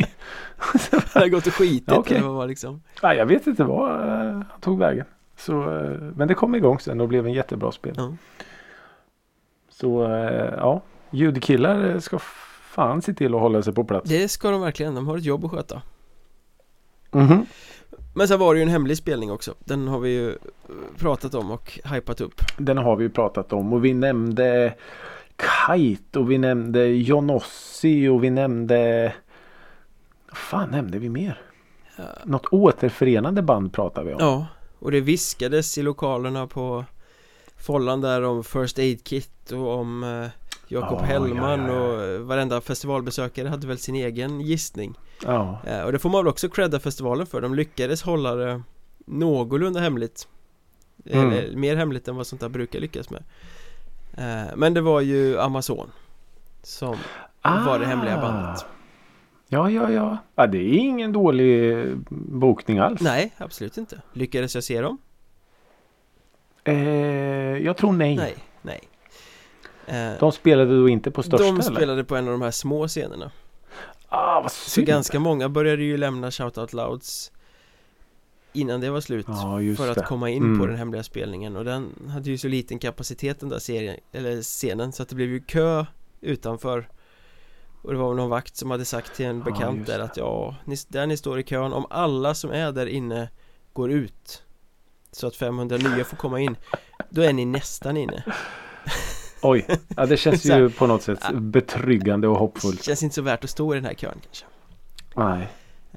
Det 1.14 1.20
har 1.20 1.28
gått 1.30 1.48
och 1.48 1.54
skitit 1.54 1.84
Ja, 1.88 2.04
vad 2.22 2.36
var 2.36 2.48
liksom 2.48 2.82
ja, 3.02 3.14
jag 3.14 3.26
vet 3.26 3.48
inte 3.48 3.64
vad 3.64 3.92
eh, 3.92 4.24
han 4.32 4.46
tog 4.62 4.80
vägen. 4.80 5.06
Så, 5.38 5.62
eh, 5.78 5.92
men 6.16 6.28
det 6.28 6.34
kom 6.34 6.56
igång 6.56 6.80
sen 6.80 7.02
och 7.02 7.08
blev 7.08 7.26
en 7.26 7.34
jättebra 7.34 7.72
spel. 7.72 7.94
Ja. 7.98 8.14
Så 9.70 10.04
eh, 10.06 10.54
ja, 10.58 10.82
ljudkillar 11.12 11.90
eh, 11.90 12.00
ska 12.00 12.20
fan 12.20 13.02
se 13.02 13.14
till 13.14 13.36
att 13.36 13.42
hålla 13.42 13.62
sig 13.62 13.74
på 13.74 13.84
plats. 13.84 14.10
Det 14.10 14.28
ska 14.30 14.52
de 14.52 14.62
verkligen, 14.62 14.96
de 14.96 15.08
har 15.08 15.18
ett 15.18 15.24
jobb 15.26 15.46
att 15.46 15.52
sköta 15.52 15.82
Mhm. 17.12 17.46
Men 18.14 18.28
sen 18.28 18.40
var 18.40 18.54
det 18.54 18.60
ju 18.60 18.64
en 18.64 18.70
hemlig 18.70 18.98
spelning 18.98 19.32
också 19.32 19.54
Den 19.60 19.88
har 19.88 20.00
vi 20.00 20.10
ju 20.10 20.30
eh, 20.30 20.36
pratat 20.98 21.36
om 21.36 21.52
och 21.52 21.80
hypat 21.86 22.22
upp 22.22 22.42
Den 22.58 22.78
har 22.78 22.96
vi 22.96 23.04
ju 23.04 23.10
pratat 23.10 23.54
om 23.54 23.74
och 23.74 23.86
vi 23.86 23.94
nämnde 23.94 24.74
Kite 25.68 26.20
och 26.20 26.32
vi 26.32 26.38
nämnde 26.38 26.86
Jonossi 26.86 28.08
och 28.08 28.24
vi 28.24 28.30
nämnde 28.30 29.14
Vad 30.28 30.38
fan 30.38 30.70
nämnde 30.70 31.00
vi 31.00 31.10
mer? 31.10 31.42
Ja. 31.98 32.04
Något 32.24 32.46
återförenande 32.46 33.42
band 33.42 33.74
pratar 33.74 34.04
vi 34.04 34.14
om. 34.14 34.20
Ja, 34.20 34.48
och 34.80 34.92
det 34.92 35.02
viskades 35.02 35.78
i 35.78 35.82
lokalerna 35.82 36.48
på 36.48 36.86
Follan 37.58 38.02
där 38.02 38.22
om 38.22 38.44
First 38.44 38.80
Aid 38.80 39.04
Kit 39.04 39.52
och 39.52 39.74
om 39.74 40.04
eh, 40.04 40.30
Jakob 40.72 40.98
Ja, 41.02 41.06
Hellman 41.06 41.60
ja, 41.66 41.74
ja, 41.74 41.80
och 41.82 42.04
eh, 42.04 42.20
varenda 42.20 42.62
festivalbesökare 42.62 43.48
hade 43.48 43.68
väl 43.68 43.78
sin 43.78 43.96
egen 43.96 44.42
gissning 44.42 44.96
Ja. 45.26 45.58
eh, 45.68 45.82
Och 45.82 45.92
det 45.92 46.00
får 46.00 46.10
man 46.10 46.24
väl 46.24 46.28
också 46.28 46.50
credda 46.50 46.80
festivalen 46.80 47.26
för, 47.28 47.42
de 47.42 47.56
lyckades 47.56 48.02
hålla 48.04 48.36
det 48.36 48.62
någorlunda 49.06 49.80
hemligt 49.80 50.28
Mm. 51.06 51.30
Eller 51.32 51.56
mer 51.56 51.76
hemligt 51.76 52.08
än 52.08 52.16
vad 52.16 52.28
sånt 52.28 52.42
där 52.42 52.50
brukar 52.50 52.80
lyckas 52.80 53.10
med 53.10 53.24
eh, 54.18 54.56
Men 54.56 54.74
det 54.74 54.82
var 54.82 55.02
ju 55.02 55.40
Amazon 55.40 55.92
Som 56.64 56.98
var 57.44 57.80
det 57.80 57.86
hemliga 57.86 58.18
bandet 58.22 58.62
Ah. 58.62 58.68
Ja, 59.48 59.70
ja, 59.70 59.92
ja. 59.92 60.18
Ja, 60.36 60.48
det 60.48 60.58
är 60.58 60.74
ingen 60.78 61.12
dålig 61.12 61.86
bokning 62.10 62.78
alls. 62.80 63.02
Nej, 63.02 63.34
absolut 63.38 63.78
inte 63.78 64.02
Lyckades 64.14 64.56
jag 64.56 64.64
se 64.64 64.82
dem? 64.82 64.98
Eh, 66.64 66.76
jag 67.58 67.78
tror 67.78 67.94
nej. 67.94 68.16
Nej, 68.16 68.36
nej 68.62 68.80
De 70.20 70.32
spelade 70.32 70.80
då 70.82 70.90
inte 70.90 71.12
på 71.12 71.24
största 71.24 71.44
De 71.46 71.50
eller? 71.60 71.62
spelade 71.76 72.04
på 72.04 72.16
en 72.16 72.26
av 72.26 72.32
de 72.32 72.42
här 72.42 72.52
små 72.52 72.88
scenerna 72.88 73.32
Ah, 74.12 74.42
vad 74.42 74.52
Så 74.52 74.70
synd. 74.70 74.88
ganska 74.88 75.20
många 75.20 75.50
började 75.50 75.84
ju 75.84 75.98
lämna 75.98 76.32
Shoutout 76.32 76.74
Louds 76.74 77.32
Innan 78.54 78.82
det 78.82 78.90
var 78.90 79.02
slut 79.02 79.28
just 79.62 79.82
För 79.82 79.90
att 79.92 79.98
det. 79.98 80.04
komma 80.04 80.30
in 80.30 80.44
Mm. 80.44 80.60
på 80.60 80.66
den 80.66 80.76
hemliga 80.76 81.04
spelningen 81.04 81.56
och 81.56 81.66
den 81.66 82.10
hade 82.14 82.30
ju 82.30 82.38
så 82.38 82.48
liten 82.48 82.80
kapacitet 82.80 83.40
den 83.40 83.50
där 83.50 83.60
serien 83.60 83.98
Eller 84.12 84.42
scenen 84.42 84.92
så 84.92 85.04
att 85.04 85.10
det 85.10 85.16
blev 85.16 85.30
ju 85.30 85.40
kö 85.42 85.86
utanför 86.22 86.90
Och 87.82 87.92
det 87.92 87.98
var 88.00 88.14
någon 88.14 88.30
vakt 88.30 88.58
som 88.58 88.72
hade 88.72 88.86
sagt 88.86 89.16
till 89.16 89.26
en 89.26 89.44
bekant 89.44 89.78
just 89.78 89.88
där 89.92 90.00
att 90.00 90.18
ja, 90.18 90.56
ni, 90.66 90.76
där 90.88 91.08
ni 91.08 91.18
står 91.18 91.40
i 91.40 91.44
kön 91.44 91.74
Om 91.74 91.86
alla 91.90 92.34
som 92.34 92.52
är 92.52 92.72
där 92.72 92.86
inne 92.88 93.30
går 93.74 93.92
ut 93.92 94.44
Så 95.12 95.28
att 95.28 95.36
500 95.36 95.78
nya 95.78 96.04
får 96.06 96.18
komma 96.18 96.40
in 96.40 96.56
Då 97.10 97.22
är 97.22 97.34
ni 97.34 97.46
nästan 97.46 97.98
inne 97.98 98.24
Oj, 99.42 99.66
ja, 99.98 100.06
det 100.06 100.18
känns 100.18 100.46
ju 100.46 100.70
på 100.78 100.88
något 100.88 101.04
sätt 101.04 101.20
betryggande 101.34 102.28
och 102.28 102.38
hoppfullt. 102.38 102.84
Känns 102.84 103.04
inte 103.04 103.16
så 103.16 103.22
värt 103.22 103.44
att 103.44 103.50
stå 103.50 103.74
i 103.74 103.78
den 103.78 103.86
här 103.86 103.94
kön 103.94 104.18
kanske. 104.24 104.46
Nej, 105.16 105.48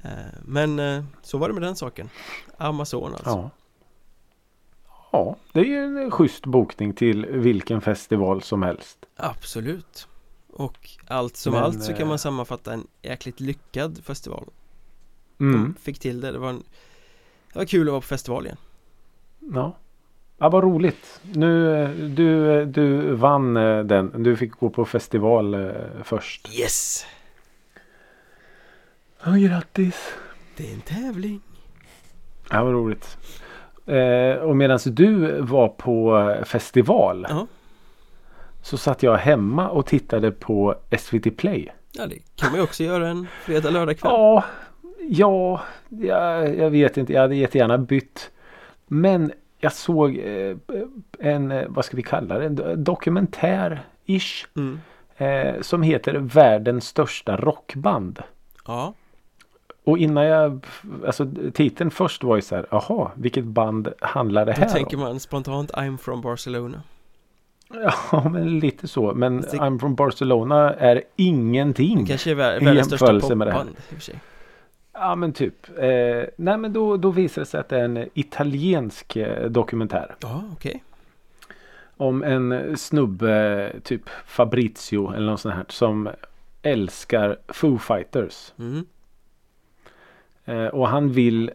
Eh, 0.02 0.10
Men 0.44 0.78
eh, 0.78 1.04
så 1.22 1.38
var 1.38 1.48
det 1.48 1.54
med 1.54 1.62
den 1.62 1.76
saken. 1.76 2.10
Amazon 2.56 3.12
alltså 3.12 3.30
ja. 3.30 3.50
Ja, 5.12 5.36
det 5.52 5.60
är 5.60 5.64
ju 5.64 6.02
en 6.02 6.10
schysst 6.10 6.46
bokning 6.46 6.94
till 6.94 7.26
vilken 7.26 7.80
festival 7.80 8.42
som 8.42 8.62
helst. 8.62 8.98
Absolut. 9.16 10.08
Och 10.52 10.90
allt 11.06 11.36
som 11.36 11.52
Men, 11.52 11.62
allt 11.62 11.82
så 11.82 11.92
kan 11.92 12.02
eh, 12.02 12.08
man 12.08 12.18
sammanfatta 12.18 12.72
en 12.72 12.86
jäkligt 13.02 13.40
lyckad 13.40 14.04
festival. 14.04 14.48
Mm. 15.40 15.52
De 15.52 15.74
fick 15.80 15.98
till 15.98 16.20
det, 16.20 16.32
det 16.32 16.38
var 16.38 16.50
en 16.50 16.62
Det 17.52 17.58
var 17.58 17.64
kul 17.64 17.88
att 17.88 17.92
vara 17.92 18.00
på 18.00 18.06
festival 18.06 18.46
igen. 18.46 18.58
Ja. 19.40 19.76
Ja, 20.42 20.48
vad 20.48 20.64
roligt. 20.64 21.20
Nu, 21.22 21.86
du, 22.16 22.64
du 22.64 23.14
vann 23.14 23.56
eh, 23.56 23.84
den. 23.84 24.22
Du 24.22 24.36
fick 24.36 24.52
gå 24.52 24.70
på 24.70 24.84
festival 24.84 25.54
eh, 25.54 25.70
först. 26.04 26.58
Yes! 26.58 27.06
Ja, 29.24 29.32
grattis. 29.32 30.14
Det 30.56 30.70
är 30.70 30.74
en 30.74 30.80
tävling 30.80 31.40
Ja, 32.50 32.64
vad 32.64 32.72
roligt. 32.72 33.16
Eh, 33.86 34.34
och 34.42 34.56
medan 34.56 34.78
du 34.86 35.40
var 35.40 35.68
på 35.68 36.34
festival 36.44 37.26
Ja, 37.28 37.46
så 38.62 38.76
satt 38.76 39.02
jag 39.02 39.16
hemma 39.16 39.68
och 39.68 39.86
tittade 39.86 40.30
på 40.30 40.74
SVT 40.98 41.36
Play. 41.36 41.72
ja 41.92 42.06
det 42.06 42.18
kan 42.36 42.50
man 42.50 42.58
ju 42.58 42.64
också 42.64 42.84
göra 42.84 43.08
en 43.08 43.26
fredag, 43.44 43.70
lördag 43.70 43.98
kväll 43.98 44.12
Ja, 44.12 44.44
ja, 45.08 45.60
jag, 45.88 46.56
jag 46.58 46.70
vet 46.70 46.96
inte. 46.96 47.12
Jag 47.12 47.20
hade 47.20 47.36
jättegärna 47.36 47.78
bytt. 47.78 48.30
Men 48.86 49.32
jag 49.62 49.72
såg 49.72 50.16
eh, 50.18 50.56
en, 51.18 51.52
eh, 51.52 51.64
vad 51.68 51.84
ska 51.84 51.96
vi 51.96 52.02
kalla 52.02 52.38
det, 52.38 52.46
en 52.46 52.84
dokumentär-ish. 52.84 54.46
mm. 54.56 54.80
Eh, 55.16 55.60
som 55.60 55.82
heter 55.82 56.14
Världens 56.14 56.86
största 56.86 57.36
rockband. 57.36 58.22
Ja, 58.66 58.94
Och 59.84 59.98
innan 59.98 60.24
jag, 60.24 60.66
alltså 61.06 61.26
titeln 61.52 61.90
först 61.90 62.24
var 62.24 62.36
ju 62.36 62.42
så 62.42 62.56
här, 62.56 62.66
jaha, 62.70 63.10
vilket 63.14 63.44
band 63.44 63.88
handlar 64.00 64.46
det 64.46 64.52
då 64.52 64.60
här 64.60 64.68
tänker 64.68 64.96
om? 64.96 65.02
man 65.02 65.20
spontant 65.20 65.70
I'm 65.72 65.98
from 65.98 66.20
Barcelona 66.20 66.82
Ja, 68.12 68.28
men 68.32 68.58
lite 68.58 68.88
så. 68.88 69.14
Men 69.14 69.42
Fast 69.42 69.52
det- 69.54 69.58
I'm 69.58 69.78
from 69.78 69.94
Barcelona 69.94 70.74
är 70.74 71.02
ingenting. 71.16 72.00
Det 72.04 72.08
kanske 72.08 72.30
är 72.30 72.34
världens 72.34 72.86
största 72.86 73.20
popband 73.20 73.68
i 73.70 73.72
och 73.72 73.94
för 73.94 74.00
sig 74.00 74.20
Ja, 74.92 75.14
men 75.14 75.32
typ. 75.32 75.78
Eh, 75.78 76.24
nej, 76.36 76.58
men 76.58 76.72
då, 76.72 76.96
då 76.96 77.10
visar 77.10 77.42
det 77.42 77.46
sig 77.46 77.60
att 77.60 77.68
det 77.68 77.78
är 77.78 77.84
en 77.84 78.08
italiensk 78.14 79.16
eh, 79.16 79.50
dokumentär. 79.50 80.14
Ja, 80.20 80.44
okej 80.52 80.82
Om 81.96 82.22
en 82.22 82.76
snubbe, 82.76 83.72
typ 83.82 84.08
Fabrizio 84.26 85.12
eller 85.14 85.26
något 85.30 85.40
sånt 85.40 85.54
här, 85.54 85.64
som 85.68 86.08
älskar 86.62 87.36
Foo 87.48 87.78
Fighters. 87.78 88.52
mm. 88.58 88.86
Eh, 90.44 90.66
och 90.66 90.88
han 90.88 91.12
vill 91.12 91.50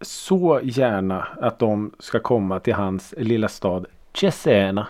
så 0.00 0.60
gärna 0.62 1.20
att 1.22 1.58
de 1.58 1.90
ska 1.98 2.20
komma 2.20 2.60
till 2.60 2.74
hans 2.74 3.14
lilla 3.16 3.48
stad 3.48 3.86
Cesena. 4.14 4.86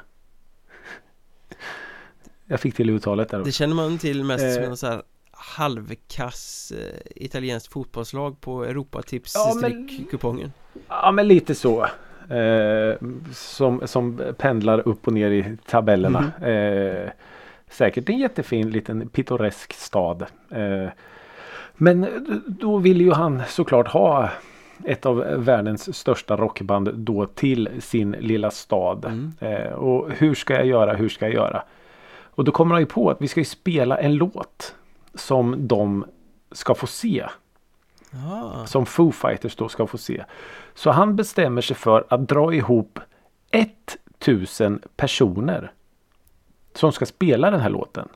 Jag 2.47 2.61
fick 2.61 2.75
till 2.75 2.91
uttalet 2.91 3.29
där. 3.29 3.45
Det 3.45 3.53
känner 3.53 3.75
man 3.75 3.99
till 3.99 4.25
mest 4.25 4.55
som 4.55 4.63
Eh. 4.63 4.69
en 4.69 4.77
så 4.77 4.87
här 4.87 5.03
halvkass 5.45 6.73
eh, 6.73 7.25
italienskt 7.25 7.73
fotbollslag 7.73 8.41
på 8.41 8.65
Europatips 8.65 9.33
Ja, 9.35 9.55
men- 9.61 9.89
stryckkupongen 9.89 10.53
Ja 10.89 11.13
men 11.13 11.29
lite 11.29 11.55
så. 11.55 11.87
Eh, 12.29 12.95
som, 13.33 13.83
som 13.85 14.23
pendlar 14.39 14.89
upp 14.89 15.07
och 15.07 15.13
ner 15.13 15.31
i 15.31 15.57
tabellerna. 15.67 16.33
Eh, 16.43 17.11
säkert 17.71 18.09
en 18.09 18.19
jättefin 18.19 18.71
liten 18.71 19.09
pittoresk 19.09 19.73
stad. 19.73 20.27
Eh, 20.51 20.89
men 21.75 22.07
då 22.47 22.79
vill 22.79 23.01
ju 23.01 23.13
han 23.13 23.43
såklart 23.49 23.89
ha 23.89 24.31
ett 24.85 25.07
av 25.07 25.17
världens 25.45 25.97
största 25.97 26.37
rockband 26.37 26.95
då 26.95 27.27
till 27.27 27.69
sin 27.81 28.13
lilla 28.13 28.51
stad. 28.51 29.05
Mm. 29.05 29.33
Eh, 29.41 29.73
och 29.73 30.11
hur 30.11 30.35
ska 30.35 30.55
jag 30.55 30.67
göra, 30.67 30.95
hur 30.95 31.09
ska 31.09 31.25
jag 31.25 31.35
göra? 31.35 31.63
Och 32.35 32.45
då 32.45 32.53
kommer 32.53 32.75
han 32.75 32.83
ju 32.83 32.87
på 32.87 33.11
att 33.11 33.21
vi 33.21 33.29
ska 33.29 33.41
ju 33.41 33.45
spela 33.45 33.99
en 33.99 34.15
låt 34.15 34.75
som 35.15 35.69
de 35.69 36.05
ska 36.53 36.75
få 36.75 36.87
se. 36.87 37.27
Ja, 38.11 38.67
Som 38.67 38.87
Foo 38.87 39.13
Fighters 39.13 39.57
då 39.57 39.69
ska 39.69 39.87
få 39.87 39.99
se. 39.99 40.25
Så 40.75 40.91
han 40.91 41.17
bestämmer 41.17 41.61
sig 41.61 41.77
för 41.77 42.05
att 42.09 42.29
dra 42.29 42.55
ihop 42.55 42.99
1000 43.51 44.83
personer. 44.97 45.73
Som 46.75 46.93
ska 46.93 47.07
spela 47.07 47.51
den 47.51 47.61
här 47.61 47.71
låten. 47.71 48.09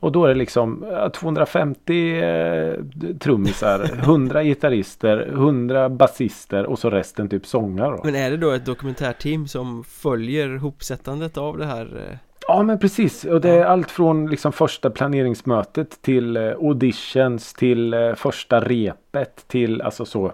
Och 0.00 0.12
då 0.12 0.24
är 0.24 0.28
det 0.28 0.34
liksom 0.34 0.84
ja, 0.90 1.10
250 1.10 2.20
eh, 2.20 2.74
trummisar, 3.20 3.90
100 3.98 4.44
gitarrister, 4.44 5.28
100 5.32 5.88
basister 5.88 6.66
och 6.66 6.78
så 6.78 6.90
resten 6.90 7.28
typ 7.28 7.46
sångare. 7.46 8.00
Men 8.04 8.14
är 8.14 8.30
det 8.30 8.36
då 8.36 8.50
ett 8.50 8.66
dokumentärteam 8.66 9.48
som 9.48 9.84
följer 9.84 10.56
hopsättandet 10.56 11.36
av 11.38 11.58
det 11.58 11.66
här? 11.66 12.18
Ja 12.52 12.62
men 12.62 12.78
precis. 12.78 13.24
Och 13.24 13.40
det 13.40 13.50
är 13.50 13.64
allt 13.64 13.90
från 13.90 14.26
liksom 14.26 14.52
första 14.52 14.90
planeringsmötet 14.90 16.02
till 16.02 16.36
eh, 16.36 16.42
auditions 16.42 17.54
till 17.54 17.94
eh, 17.94 18.14
första 18.14 18.60
repet 18.60 19.48
till 19.48 19.82
alltså 19.82 20.04
så. 20.04 20.32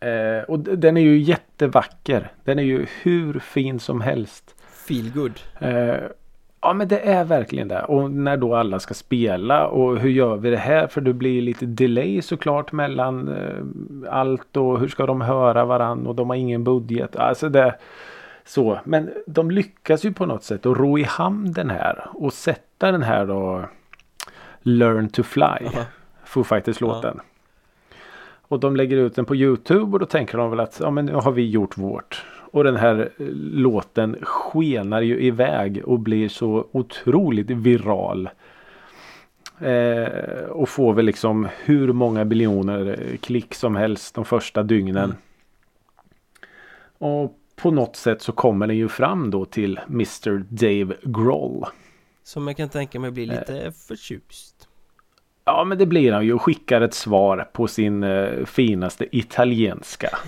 Eh, 0.00 0.44
och 0.48 0.58
den 0.58 0.96
är 0.96 1.00
ju 1.00 1.18
jättevacker. 1.18 2.30
Den 2.44 2.58
är 2.58 2.62
ju 2.62 2.86
hur 3.02 3.38
fin 3.38 3.80
som 3.80 4.00
helst. 4.00 4.54
Feel 4.88 5.10
good 5.14 5.40
Eh, 5.58 5.96
ja 6.60 6.72
men 6.72 6.88
det 6.88 6.98
är 6.98 7.24
verkligen 7.24 7.68
det. 7.68 7.82
Och 7.82 8.10
när 8.10 8.36
då 8.36 8.54
alla 8.54 8.78
ska 8.78 8.94
spela 8.94 9.66
och 9.66 9.98
hur 9.98 10.10
gör 10.10 10.36
vi 10.36 10.50
det 10.50 10.56
här? 10.56 10.86
För 10.86 11.00
det 11.00 11.12
blir 11.12 11.42
lite 11.42 11.66
delay 11.66 12.22
såklart 12.22 12.72
mellan 12.72 13.28
eh, 13.28 14.12
allt 14.12 14.56
och 14.56 14.80
hur 14.80 14.88
ska 14.88 15.06
de 15.06 15.20
höra 15.20 15.64
varann 15.64 16.06
och 16.06 16.14
de 16.14 16.30
har 16.30 16.36
ingen 16.36 16.64
budget. 16.64 17.16
Alltså 17.16 17.48
det 17.48 17.74
så. 18.46 18.80
Men 18.84 19.10
de 19.26 19.50
lyckas 19.50 20.04
ju 20.04 20.12
på 20.12 20.26
något 20.26 20.44
sätt 20.44 20.66
att 20.66 20.76
ro 20.76 20.98
i 20.98 21.02
hamn 21.02 21.52
den 21.52 21.70
här 21.70 22.06
och 22.12 22.32
sätta 22.32 22.92
den 22.92 23.02
här 23.02 23.26
då 23.26 23.64
Learn 24.62 25.08
to 25.08 25.22
fly. 25.22 25.42
Aha. 25.42 25.84
Foo 26.24 26.44
Fighters 26.44 26.80
låten. 26.80 27.20
Och 28.48 28.60
de 28.60 28.76
lägger 28.76 28.96
ut 28.96 29.14
den 29.14 29.24
på 29.24 29.36
Youtube 29.36 29.92
och 29.92 29.98
då 29.98 30.06
tänker 30.06 30.38
de 30.38 30.50
väl 30.50 30.60
att 30.60 30.80
ja 30.80 30.90
men 30.90 31.06
nu 31.06 31.12
har 31.12 31.32
vi 31.32 31.50
gjort 31.50 31.78
vårt. 31.78 32.24
Och 32.52 32.64
den 32.64 32.76
här 32.76 33.10
eh, 33.18 33.26
låten 33.52 34.16
skenar 34.22 35.00
ju 35.00 35.20
iväg 35.20 35.82
och 35.84 36.00
blir 36.00 36.28
så 36.28 36.66
otroligt 36.72 37.50
viral. 37.50 38.28
Eh, 39.60 40.44
och 40.48 40.68
får 40.68 40.94
väl 40.94 41.04
liksom 41.04 41.48
hur 41.64 41.92
många 41.92 42.24
biljoner 42.24 42.98
eh, 43.00 43.16
klick 43.16 43.54
som 43.54 43.76
helst 43.76 44.14
de 44.14 44.24
första 44.24 44.62
dygnen. 44.62 45.04
Mm. 45.04 45.16
Och 46.98 47.38
på 47.56 47.70
något 47.70 47.96
sätt 47.96 48.22
så 48.22 48.32
kommer 48.32 48.66
den 48.66 48.76
ju 48.76 48.88
fram 48.88 49.30
då 49.30 49.44
till 49.44 49.80
Mr 49.88 50.44
Dave 50.48 50.96
Grohl. 51.02 51.64
Som 52.22 52.46
jag 52.46 52.56
kan 52.56 52.68
tänka 52.68 53.00
mig 53.00 53.10
blir 53.10 53.26
lite 53.26 53.72
förtjust 53.72 54.68
Ja 55.48 55.64
men 55.64 55.78
det 55.78 55.86
blir 55.86 56.12
han 56.12 56.24
ju 56.24 56.32
och 56.32 56.42
skickar 56.42 56.80
ett 56.80 56.94
svar 56.94 57.48
på 57.52 57.66
sin 57.66 58.02
eh, 58.02 58.44
finaste 58.44 59.16
italienska. 59.16 60.08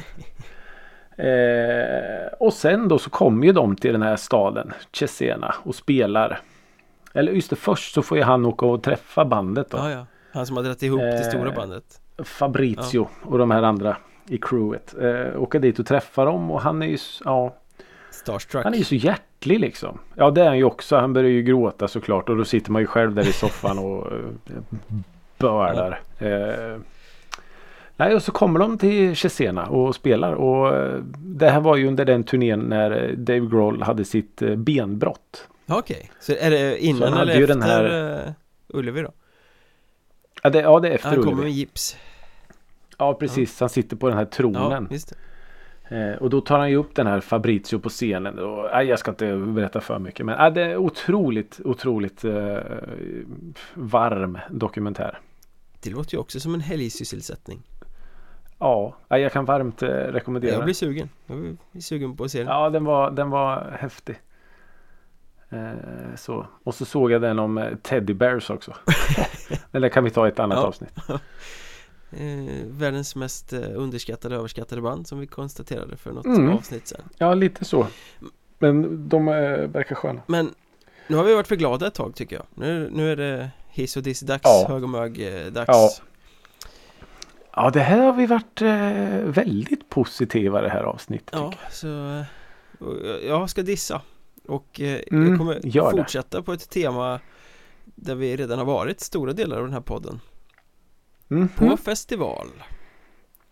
Eh, 1.20 2.26
och 2.40 2.52
sen 2.52 2.88
då 2.88 2.98
så 2.98 3.10
kommer 3.10 3.46
ju 3.46 3.52
de 3.52 3.76
till 3.76 3.92
den 3.92 4.02
här 4.02 4.16
staden 4.16 4.72
Cesena 4.92 5.54
och 5.62 5.74
spelar. 5.74 6.40
Eller 7.14 7.32
just 7.32 7.50
det, 7.50 7.56
först 7.56 7.94
så 7.94 8.02
får 8.02 8.18
ju 8.18 8.24
han 8.24 8.46
åka 8.46 8.66
och 8.66 8.82
träffa 8.82 9.24
bandet 9.24 9.70
då. 9.70 9.76
Ja, 9.76 9.90
ja. 9.90 10.06
Han 10.32 10.46
som 10.46 10.56
har 10.56 10.64
dragit 10.64 10.82
ihop 10.82 11.00
det 11.00 11.18
Eh, 11.18 11.28
stora 11.28 11.52
bandet. 11.52 12.00
Fabrizio 12.24 13.08
och 13.22 13.38
de 13.38 13.50
här 13.50 13.62
andra 13.62 13.96
i 14.28 14.38
crewet. 14.38 14.94
Eh, 15.00 15.42
åka 15.42 15.58
dit 15.58 15.78
och 15.78 15.86
träffa 15.86 16.24
dem 16.24 16.50
och 16.50 16.60
han 16.60 16.82
är 16.82 16.86
ju, 16.86 16.98
ja, 17.24 17.54
Starstruck. 18.10 18.64
han 18.64 18.74
är 18.74 18.78
ju 18.78 18.84
så 18.84 18.94
hjärtlig 18.94 19.60
liksom. 19.60 19.98
Ja 20.14 20.30
det 20.30 20.42
är 20.42 20.46
han 20.46 20.58
ju 20.58 20.64
också. 20.64 20.96
Han 20.96 21.12
börjar 21.12 21.30
ju 21.30 21.42
gråta 21.42 21.88
såklart 21.88 22.28
och 22.28 22.36
då 22.36 22.44
sitter 22.44 22.70
man 22.72 22.82
ju 22.82 22.86
själv 22.86 23.14
där 23.14 23.28
i 23.28 23.32
soffan 23.32 23.78
och 23.78 24.12
eh, 24.12 24.18
bölar. 25.38 26.00
Eh, 26.18 26.78
nej 27.96 28.14
och 28.14 28.22
så 28.22 28.32
kommer 28.32 28.60
de 28.60 28.78
till 28.78 29.16
Cesena 29.16 29.66
och 29.66 29.94
spelar 29.94 30.32
och 30.32 30.76
eh, 30.76 30.98
det 31.18 31.50
här 31.50 31.60
var 31.60 31.76
ju 31.76 31.86
under 31.88 32.04
den 32.04 32.24
turnén 32.24 32.60
när 32.60 32.90
eh, 32.90 33.10
Dave 33.16 33.46
Grohl 33.46 33.82
hade 33.82 34.04
sitt 34.04 34.42
benbrott. 34.56 35.48
Okej, 35.66 36.10
så 36.20 36.32
är 36.40 36.50
det 36.50 36.78
innan 36.84 37.14
eller 37.14 37.40
efter 37.40 37.60
här- 37.60 38.34
Ullevi 38.68 39.02
då? 39.02 39.12
Ja 40.42 40.50
det, 40.50 40.60
ja, 40.60 40.80
det 40.80 40.88
är 40.88 40.92
efter 40.92 41.08
Han 41.08 41.22
kommer 41.22 41.42
med 41.42 41.52
gips. 41.52 41.96
Ja 42.98 43.14
precis, 43.14 43.60
han 43.60 43.68
sitter 43.68 43.96
på 43.96 44.08
den 44.08 44.16
här 44.16 44.24
Ja, 44.24 44.30
tronen. 44.36 44.88
det. 44.90 45.12
Eh, 45.96 46.16
och 46.22 46.30
då 46.30 46.40
tar 46.40 46.58
han 46.58 46.70
ju 46.70 46.76
upp 46.76 46.94
den 46.94 47.06
här 47.06 47.20
Fabrizio 47.20 47.78
på 47.78 47.88
scenen. 47.88 48.38
Och, 48.38 48.68
nej, 48.72 48.86
jag 48.86 48.98
ska 48.98 49.10
inte 49.10 49.36
berätta 49.36 49.80
för 49.80 49.98
mycket. 49.98 50.26
Men 50.26 50.46
äh, 50.46 50.52
det 50.52 50.62
är 50.62 50.76
otroligt, 50.76 51.60
otroligt 51.64 52.24
eh, 52.24 52.56
varm 53.74 54.38
dokumentär. 54.50 55.18
Det 55.82 55.90
låter 55.90 56.14
ju 56.14 56.20
också 56.20 56.40
som 56.40 56.54
en 56.54 56.60
helgsysselsättning. 56.60 57.62
Ja, 58.58 58.96
nej, 59.08 59.22
jag 59.22 59.32
kan 59.32 59.44
varmt 59.44 59.82
eh, 59.82 59.88
rekommendera 59.88 60.50
Jag 60.50 60.60
den. 60.60 60.64
blir 60.64 60.74
sugen. 60.74 61.08
Jag 61.26 61.56
blir 61.72 61.82
sugen 61.82 62.16
på 62.16 62.24
att 62.24 62.30
se 62.30 62.38
den. 62.38 62.46
Ja, 62.48 62.70
den 62.70 62.84
var, 62.84 63.10
den 63.10 63.30
var 63.30 63.76
häftig. 63.80 64.20
Eh, 65.50 66.14
så. 66.16 66.46
Och 66.64 66.74
så 66.74 66.84
såg 66.84 67.10
jag 67.10 67.22
den 67.22 67.38
om 67.38 67.58
eh, 67.58 67.74
Teddy 67.82 68.14
Bears 68.14 68.50
också. 68.50 68.74
Eller 69.72 69.88
kan 69.88 70.04
vi 70.04 70.10
ta 70.10 70.28
ett 70.28 70.38
annat 70.38 70.58
Ja. 70.58 70.66
avsnitt? 70.66 70.98
Eh, 72.10 72.64
världens 72.66 73.16
mest 73.16 73.52
eh, 73.52 73.60
underskattade 73.74 74.36
överskattade 74.36 74.82
band 74.82 75.06
som 75.06 75.18
vi 75.18 75.26
konstaterade 75.26 75.96
för 75.96 76.12
något 76.12 76.26
Mm. 76.26 76.48
avsnitt 76.50 76.86
sen. 76.88 77.00
Ja, 77.18 77.34
lite 77.34 77.64
så. 77.64 77.86
Men 78.58 79.08
de 79.08 79.28
eh, 79.28 79.34
verkar 79.68 79.94
sköna. 79.94 80.20
Men 80.26 80.54
nu 81.06 81.16
har 81.16 81.24
vi 81.24 81.34
varit 81.34 81.46
för 81.48 81.56
glada 81.56 81.86
ett 81.86 81.94
tag 81.94 82.14
tycker 82.14 82.36
jag. 82.36 82.44
Nu, 82.54 82.90
nu 82.92 83.12
är 83.12 83.16
det 83.16 83.50
hiss 83.68 83.96
och 83.96 84.02
diss 84.02 84.20
dags, 84.20 84.40
Ja. 84.44 84.66
hög 84.68 84.82
och 84.82 84.88
mög 84.88 85.20
eh, 85.22 85.46
dags. 85.52 85.68
Ja. 85.68 85.90
Ja, 87.54 87.70
det 87.70 87.80
här 87.80 87.98
har 87.98 88.12
vi 88.12 88.26
varit 88.26 88.62
eh, 88.62 89.32
väldigt 89.32 89.88
positiva 89.88 90.60
det 90.60 90.68
här 90.68 90.82
avsnittet. 90.82 91.30
Ja, 91.32 91.52
så 91.70 91.88
eh, 91.88 92.22
och 92.78 92.94
jag- 93.26 93.50
ska 93.50 93.62
dissa 93.62 94.02
och 94.46 94.80
Mm, 94.80 95.28
jag 95.28 95.38
kommer 95.38 95.60
gör 95.66 95.90
det. 95.92 95.96
fortsätta 95.98 96.42
på 96.42 96.52
ett 96.52 96.70
tema 96.70 97.20
där 97.84 98.14
vi 98.14 98.36
redan 98.36 98.58
har 98.58 98.66
varit 98.66 99.00
stora 99.00 99.32
delar 99.32 99.56
av 99.56 99.62
den 99.62 99.72
här 99.72 99.80
podden. 99.80 100.20
Jag. 101.28 101.38
Mhm. 101.38 101.48
På 101.48 101.76
festival. 101.76 102.48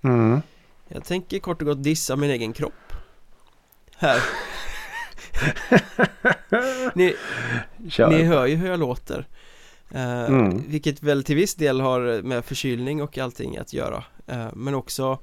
Mm. 0.03 0.43
Jag 0.89 1.05
tänker 1.05 1.39
kort 1.39 1.62
och 1.62 1.68
gott 1.68 1.83
dissa 1.83 2.16
min 2.16 2.31
egen 2.31 2.53
kropp. 2.53 2.93
Här. 3.97 4.20
ni, 6.95 7.14
ni 8.11 8.22
hör 8.22 8.47
ju 8.47 8.55
hur 8.57 8.68
jag 8.68 8.81
låter. 8.81 9.27
Eh, 9.91 10.24
Mm. 10.24 10.70
Vilket 10.70 11.03
väl 11.03 11.24
till 11.24 11.37
viss 11.37 11.55
del 11.55 11.81
har 11.81 12.22
med 12.22 12.45
förkylning 12.45 13.03
och 13.03 13.18
allting 13.18 13.57
att 13.57 13.72
göra. 13.72 14.05
Eh, 14.27 14.49
men 14.55 14.74
också 14.74 15.18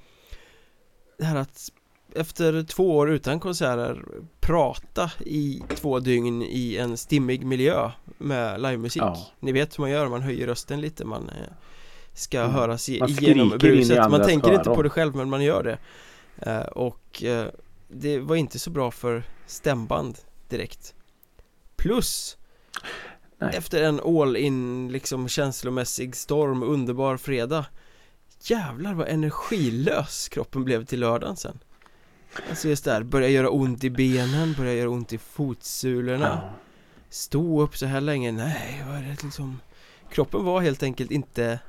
det 1.18 1.26
här 1.26 1.36
att 1.36 1.70
efter 2.16 2.64
två 2.64 2.98
år 2.98 3.12
utan 3.12 3.40
konserter 3.40 4.04
prata 4.40 5.12
i 5.20 5.62
två 5.76 6.00
dygn 6.00 6.42
i 6.42 6.78
en 6.78 6.98
stimmig 6.98 7.46
miljö 7.46 7.92
med 8.18 8.62
livemusik. 8.62 9.02
Ja. 9.02 9.28
Ni 9.40 9.52
vet 9.52 9.78
hur 9.78 9.82
man 9.82 9.92
gör, 9.92 10.10
man 10.10 10.22
höjer 10.22 10.48
rösten 10.48 10.82
lite, 10.82 11.06
man 11.06 11.30
eh, 11.30 11.54
ska 12.14 12.40
Mm. 12.40 12.52
höras 12.52 12.90
igenom 12.90 13.50
bruset. 13.60 14.12
Man 14.12 14.24
tänker 14.24 14.54
inte 14.54 14.70
på 14.70 14.82
det 14.84 14.90
själv 14.90 15.16
men 15.16 15.30
man 15.30 15.44
gör 15.44 15.64
det. 15.64 15.78
Eh, 16.52 16.66
och 16.66 17.24
eh, 17.24 17.48
det 17.88 18.20
var 18.20 18.36
inte 18.36 18.60
så 18.60 18.70
bra 18.70 18.92
för 18.92 19.24
stämband 19.46 20.18
direkt. 20.50 20.94
Plus 21.76 22.38
Nej. 23.38 23.56
efter 23.56 23.84
en 23.84 24.00
all 24.00 24.38
in 24.38 24.92
liksom 24.92 25.28
känslomässig 25.28 26.16
storm, 26.16 26.64
underbar 26.64 27.18
fredag 27.18 27.66
Jävlar 28.42 28.94
vad 28.94 29.08
energilös 29.08 30.30
kroppen 30.30 30.64
blev 30.64 30.86
till 30.86 31.00
lördagen 31.00 31.36
sen 31.36 31.60
Alltså 32.50 32.70
just 32.70 32.86
där, 32.86 33.04
börja 33.04 33.30
göra 33.30 33.50
ont 33.50 33.84
i 33.84 33.90
benen, 33.90 34.54
börja 34.58 34.74
göra 34.74 34.90
ont 34.90 35.14
i 35.14 35.18
fotsulorna 35.18 36.42
Ja. 36.44 36.50
Stå 37.10 37.62
upp 37.62 37.78
så 37.78 37.86
här 37.86 38.02
länge, 38.02 38.32
nej 38.32 38.84
vad 38.88 38.98
är 38.98 39.02
det 39.02 39.24
liksom 39.24 39.60
Kroppen 40.12 40.46
var 40.46 40.62
helt 40.62 40.84
enkelt 40.84 41.12
inte 41.12 41.60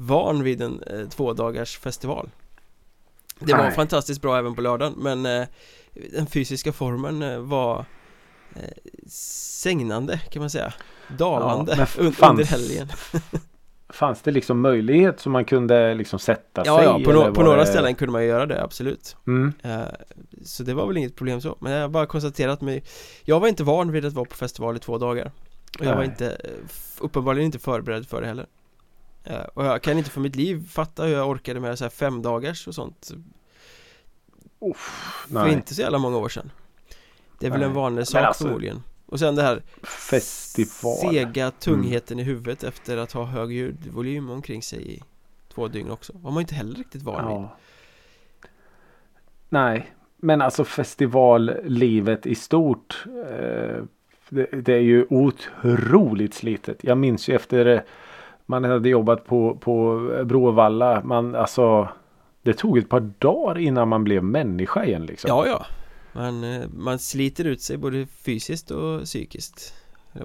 van 0.00 0.42
vid 0.42 0.62
en 0.62 0.82
eh, 0.82 1.08
två 1.08 1.32
dagars 1.32 1.78
festival. 1.78 2.30
Det 3.38 3.52
var 3.52 3.62
Nej. 3.62 3.72
fantastiskt 3.72 4.22
bra 4.22 4.38
även 4.38 4.54
på 4.54 4.60
lördagen 4.60 4.94
men 4.96 5.26
eh, 5.26 5.46
den 6.12 6.26
fysiska 6.26 6.72
formen 6.72 7.22
eh, 7.22 7.38
var 7.38 7.84
eh, 8.56 8.62
sängnande 9.08 10.18
kan 10.18 10.40
man 10.40 10.50
säga. 10.50 10.72
Dalande 11.18 11.74
Ja, 11.78 11.84
un- 12.02 12.12
fanns- 12.12 12.30
under 12.30 12.44
helgen. 12.44 12.88
Fanns 13.88 14.22
det 14.22 14.30
liksom 14.30 14.60
möjlighet 14.60 15.20
så 15.20 15.30
man 15.30 15.44
kunde 15.44 15.94
liksom 15.94 16.18
sätta 16.18 16.62
Ja, 16.66 16.76
sig? 16.76 16.84
ja, 16.86 16.92
på, 16.94 17.00
no- 17.12 17.34
på 17.34 17.42
några 17.42 17.60
det- 17.60 17.66
ställen 17.66 17.94
kunde 17.94 18.12
man 18.12 18.24
göra 18.24 18.46
det, 18.46 18.62
absolut. 18.62 19.16
Mm. 19.26 19.52
Eh, 19.62 19.80
Så 20.44 20.62
det 20.62 20.74
var 20.74 20.86
väl 20.86 20.96
inget 20.96 21.16
problem 21.16 21.40
så, 21.40 21.56
men 21.60 21.72
jag 21.72 21.80
har 21.80 21.88
bara 21.88 22.06
konstaterat 22.06 22.60
mig 22.60 22.84
Jag 23.24 23.40
var 23.40 23.48
inte 23.48 23.64
van 23.64 23.92
vid 23.92 24.04
att 24.04 24.12
vara 24.12 24.24
på 24.24 24.36
festival 24.36 24.76
i 24.76 24.78
två 24.78 24.98
dagar. 24.98 25.32
Och 25.78 25.84
jag 25.86 25.96
var 25.96 26.04
inte, 26.04 26.30
eh, 26.30 26.50
uppenbarligen 27.00 27.46
inte 27.46 27.58
förberedd 27.58 28.06
för 28.08 28.20
det 28.20 28.26
heller 28.26 28.46
Och 29.54 29.64
jag 29.64 29.82
kan 29.82 29.98
inte 29.98 30.10
för 30.10 30.20
mitt 30.20 30.36
liv 30.36 30.68
fatta 30.68 31.02
hur 31.04 31.12
jag 31.14 31.28
orkade 31.28 31.60
med 31.60 31.78
så 31.78 31.84
här 31.84 31.90
fem 31.90 32.22
dagars 32.22 32.68
och 32.68 32.74
sånt 32.74 33.10
För 34.60 35.34
Nej. 35.34 35.52
inte 35.52 35.74
så 35.74 35.80
jävla 35.82 35.98
många 35.98 36.16
år 36.16 36.28
sedan 36.28 36.50
Det 37.38 37.46
är 37.46 37.50
väl 37.50 37.60
Nej. 37.60 37.68
en 37.68 37.74
vanlig 37.74 38.06
sak 38.06 38.22
alltså- 38.24 38.44
förmodligen 38.44 38.82
Och 39.06 39.18
sen 39.18 39.34
det 39.34 39.42
här 39.42 39.62
Festival. 39.82 40.96
sega 40.96 41.50
tungheten 41.50 42.18
i 42.18 42.22
huvudet 42.22 42.64
efter 42.64 42.96
att 42.96 43.12
ha 43.12 43.24
hög 43.24 43.52
ljudvolym 43.52 44.30
omkring 44.30 44.62
sig 44.62 44.92
i 44.94 45.02
två 45.54 45.68
dygn 45.68 45.90
också 45.90 46.12
var 46.16 46.30
man 46.30 46.40
inte 46.40 46.54
heller 46.54 46.74
riktigt 46.74 47.02
van 47.02 47.26
vid 47.26 47.34
Ja. 47.36 47.56
Nej, 49.48 49.92
men 50.16 50.42
alltså 50.42 50.64
festivallivet 50.64 52.26
i 52.26 52.34
stort. 52.34 53.04
Eh, 53.06 53.82
det, 54.28 54.46
det 54.52 54.72
är 54.74 54.80
ju 54.80 55.06
otroligt 55.10 56.34
slitet. 56.34 56.78
Jag 56.84 56.98
minns 56.98 57.28
ju 57.28 57.34
efter 57.34 57.66
eh, 57.66 57.80
man 58.50 58.64
hade 58.64 58.88
jobbat 58.88 59.24
på, 59.26 59.56
på 59.60 60.00
Bråvalla. 60.24 61.02
Man, 61.04 61.34
alltså, 61.34 61.88
det 62.42 62.52
tog 62.52 62.78
ett 62.78 62.88
par 62.88 63.00
dagar 63.18 63.58
innan 63.58 63.88
man 63.88 64.04
blev 64.04 64.24
människa 64.24 64.84
igen. 64.84 65.06
Liksom. 65.06 65.28
Ja, 65.28 65.46
ja 65.46 65.66
man, 66.12 66.44
eh, 66.44 66.68
man 66.74 66.98
sliter 66.98 67.44
ut 67.44 67.60
sig 67.60 67.76
både 67.76 68.06
fysiskt 68.06 68.70
och 68.70 69.02
psykiskt 69.02 69.74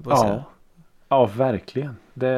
ja. 0.06 0.18
säga. 0.18 0.44
ja 1.10 1.26
verkligen. 1.26 1.96
Det, 2.14 2.30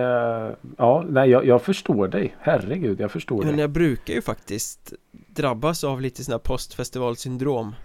ja, 0.77 1.05
nej, 1.09 1.29
jag, 1.29 1.45
jag 1.45 1.61
förstår 1.61 2.07
dig. 2.07 2.35
Herregud, 2.39 2.99
jag 2.99 3.11
förstår 3.11 3.37
Men 3.37 3.47
dig. 3.47 3.59
jag 3.59 3.69
brukar 3.69 4.13
ju 4.13 4.21
faktiskt 4.21 4.93
drabbas 5.11 5.83
av 5.83 6.01
lite 6.01 6.31
här 6.31 6.39
postfestivalsyndrom 6.39 7.75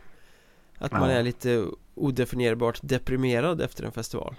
Att 0.79 0.93
man 0.93 1.11
Ja. 1.11 1.17
är 1.17 1.23
lite 1.23 1.65
odefinierbart 1.95 2.79
deprimerad 2.83 3.61
efter 3.61 3.85
en 3.85 3.93
festival 3.93 4.35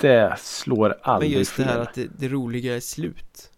Det 0.00 0.34
slår 0.38 0.88
Men 0.88 0.98
aldrig 1.02 1.32
just 1.32 1.56
det 1.56 1.64
här 1.64 1.78
att 1.78 1.94
det, 1.94 2.06
det 2.18 2.28
roliga 2.28 2.76
är 2.76 2.80
slut 2.80 3.50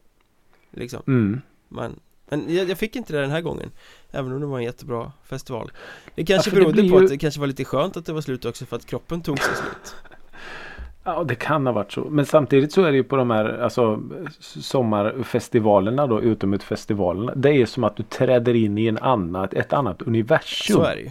Liksom 0.71 1.03
Mm. 1.07 1.41
man, 1.69 2.01
Men 2.29 2.55
jag, 2.55 2.69
jag 2.71 2.79
fick 2.79 2.97
inte 2.97 3.13
det 3.13 3.21
den 3.21 3.31
här 3.31 3.41
gången 3.41 3.71
Även 4.11 4.33
om 4.33 4.41
det 4.41 4.47
var 4.47 4.59
en 4.59 4.65
jättebra 4.65 5.13
festival 5.25 5.71
Det 6.15 6.25
kanske 6.25 6.51
Ja, 6.51 6.55
det 6.55 6.61
berodde 6.61 6.83
blir 6.83 6.91
på 6.91 6.99
ju- 6.99 7.05
att 7.05 7.11
det 7.11 7.19
kanske 7.19 7.41
var 7.41 7.47
lite 7.47 7.65
skönt 7.65 7.97
att 7.97 8.07
det 8.07 8.13
var 8.13 8.21
slut 8.21 8.45
också 8.45 8.67
för 8.67 8.77
att 8.77 8.87
kroppen 8.87 9.21
tog 9.21 9.39
sig 9.39 9.55
slut 9.57 9.95
Ja, 11.05 11.25
det 11.25 11.35
kan 11.35 11.67
ha 11.67 11.73
varit 11.73 11.93
så. 11.93 12.01
Men 12.11 12.27
samtidigt 12.27 12.73
så 12.73 12.83
är 12.83 12.91
det 12.91 12.97
ju 12.97 13.05
på 13.05 13.17
de 13.17 13.31
här 13.31 13.59
alltså, 13.59 14.03
sommarfestivalerna 14.41 16.07
då, 16.07 16.21
utomhusfestivalerna. 16.23 17.35
Det 17.35 17.51
är 17.51 17.67
som 17.67 17.85
att 17.85 17.97
du 17.97 18.03
träder 18.03 18.55
in 18.55 18.79
i 18.79 18.87
en 18.87 18.99
annat, 18.99 19.55
ett 19.55 19.73
annat 19.73 20.03
universum. 20.03 20.77
Så 20.77 20.83
är 20.83 20.97
det 20.97 21.03
ju 21.03 21.11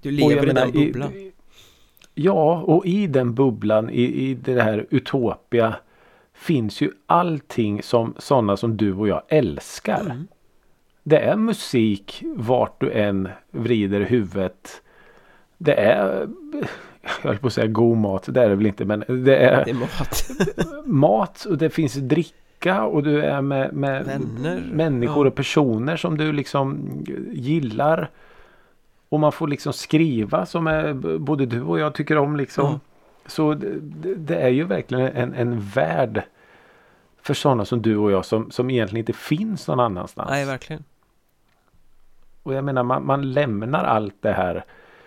Du 0.00 0.10
lever 0.10 0.46
i 0.50 0.52
den 0.52 0.72
bubblan 0.72 1.12
I, 1.12 1.32
ja, 2.14 2.62
och 2.62 2.86
i 2.86 3.06
den 3.06 3.34
bubblan, 3.34 3.90
i, 3.90 4.02
i 4.02 4.34
det 4.34 4.62
här 4.62 4.86
Utopia 4.90 5.74
finns 6.34 6.80
ju 6.80 6.90
allting 7.06 7.82
som 7.82 8.14
sådana 8.18 8.56
som 8.56 8.76
du 8.76 8.94
och 8.94 9.08
jag 9.08 9.22
älskar. 9.28 10.00
mm. 10.00 10.26
Det 11.02 11.18
är 11.18 11.36
musik 11.36 12.22
vart 12.36 12.80
du 12.80 12.92
än 12.92 13.28
vrider 13.50 14.00
huvudet. 14.00 14.82
Det 15.58 15.74
är, 15.74 16.28
jag 17.22 17.28
höll 17.30 17.38
på 17.38 17.46
att 17.46 17.52
säga 17.52 17.66
god 17.66 17.96
mat, 17.96 18.24
det 18.28 18.42
är 18.42 18.48
det 18.48 18.54
väl 18.54 18.66
inte 18.66 18.84
men 18.84 19.04
det 19.08 19.36
är 19.36 19.64
Det 19.64 19.70
är 19.70 19.74
mat 19.74 20.30
mat 20.86 21.44
och 21.44 21.58
det 21.58 21.70
finns 21.70 21.94
dricka 21.94 22.82
och 22.82 23.02
du 23.02 23.22
är 23.22 23.42
med, 23.42 23.72
med 23.72 24.20
människor 24.72 25.26
ja. 25.26 25.30
och 25.30 25.34
personer 25.34 25.96
som 25.96 26.18
du 26.18 26.32
liksom 26.32 26.88
gillar. 27.32 28.10
Och 29.14 29.20
man 29.20 29.32
får 29.32 29.48
liksom 29.48 29.72
skriva 29.72 30.46
som 30.46 30.66
är, 30.66 30.92
både 31.18 31.46
du 31.46 31.62
och 31.62 31.78
jag 31.78 31.94
tycker 31.94 32.18
om 32.18 32.36
liksom. 32.36 32.80
Så 33.26 33.54
det, 33.54 33.80
det- 33.80 34.14
det 34.14 34.36
är 34.36 34.48
ju 34.48 34.64
verkligen 34.64 35.06
en, 35.16 35.34
en 35.34 35.60
värld 35.60 36.22
för 37.22 37.34
sådana 37.34 37.64
som 37.64 37.82
du 37.82 37.96
och 37.96 38.10
jag 38.10 38.24
som, 38.24 38.50
som 38.50 38.70
egentligen 38.70 39.00
inte 39.02 39.12
finns 39.12 39.68
någon 39.68 39.80
annanstans. 39.80 40.30
Nej, 40.30 40.44
verkligen. 40.46 40.84
och 42.42 42.54
jag 42.54 42.64
menar 42.64 42.82
man, 42.82 43.06
man 43.06 43.32
lämnar 43.32 43.84
allt 43.84 44.14
det 44.20 44.32
här 44.32 44.64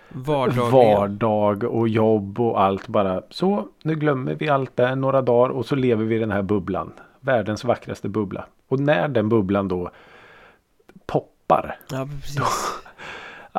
Vardagliga. 0.09 0.69
vardag 0.69 1.63
och 1.63 1.87
jobb 1.87 2.39
och 2.39 2.61
allt 2.61 2.87
bara. 2.87 3.21
Så 3.29 3.67
nu 3.83 3.95
glömmer 3.95 4.33
vi 4.35 4.49
allt 4.49 4.75
det 4.75 4.95
några 4.95 5.21
dagar 5.21 5.49
och 5.49 5.65
så 5.65 5.75
lever 5.75 6.05
vi 6.05 6.15
i 6.15 6.19
den 6.19 6.31
här 6.31 6.41
bubblan. 6.41 6.93
Världens 7.19 7.63
vackraste 7.63 8.09
bubbla. 8.09 8.45
Och 8.67 8.79
när 8.79 9.07
den 9.07 9.29
bubblan 9.29 9.67
då 9.67 9.91
poppar. 11.05 11.79
Ja, 11.91 12.07
precis. 12.21 12.39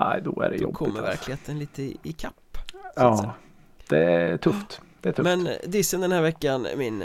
Nej, 0.01 0.21
då 0.25 0.43
är 0.43 0.51
det 0.51 0.57
Då 0.57 0.63
jobbigt. 0.63 0.77
kommer 0.77 0.91
alltså. 0.91 1.05
verkligheten 1.07 1.59
lite 1.59 1.83
i 1.83 2.13
kapp. 2.17 2.59
Ja, 2.97 3.35
det 3.89 3.99
är 4.05 4.37
tufft. 4.37 4.81
Det 5.01 5.09
är 5.09 5.13
tufft. 5.13 5.25
Men 5.25 5.49
dissen 5.67 6.01
den 6.01 6.13
här 6.13 6.23
veckan, 6.23 6.67
min 6.77 7.05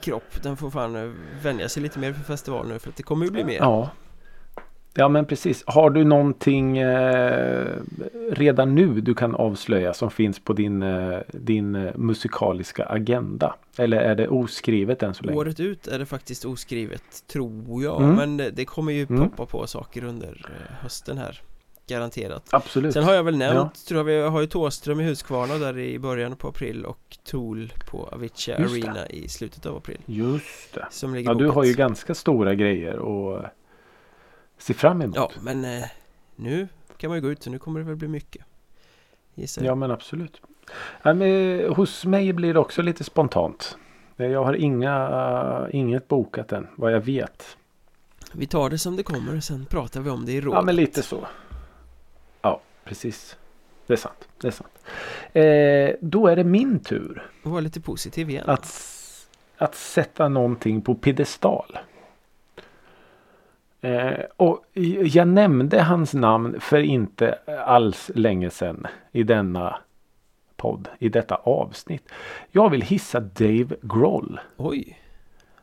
kropp, 0.00 0.42
den 0.42 0.56
får 0.56 0.70
fan 0.70 0.96
eh, 0.96 1.10
vänja 1.42 1.68
sig 1.68 1.82
lite 1.82 1.98
mer 1.98 2.12
för 2.12 2.22
festival 2.24 2.68
nu 2.68 2.78
för 2.78 2.88
att 2.88 2.96
det 2.96 3.02
kommer 3.02 3.24
ju 3.26 3.30
bli 3.32 3.44
mer. 3.44 3.56
Ja. 3.56 3.90
Ja 4.96 5.08
men 5.08 5.26
precis. 5.26 5.64
Har 5.66 5.90
du 5.90 6.04
någonting 6.04 6.78
eh, 6.78 7.66
redan 8.30 8.74
nu 8.74 9.00
du 9.00 9.14
kan 9.14 9.34
avslöja 9.34 9.94
som 9.94 10.10
finns 10.10 10.38
på 10.40 10.52
din, 10.52 10.82
eh, 10.82 11.18
din 11.32 11.74
eh, 11.74 11.92
musikaliska 11.96 12.84
agenda? 12.86 13.56
Eller 13.76 13.96
är 13.96 14.14
det 14.14 14.28
oskrivet 14.28 15.02
än 15.02 15.14
så 15.14 15.24
länge? 15.24 15.38
Året 15.38 15.60
ut 15.60 15.86
är 15.86 15.98
det 15.98 16.06
faktiskt 16.06 16.44
oskrivet, 16.44 17.02
tror 17.32 17.82
jag. 17.82 18.02
Mm. 18.02 18.14
Men 18.16 18.36
det, 18.36 18.50
det 18.50 18.64
kommer 18.64 18.92
ju 18.92 19.06
Mm. 19.10 19.28
poppa 19.30 19.46
på 19.46 19.66
saker 19.66 20.04
under 20.04 20.46
eh, 20.60 20.74
hösten 20.82 21.18
här. 21.18 21.40
Garanterat. 21.86 22.48
Absolut. 22.50 22.92
Sen 22.92 23.04
har 23.04 23.12
jag 23.14 23.22
väl 23.24 23.36
nämnt, 23.36 23.56
Ja. 23.56 23.70
tror 23.88 23.98
jag, 23.98 24.04
vi 24.04 24.20
har 24.28 24.40
ju 24.40 24.46
Thåström 24.46 25.00
i 25.00 25.04
Huskvarna 25.04 25.54
där 25.54 25.78
i 25.78 25.98
början 25.98 26.36
på 26.36 26.48
april 26.48 26.84
och 26.84 27.18
Tool 27.24 27.72
på 27.90 28.08
Avicii 28.12 28.54
Just 28.58 28.74
det. 28.74 28.90
Arena 28.90 29.06
i 29.06 29.28
slutet 29.28 29.66
av 29.66 29.76
april. 29.76 29.98
Just 30.06 30.74
det. 30.74 30.86
Som 30.90 31.14
ligger 31.14 31.30
Ja 31.30 31.34
du 31.34 31.48
har 31.48 31.64
ju 31.64 31.72
ganska 31.74 32.14
stora 32.14 32.54
grejer 32.54 32.94
att 33.36 33.44
se 34.58 34.74
fram 34.74 35.02
emot. 35.02 35.16
Ja, 35.16 35.30
men 35.42 35.64
eh, 35.64 35.84
nu 36.36 36.68
kan 36.96 37.08
man 37.10 37.16
ju 37.16 37.22
gå 37.22 37.30
ut 37.30 37.42
så 37.42 37.50
nu 37.50 37.58
kommer 37.58 37.80
det 37.80 37.86
väl 37.86 37.96
bli 37.96 38.08
mycket. 38.08 38.44
Gissar. 39.34 39.62
Ja 39.64 39.74
men 39.74 39.90
absolut. 39.90 40.40
Ja, 41.02 41.14
men, 41.14 41.74
hos 41.74 42.04
mig 42.04 42.32
blir 42.32 42.54
det 42.54 42.60
också 42.60 42.82
lite 42.82 43.04
spontant. 43.04 43.76
Eh, 44.16 44.26
Jag 44.26 44.44
har 44.44 44.54
inga, 44.54 45.68
inget 45.72 46.08
bokat 46.08 46.52
än 46.52 46.66
vad 46.76 46.92
jag 46.92 47.00
vet. 47.00 47.56
Vi 48.32 48.46
tar 48.46 48.70
det 48.70 48.78
som 48.78 48.96
det 48.96 49.02
kommer 49.02 49.40
sen 49.40 49.66
pratar 49.66 50.00
vi 50.00 50.10
om 50.10 50.26
det 50.26 50.32
i 50.32 50.40
rådet. 50.40 50.56
Ja 50.56 50.62
men 50.62 50.76
lite 50.76 51.02
så. 51.02 51.26
Precis. 52.84 53.36
Det 53.86 53.92
är 53.92 53.96
sant. 53.96 54.28
Det 54.40 54.46
är 54.46 54.50
sant. 54.50 54.78
Eh, 55.32 55.96
då 56.00 56.26
är 56.26 56.36
det 56.36 56.44
min 56.44 56.80
tur 56.80 57.30
Var 57.42 57.60
lite 57.60 57.80
positiv 57.80 58.30
igen. 58.30 58.44
att, 58.46 58.88
att 59.56 59.74
sätta 59.74 60.28
någonting 60.28 60.82
på 60.82 60.94
piedestal. 60.94 61.78
Eh, 63.80 64.20
och 64.36 64.64
jag 65.04 65.28
nämnde 65.28 65.82
hans 65.82 66.14
namn 66.14 66.60
för 66.60 66.78
inte 66.78 67.38
alls 67.66 68.10
länge 68.14 68.50
sedan 68.50 68.86
i 69.12 69.22
denna 69.22 69.78
podd, 70.56 70.88
i 70.98 71.08
detta 71.08 71.34
avsnitt. 71.34 72.08
Jag 72.50 72.70
vill 72.70 72.82
hissa 72.82 73.20
Dave 73.20 73.76
Grohl. 73.82 74.40
Oj. 74.56 74.98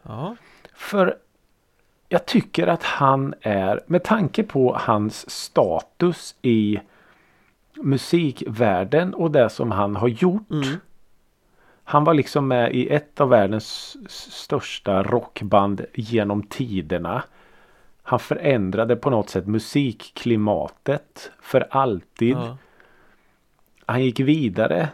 Ja. 0.03 0.35
För 0.73 1.17
jag 2.09 2.25
tycker 2.25 2.67
att 2.67 2.83
han 2.83 3.33
är, 3.41 3.79
med 3.87 4.03
tanke 4.03 4.43
på 4.43 4.77
hans 4.79 5.29
status 5.29 6.35
i 6.41 6.79
musikvärlden 7.75 9.13
och 9.13 9.31
det 9.31 9.49
som 9.49 9.71
han 9.71 9.95
har 9.95 10.07
gjort. 10.07 10.51
Mm. 10.51 10.77
Han 11.83 12.03
var 12.03 12.13
liksom 12.13 12.47
med 12.47 12.75
i 12.75 12.89
ett 12.89 13.21
av 13.21 13.29
världens 13.29 13.97
största 14.09 15.03
rockband 15.03 15.85
genom 15.93 16.43
tiderna. 16.43 17.23
Han 18.03 18.19
förändrade 18.19 18.95
på 18.95 19.09
något 19.09 19.29
sätt 19.29 19.47
musikklimatet 19.47 21.31
för 21.41 21.67
alltid. 21.69 22.35
Ja. 22.35 22.57
Han 23.85 24.03
gick 24.03 24.19
vidare 24.19 24.89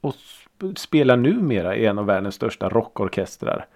och 0.00 0.14
sp- 0.14 0.74
spelar 0.74 1.16
numera 1.16 1.76
i 1.76 1.86
en 1.86 1.98
av 1.98 2.06
världens 2.06 2.34
största 2.34 2.68
rockorkestrar. 2.68 3.66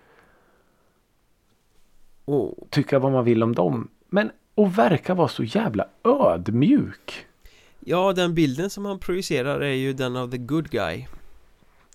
Och, 2.24 2.54
Tycka 2.70 2.98
vad 2.98 3.12
man 3.12 3.24
vill 3.24 3.42
om 3.42 3.54
dem. 3.54 3.88
Men 4.08 4.30
och 4.54 4.78
verkar 4.78 5.14
vara 5.14 5.28
så 5.28 5.44
jävla 5.44 5.86
ödmjuk. 6.04 7.26
Ja, 7.84 8.12
den 8.12 8.34
bilden 8.34 8.70
som 8.70 8.84
han 8.84 8.98
projicerar 8.98 9.60
är 9.60 9.74
ju 9.74 9.92
den 9.92 10.16
av 10.16 10.30
the 10.30 10.38
good 10.38 10.70
guy. 10.70 11.06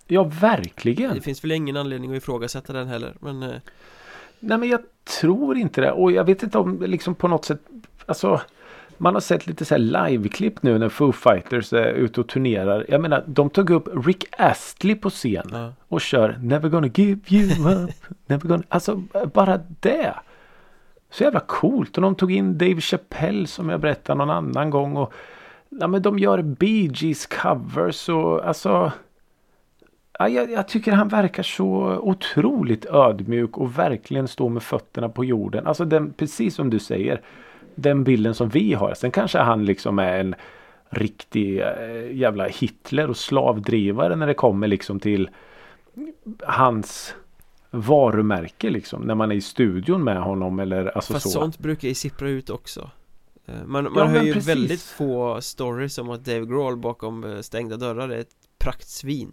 Ja, 0.08 0.24
verkligen. 0.24 1.14
Det 1.16 1.22
finns 1.22 1.44
väl 1.44 1.52
ingen 1.52 1.78
anledning 1.78 2.12
att 2.12 2.18
ifrågasätta 2.18 2.74
den 2.74 2.88
heller. 2.88 3.14
Men 3.20 3.44
eh, 3.44 3.56
Nej 4.40 4.58
men 4.58 4.70
jag 4.70 4.82
tror 5.22 5.58
inte 5.58 5.82
det. 5.82 5.92
Och 5.92 6.12
jag 6.12 6.24
vet 6.24 6.44
inte 6.44 6.58
om 6.58 6.82
liksom 6.82 7.16
på 7.16 7.28
något 7.28 7.46
sätt. 7.46 7.62
Alltså. 8.06 8.42
Man 9.02 9.14
har 9.14 9.22
sett 9.22 9.48
lite 9.48 9.66
så 9.66 9.74
här 9.74 9.80
liveklipp 9.80 10.64
nu 10.64 10.78
när 10.78 10.90
Foo 10.90 11.12
Fighters 11.12 11.74
är 11.74 11.94
ute 11.94 12.22
och 12.22 12.28
turnerar. 12.28 12.86
Jag 12.90 13.02
menar 13.02 13.24
de 13.28 13.50
tog 13.50 13.70
upp 13.70 14.06
Rick 14.06 14.26
Astley 14.38 14.96
på 14.96 15.10
scen. 15.10 15.50
ja. 15.52 15.74
Och 15.88 16.02
kör 16.02 16.38
Never 16.42 16.70
gonna 16.70 16.88
give 16.88 17.20
you 17.30 17.72
up. 17.72 17.92
Never 18.26 18.48
gonna. 18.48 18.64
Alltså 18.70 19.04
bara 19.34 19.60
det. 19.80 20.14
Så 21.12 21.24
jävla 21.24 21.40
coolt. 21.40 21.98
Och 21.98 22.02
de 22.02 22.16
tog 22.16 22.32
in 22.32 22.58
Dave 22.58 22.82
Chappelle 22.82 23.48
som 23.48 23.70
jag 23.70 23.80
berättade 23.80 24.18
någon 24.18 24.30
annan 24.30 24.70
gång. 24.70 24.98
Och 24.98 25.14
ja, 25.70 25.88
men 25.88 26.02
de 26.02 26.20
gör 26.20 26.42
Bee 26.42 26.90
Gees 26.94 27.26
covers 27.26 28.10
och 28.10 28.48
alltså. 28.48 28.92
Ja, 30.20 30.30
jag, 30.30 30.52
jag 30.52 30.68
tycker 30.68 30.92
han 30.92 31.08
verkar 31.08 31.44
så 31.44 32.00
otroligt 32.02 32.86
ödmjuk 32.86 33.58
och 33.58 33.78
verkligen 33.78 34.28
står 34.28 34.50
med 34.50 34.64
fötterna 34.64 35.10
på 35.10 35.26
jorden. 35.26 35.68
Alltså 35.68 35.86
den, 35.86 36.14
precis 36.14 36.56
som 36.56 36.70
du 36.70 36.80
säger. 36.80 37.22
Den 37.76 38.04
bilden 38.04 38.36
som 38.36 38.50
vi 38.50 38.74
har. 38.74 38.94
Sen 38.94 39.12
kanske 39.12 39.40
han 39.40 39.66
liksom 39.66 40.00
är 40.00 40.20
en 40.20 40.36
riktig 40.90 41.60
eh, 41.60 42.12
jävla 42.12 42.48
Hitler 42.48 43.10
och 43.10 43.18
slavdrivare 43.18 44.16
när 44.16 44.28
det 44.28 44.34
kommer 44.34 44.68
liksom 44.68 45.00
till 45.00 45.30
hans 46.44 47.16
varumärke 47.72 48.70
liksom. 48.70 49.02
När 49.02 49.16
man 49.16 49.32
är 49.32 49.36
i 49.36 49.42
studion 49.42 50.04
med 50.04 50.22
honom 50.22 50.60
eller 50.60 50.86
alltså 50.96 51.14
Fast 51.14 51.24
så. 51.24 51.40
sånt 51.40 51.60
brukar 51.60 51.88
ju 51.88 51.94
sippra 51.94 52.30
ut 52.30 52.50
också. 52.50 52.90
Eh, 53.54 53.66
Man, 53.66 53.84
man 53.84 53.94
Ja, 53.96 54.06
hör 54.06 54.22
ju 54.22 54.34
precis. 54.34 54.50
väldigt 54.50 54.82
få 54.82 55.42
stories 55.42 55.98
om 55.98 56.10
att 56.10 56.26
Dave 56.26 56.46
Grohl 56.46 56.78
bakom 56.78 57.24
eh, 57.24 57.40
stängda 57.42 57.78
dörrar 57.78 58.10
är 58.10 58.20
ett 58.20 58.36
praktsvin. 58.60 59.32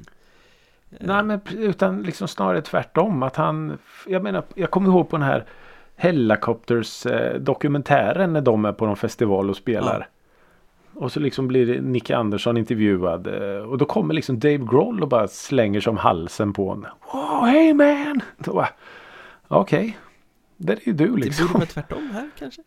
Eh, 0.90 0.96
Nej 1.00 1.22
men 1.22 1.40
utan 1.58 2.02
liksom 2.02 2.28
snarare 2.28 2.62
tvärtom. 2.62 3.22
Att 3.22 3.36
han, 3.36 3.78
jag 4.06 4.22
menar, 4.22 4.44
jag 4.54 4.70
kommer 4.70 4.88
ihåg 4.88 5.08
på 5.10 5.16
den 5.16 5.26
här 5.26 5.46
Hellacopters 5.96 7.06
dokumentären 7.38 8.32
när 8.32 8.40
de 8.40 8.64
är 8.64 8.72
på 8.72 8.86
någon 8.86 8.96
festival 8.96 9.50
och 9.50 9.56
spelar. 9.56 10.08
Och 10.94 11.12
så 11.12 11.20
liksom 11.20 11.48
blir 11.48 11.80
Nicky 11.80 12.12
Andersson 12.12 12.56
intervjuad. 12.56 13.26
Och 13.66 13.78
då 13.78 13.84
kommer 13.84 14.14
liksom 14.14 14.38
Dave 14.38 14.56
Grohl 14.70 15.02
och 15.02 15.08
bara 15.08 15.28
slänger 15.28 15.80
sig 15.80 15.90
om 15.90 15.96
halsen 15.96 16.52
på 16.52 16.68
honom. 16.68 16.90
Wow, 17.12 17.44
hey 17.46 17.74
man! 17.74 18.20
Okej. 19.48 19.98
Det 20.56 20.72
är 20.72 20.78
ju 20.86 20.92
du 20.92 21.06
Det 21.06 21.16
liksom. 21.16 21.46
borde 21.46 21.58
vara 21.58 21.66
tvärtom 21.66 22.10
här 22.12 22.30
kanske? 22.38 22.62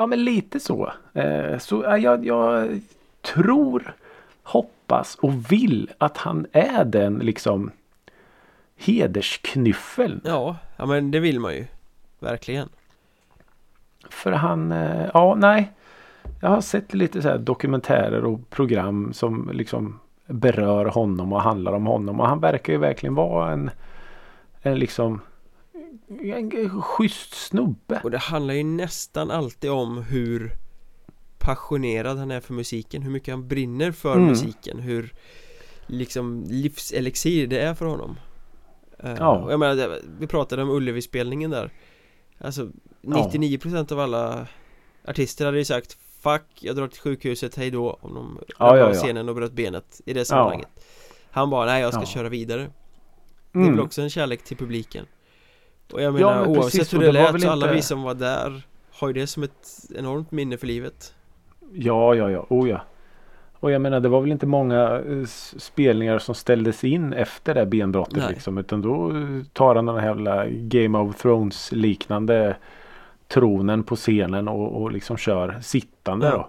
Ja 0.00 0.06
men 0.06 0.24
lite 0.24 0.60
så. 0.60 0.92
Eh, 1.12 1.58
så 1.58 1.82
ja, 1.82 1.98
jag, 1.98 2.26
jag 2.26 2.80
tror, 3.20 3.94
hoppas 4.42 5.14
och 5.14 5.52
vill 5.52 5.90
att 5.98 6.16
han 6.16 6.46
är 6.52 6.84
den 6.84 7.18
liksom 7.18 7.70
hedersknyffeln. 8.76 10.20
Ja, 10.24 10.56
ja 10.76 10.86
men 10.86 11.10
det 11.10 11.20
vill 11.20 11.40
man 11.40 11.54
ju. 11.54 11.66
Verkligen. 12.18 12.68
För 14.10 14.32
han, 14.32 14.72
eh, 14.72 15.10
ja 15.14 15.34
nej. 15.34 15.72
Jag 16.40 16.48
har 16.48 16.60
sett 16.60 16.94
lite 16.94 17.22
så 17.22 17.36
dokumentärer 17.36 18.24
och 18.24 18.50
program 18.50 19.12
som 19.12 19.50
liksom 19.52 20.00
berör 20.26 20.84
honom 20.84 21.32
och 21.32 21.42
handlar 21.42 21.72
om 21.72 21.86
honom. 21.86 22.20
Och 22.20 22.28
han 22.28 22.40
verkar 22.40 22.72
ju 22.72 22.78
verkligen 22.78 23.14
vara 23.14 23.52
en, 23.52 23.70
en 24.62 24.78
liksom 24.78 25.20
en 26.18 26.82
schysst 26.82 27.34
snubbe. 27.34 28.00
Och 28.04 28.10
det 28.10 28.18
handlar 28.18 28.54
ju 28.54 28.64
nästan 28.64 29.30
alltid 29.30 29.70
om 29.70 30.02
hur 30.02 30.56
passionerad 31.38 32.18
han 32.18 32.30
är 32.30 32.40
för 32.40 32.54
musiken, 32.54 33.02
hur 33.02 33.10
mycket 33.10 33.34
han 33.34 33.48
brinner 33.48 33.92
för 33.92 34.12
Mm. 34.16 34.26
musiken, 34.28 34.78
hur 34.78 35.14
liksom 35.86 36.44
livselixir 36.48 37.46
det 37.46 37.60
är 37.60 37.74
för 37.74 37.86
honom. 37.86 38.18
Eh, 38.98 39.14
Ja. 39.18 39.36
och 39.38 39.52
jag 39.52 39.60
menar, 39.60 39.98
vi 40.18 40.26
pratade 40.26 40.62
om 40.62 40.70
Ullevi-spelningen 40.70 41.50
där. 41.50 41.70
Alltså 42.38 42.68
99% 43.02 43.92
av 43.92 44.00
alla 44.00 44.46
artister 45.04 45.44
hade 45.44 45.58
ju 45.58 45.64
sagt 45.64 45.96
Fuck, 46.22 46.42
jag 46.60 46.76
drar 46.76 46.88
till 46.88 47.00
sjukhuset, 47.00 47.56
hej 47.56 47.70
då 47.70 47.98
om 48.00 48.14
de 48.14 48.38
Ja, 48.58 48.76
ja, 48.76 48.88
ja. 48.88 48.94
scenen 48.94 49.28
och 49.28 49.34
bröt 49.34 49.52
benet 49.52 50.00
i 50.06 50.12
det 50.12 50.24
sammanhanget 50.24 50.68
Han 51.30 51.50
bara, 51.50 51.66
nej 51.66 51.80
jag 51.82 51.92
ska 51.92 52.02
Ja. 52.02 52.06
köra 52.06 52.28
vidare 52.28 52.70
Det 53.52 53.58
Mm. 53.58 53.70
väl 53.70 53.80
också 53.80 54.02
en 54.02 54.10
kärlek 54.10 54.44
till 54.44 54.56
publiken 54.56 55.06
Och 55.92 56.02
jag 56.02 56.06
Ja, 56.06 56.12
menar 56.12 56.40
men 56.40 56.48
oavsett 56.56 56.72
precis, 56.80 56.94
hur 56.94 56.98
det, 56.98 57.06
det 57.06 57.12
lät 57.12 57.40
så 57.42 57.50
alla 57.50 57.66
inte- 57.66 57.74
vi 57.76 57.82
som 57.82 58.02
var 58.02 58.14
där 58.14 58.62
Har 58.92 59.08
ju 59.08 59.14
det 59.14 59.26
som 59.26 59.42
ett 59.42 59.68
enormt 59.94 60.30
minne 60.30 60.56
för 60.56 60.66
livet 60.66 61.14
Ja, 61.72 62.14
ja, 62.14 62.30
ja. 62.30 62.46
Oh 62.48 62.68
ja. 62.68 62.80
Och 63.60 63.70
jag 63.70 63.80
menar 63.82 64.00
det 64.00 64.08
var 64.08 64.20
väl 64.20 64.32
inte 64.32 64.46
många 64.46 64.98
eh, 65.00 65.24
spelningar 65.58 66.18
som 66.18 66.34
ställdes 66.34 66.84
in 66.84 67.12
efter 67.12 67.54
det 67.54 67.66
benbrottet 67.66 68.16
Nej. 68.18 68.28
liksom. 68.28 68.58
Utan 68.58 68.82
då 68.82 69.10
eh, 69.10 69.42
tar 69.52 69.74
han 69.74 69.86
den 69.86 69.96
här 69.96 70.06
jävla 70.06 70.46
Game 70.48 70.98
of 70.98 71.16
Thrones 71.22 71.72
liknande 71.72 72.56
tronen 73.28 73.82
på 73.84 73.96
scenen 73.96 74.48
och, 74.48 74.82
och 74.82 74.92
liksom 74.92 75.16
kör 75.16 75.58
sittande 75.62 76.26
Ja. 76.26 76.32
då. 76.32 76.48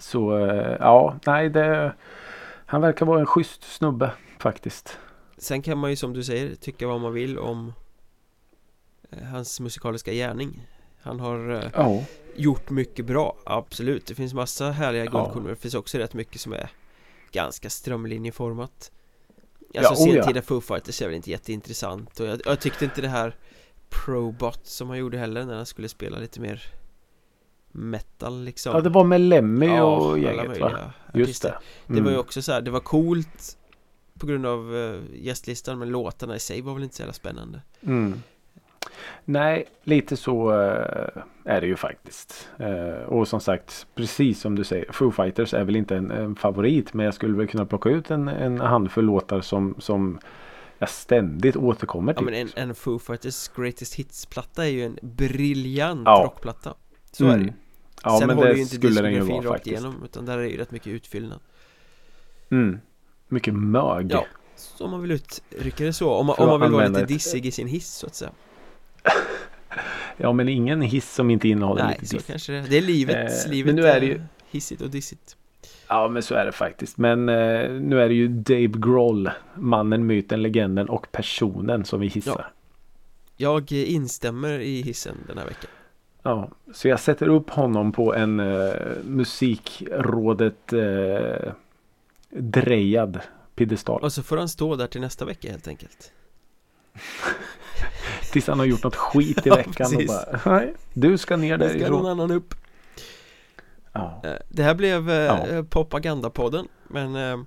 Så 0.00 0.38
eh, 0.38 0.76
ja, 0.80 1.14
nej 1.26 1.48
det 1.50 1.92
Han 2.66 2.80
verkar 2.80 3.06
vara 3.06 3.20
en 3.20 3.26
schysst 3.26 3.62
snubbe 3.76 4.10
faktiskt. 4.38 4.98
Sen 5.38 5.62
kan 5.62 5.78
man 5.78 5.90
ju 5.90 5.96
som 5.96 6.12
du 6.12 6.22
säger 6.24 6.54
tycka 6.54 6.86
vad 6.86 7.00
man 7.00 7.12
vill 7.12 7.38
om 7.38 7.72
Hans 9.30 9.60
musikaliska 9.60 10.12
gärning 10.12 10.66
Han 11.02 11.20
har 11.20 11.50
eh, 11.50 11.70
Ja. 11.74 12.04
gjort 12.36 12.70
mycket 12.70 13.04
bra, 13.06 13.36
absolut 13.44 14.06
Det 14.06 14.14
finns 14.14 14.34
massa 14.34 14.70
härliga 14.70 15.02
guldkorn 15.02 15.42
men 15.42 15.46
det 15.54 15.56
finns 15.56 15.74
också 15.74 15.98
rätt 15.98 16.14
mycket 16.14 16.40
som 16.40 16.52
är 16.52 16.70
Ganska 17.32 17.70
strömlinjeformat 17.70 18.90
Ja, 19.72 19.88
Alltså 19.88 20.04
oh 20.04 20.08
ja. 20.14 20.22
sentida 20.22 20.42
Foo 20.42 20.60
Fighters 20.60 21.02
är 21.02 21.06
väl 21.06 21.14
inte 21.16 21.30
jätteintressant 21.30 22.20
och 22.20 22.26
jag, 22.26 22.40
jag 22.44 22.60
tyckte 22.60 22.84
inte 22.84 23.00
det 23.00 23.08
här 23.08 23.36
Probot 23.88 24.66
som 24.66 24.88
han 24.88 24.98
gjorde 24.98 25.18
heller 25.18 25.44
när 25.44 25.56
han 25.56 25.66
skulle 25.66 25.88
spela 25.88 26.18
lite 26.18 26.40
mer 26.40 26.62
Metal 27.72 28.42
liksom 28.44 28.72
ja, 28.74 28.80
det 28.80 28.88
var 28.90 29.04
med 29.04 29.20
Lemmy 29.20 29.66
Ja, 29.66 29.82
och 29.96 30.18
gänget 30.18 30.42
va? 30.44 30.48
möjliga 30.48 30.92
Just 31.14 31.26
artister. 31.28 31.58
det. 31.86 31.94
Det 31.94 32.00
var 32.00 32.08
ju 32.10 32.14
Mm. 32.14 32.20
också 32.20 32.42
så 32.42 32.52
här, 32.52 32.60
det 32.60 32.70
var 32.70 32.80
coolt 32.80 33.58
På 34.18 34.26
grund 34.26 34.46
av 34.46 34.74
uh, 34.74 35.00
gästlistan 35.14 35.78
men 35.78 35.88
låtarna 35.88 36.36
i 36.36 36.40
sig 36.40 36.60
var 36.60 36.74
väl 36.74 36.82
inte 36.82 36.96
så 36.96 37.02
jävla 37.02 37.12
spännande 37.12 37.62
Mm. 37.82 38.22
Nej, 39.24 39.64
lite 39.82 40.16
så 40.16 40.50
eh, 40.52 41.22
är 41.44 41.60
det 41.60 41.66
ju 41.66 41.76
faktiskt. 41.76 42.48
Eh, 42.58 43.04
och 43.06 43.28
som 43.28 43.40
sagt, 43.40 43.86
precis 43.94 44.40
som 44.40 44.54
du 44.54 44.64
säger, 44.64 44.92
Foo 44.92 45.10
Fighters 45.10 45.54
är 45.54 45.64
väl 45.64 45.76
inte 45.76 45.96
en, 45.96 46.10
en 46.10 46.36
favorit. 46.36 46.94
Men 46.94 47.04
jag 47.06 47.14
skulle 47.14 47.36
väl 47.36 47.46
kunna 47.46 47.66
plocka 47.66 47.88
ut 47.88 48.10
en, 48.10 48.28
en 48.28 48.60
handfull 48.60 49.04
låtar 49.04 49.40
som, 49.40 49.74
som 49.78 50.18
jag 50.78 50.88
ständigt 50.88 51.56
återkommer 51.56 52.12
Ja 52.12 52.16
till. 52.16 52.24
men 52.24 52.34
en, 52.34 52.48
en 52.54 52.74
Foo 52.74 52.98
Fighters 52.98 53.48
Greatest 53.48 53.94
Hits-platta 53.94 54.64
är 54.66 54.70
ju 54.70 54.84
en 54.84 54.98
briljant 55.02 56.02
Ja. 56.04 56.22
rockplatta 56.24 56.74
Så 57.12 57.24
är 57.24 57.28
det 57.28 57.34
ju 57.34 57.40
Mm. 57.42 57.54
Ja, 58.04 58.18
Sen 58.18 58.26
men 58.28 58.36
håller 58.36 58.48
det 58.50 58.54
ju 58.56 58.62
inte 58.62 58.76
skulle 58.76 59.02
den 59.02 59.12
ju 59.12 59.20
vara 59.20 59.36
rakt 59.38 59.48
faktiskt. 59.48 59.66
igenom 59.72 59.94
utan 60.04 60.26
där 60.26 60.38
är 60.38 60.42
ju 60.42 60.56
rätt 60.56 60.70
mycket 60.70 60.86
utfyllnad 60.88 61.38
Mm. 62.50 62.78
Mycket 63.28 63.54
mög. 63.54 64.12
Ja, 64.12 64.24
så 64.56 64.84
om 64.84 64.90
man 64.90 65.02
vill 65.02 65.10
uttrycka 65.10 65.84
det 65.84 65.92
så 65.92 66.10
Om 66.12 66.26
man, 66.26 66.36
om 66.38 66.48
man 66.48 66.60
vill 66.60 66.70
vara 66.70 66.88
lite 66.88 67.04
dissig 67.06 67.46
i 67.46 67.50
sin 67.50 67.66
hiss 67.68 67.88
så 67.94 68.06
att 68.06 68.14
säga 68.14 68.30
Ja, 70.16 70.32
men 70.32 70.48
ingen 70.48 70.80
hiss 70.80 71.14
som 71.14 71.30
inte 71.30 71.48
innehåller 71.48 71.84
Nej, 71.84 71.92
lite 72.00 72.06
så 72.06 72.16
diss. 72.16 72.26
kanske 72.26 72.52
det 72.52 72.58
är 72.58 72.62
Det 72.70 72.76
är 72.76 72.82
livet, 72.82 73.44
Eh, 73.46 73.50
livet 73.50 73.74
men 73.74 73.84
nu 73.84 73.88
är 73.90 74.00
det 74.00 74.06
ju- 74.06 74.20
hissigt 74.50 74.82
och 74.82 74.90
dissigt 74.90 75.36
Ja, 75.88 76.08
men 76.08 76.22
så 76.22 76.34
är 76.34 76.44
det 76.46 76.52
faktiskt. 76.52 76.98
Men 76.98 77.28
eh, 77.28 77.70
nu 77.70 78.00
är 78.02 78.08
det 78.08 78.14
ju 78.14 78.28
Dave 78.28 78.66
Grohl, 78.66 79.30
mannen, 79.54 80.06
myten, 80.06 80.42
legenden 80.42 80.88
och 80.88 81.12
personen 81.12 81.84
som 81.84 82.00
vi 82.00 82.06
hissar. 82.06 82.52
Jag 83.36 83.72
eh, 83.72 83.92
instämmer 83.92 84.58
i 84.58 84.82
hissen 84.82 85.16
den 85.26 85.38
här 85.38 85.44
veckan 85.46 85.70
Ja, 86.22 86.50
så 86.74 86.88
jag 86.88 87.00
sätter 87.00 87.28
upp 87.28 87.50
honom 87.50 87.92
på 87.92 88.14
en 88.14 88.40
eh, 88.40 88.72
musikrådet 89.04 90.72
eh, 90.72 91.52
drejad 92.30 93.20
piedestal. 93.54 94.02
Och 94.02 94.12
så 94.12 94.22
får 94.22 94.36
han 94.36 94.48
stå 94.48 94.76
där 94.76 94.86
till 94.86 95.00
nästa 95.00 95.24
vecka 95.24 95.50
helt 95.50 95.68
enkelt 95.68 96.12
Tills 98.36 98.46
han 98.48 98.58
har 98.58 98.66
gjort 98.66 98.84
något 98.84 98.96
skit 98.96 99.38
i 99.38 99.40
Ja, 99.48 99.56
veckan 99.56 99.86
och 99.86 99.92
precis. 99.92 100.06
bara 100.44 100.56
Nej, 100.58 100.74
du 100.92 101.18
ska 101.18 101.36
ner 101.36 101.58
Det 101.58 101.68
ska 101.70 101.90
någon 101.90 102.06
annan 102.06 102.30
upp 102.30 102.54
Ja. 103.92 104.20
Eh, 104.24 104.30
Det 104.48 104.62
här 104.62 104.74
blev 104.74 105.10
eh, 105.10 105.14
Ja. 105.16 105.64
Propagandapodden 105.70 106.68
Men 106.88 107.14
eh, 107.16 107.38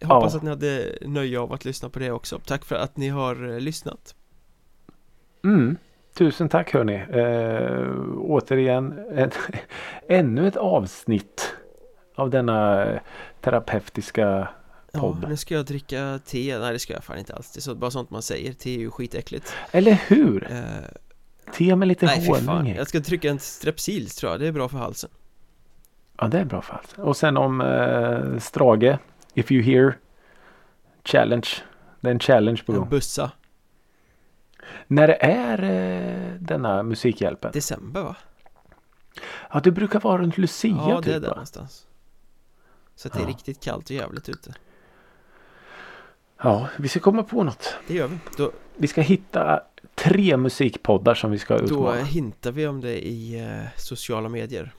jag 0.00 0.08
hoppas 0.08 0.32
Ja. 0.32 0.36
att 0.36 0.42
ni 0.42 0.48
hade 0.50 0.98
nöje 1.06 1.40
av 1.40 1.52
att 1.52 1.64
lyssna 1.64 1.88
på 1.88 1.98
det 1.98 2.10
också 2.10 2.40
Tack 2.46 2.64
för 2.64 2.76
att 2.76 2.96
ni 2.96 3.08
har 3.08 3.50
eh, 3.52 3.60
lyssnat 3.60 4.14
Mm. 5.44 5.76
Tusen 6.14 6.48
tack 6.48 6.72
hörni. 6.74 6.94
Eh, 6.94 7.88
återigen 8.18 8.98
ett, 9.14 9.38
ännu 10.08 10.46
ett 10.48 10.56
avsnitt 10.56 11.54
av 12.14 12.30
denna 12.30 12.84
eh, 12.84 13.00
terapeutiska 14.92 14.98
Ja, 14.98 15.20
Podd. 15.20 15.28
nu 15.28 15.36
ska 15.36 15.54
jag 15.54 15.64
dricka 15.66 16.20
te 16.24 16.58
Nej 16.58 16.72
det 16.72 16.78
ska 16.78 16.92
jag 16.92 17.04
fan 17.04 17.18
inte 17.18 17.34
alls 17.34 17.52
Det 17.52 17.58
är 17.58 17.62
så, 17.62 17.74
bara 17.74 17.90
sånt 17.90 18.10
man 18.10 18.22
säger 18.22 18.52
Te 18.52 18.74
är 18.74 18.78
ju 18.78 18.90
skitäckligt 18.90 19.54
Eller 19.70 19.92
hur? 20.08 20.52
eh, 20.52 20.62
Te 21.52 21.76
med 21.76 21.88
lite 21.88 22.06
Nej 22.06 22.26
honung. 22.46 22.74
Jag 22.76 22.88
ska 22.88 23.00
dricka 23.00 23.30
en 23.30 23.38
Strepsils 23.38 24.14
tror 24.14 24.32
jag 24.32 24.40
Det 24.40 24.46
är 24.46 24.52
bra 24.52 24.68
för 24.68 24.78
halsen 24.78 25.10
Ja, 26.18 26.28
det 26.28 26.38
är 26.38 26.44
bra 26.44 26.62
för 26.62 26.74
allt. 26.74 26.98
Och 26.98 27.16
sen 27.16 27.36
om 27.36 27.60
eh, 27.60 28.38
Strage. 28.38 28.98
If 29.34 29.52
you 29.52 29.62
hear. 29.62 29.98
Challenge. 31.04 31.48
Det 32.00 32.08
är 32.08 32.12
en 32.12 32.20
challenge 32.20 32.62
på 32.66 32.72
En 32.72 32.78
gång. 32.78 32.88
bussa 32.88 33.30
När 34.86 35.06
det 35.06 35.22
är 35.24 35.62
eh, 35.62 36.34
denna 36.40 36.82
Musikhjälpen? 36.82 37.50
December 37.52 38.02
va? 38.02 38.16
Ja, 39.52 39.60
det 39.60 39.70
brukar 39.70 40.00
vara 40.00 40.22
runt 40.22 40.38
Lucia 40.38 40.70
Ja 40.88 40.96
det 40.96 41.02
typ 41.02 41.14
är 41.16 41.20
där 41.20 41.28
va? 41.28 41.34
någonstans 41.34 41.86
Så 42.94 43.08
att 43.08 43.14
det 43.14 43.20
är 43.20 43.22
Ja. 43.22 43.28
riktigt 43.28 43.60
kallt 43.64 43.84
och 43.84 43.90
jävligt 43.96 44.28
ute 44.28 44.54
Ja, 46.42 46.68
vi 46.78 46.88
ska 46.88 47.00
komma 47.00 47.22
på 47.22 47.44
något. 47.44 47.74
Det 47.86 47.94
gör 47.94 48.06
vi 48.08 48.18
Då, 48.36 48.52
Vi 48.76 48.86
ska 48.86 49.00
hitta 49.00 49.60
tre 49.94 50.36
musikpoddar 50.36 51.14
som 51.14 51.30
vi 51.30 51.38
ska 51.38 51.58
då 51.58 51.64
utmana. 51.64 52.02
hintar 52.02 52.52
vi 52.52 52.66
om 52.66 52.80
det 52.80 53.06
i 53.08 53.40
eh, 53.40 53.66
sociala 53.76 54.28
medier 54.28 54.72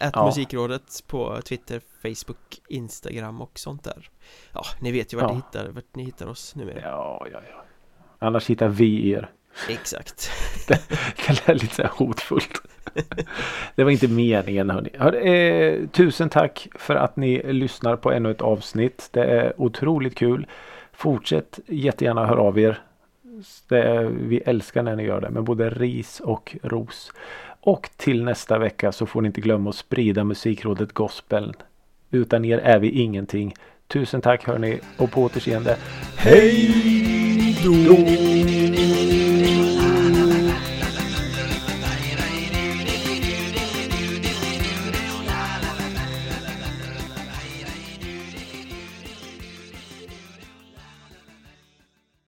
Att 0.00 0.16
Ja. 0.16 0.26
musikrådet 0.26 1.04
på 1.06 1.40
Twitter, 1.42 1.80
Facebook, 2.02 2.60
Instagram 2.68 3.40
och 3.40 3.58
sånt 3.58 3.84
där 3.84 4.10
Ja, 4.52 4.62
ni 4.80 4.92
vet 4.92 5.12
ju 5.12 5.16
vart, 5.16 5.24
Ja. 5.24 5.28
ni, 5.30 5.36
hittar, 5.36 5.68
vart 5.68 5.94
ni 5.96 6.04
hittar 6.04 6.26
oss 6.26 6.54
numera 6.54 6.80
Ja, 6.80 7.26
ja, 7.32 7.40
ja. 7.50 7.64
Annars 8.18 8.46
hittar 8.50 8.68
vi 8.68 9.10
er. 9.10 9.30
Exakt 9.68 10.30
Det 10.68 11.46
lät 11.48 11.62
lite 11.62 11.74
så 11.74 11.82
här 11.82 11.90
hotfullt. 11.94 12.60
Det 13.74 13.84
var 13.84 13.90
inte 13.90 14.08
meningen 14.08 14.70
hörni. 14.70 14.90
Eh, 15.28 15.88
tusen 15.88 16.28
tack 16.28 16.68
för 16.74 16.94
att 16.94 17.16
ni 17.16 17.52
lyssnar 17.52 17.96
på 17.96 18.12
ännu 18.12 18.30
ett 18.30 18.42
avsnitt. 18.42 19.08
Det 19.12 19.24
är 19.24 19.52
otroligt 19.56 20.14
kul. 20.14 20.46
Fortsätt 20.92 21.60
jättegärna 21.66 22.26
höra 22.26 22.40
av 22.40 22.58
er. 22.58 22.78
Det 23.68 23.82
är, 23.82 24.04
vi 24.04 24.38
älskar 24.38 24.82
när 24.82 24.96
ni 24.96 25.02
gör 25.02 25.20
det 25.20 25.30
med 25.30 25.42
både 25.42 25.70
ris 25.70 26.20
och 26.20 26.56
ros. 26.62 27.12
Och 27.60 27.90
till 27.96 28.24
nästa 28.24 28.58
vecka 28.58 28.92
så 28.92 29.06
får 29.06 29.22
ni 29.22 29.26
inte 29.26 29.40
glömma 29.40 29.70
att 29.70 29.76
sprida 29.76 30.24
musikrådet 30.24 30.92
gospel. 30.92 31.54
Utan 32.10 32.44
er 32.44 32.58
är 32.58 32.78
vi 32.78 32.90
ingenting. 32.90 33.54
Tusen 33.86 34.20
tack 34.20 34.46
hörni 34.46 34.80
och 34.96 35.10
på 35.10 35.22
återseende. 35.22 35.76
Hej 36.16 37.56
då! 37.64 38.59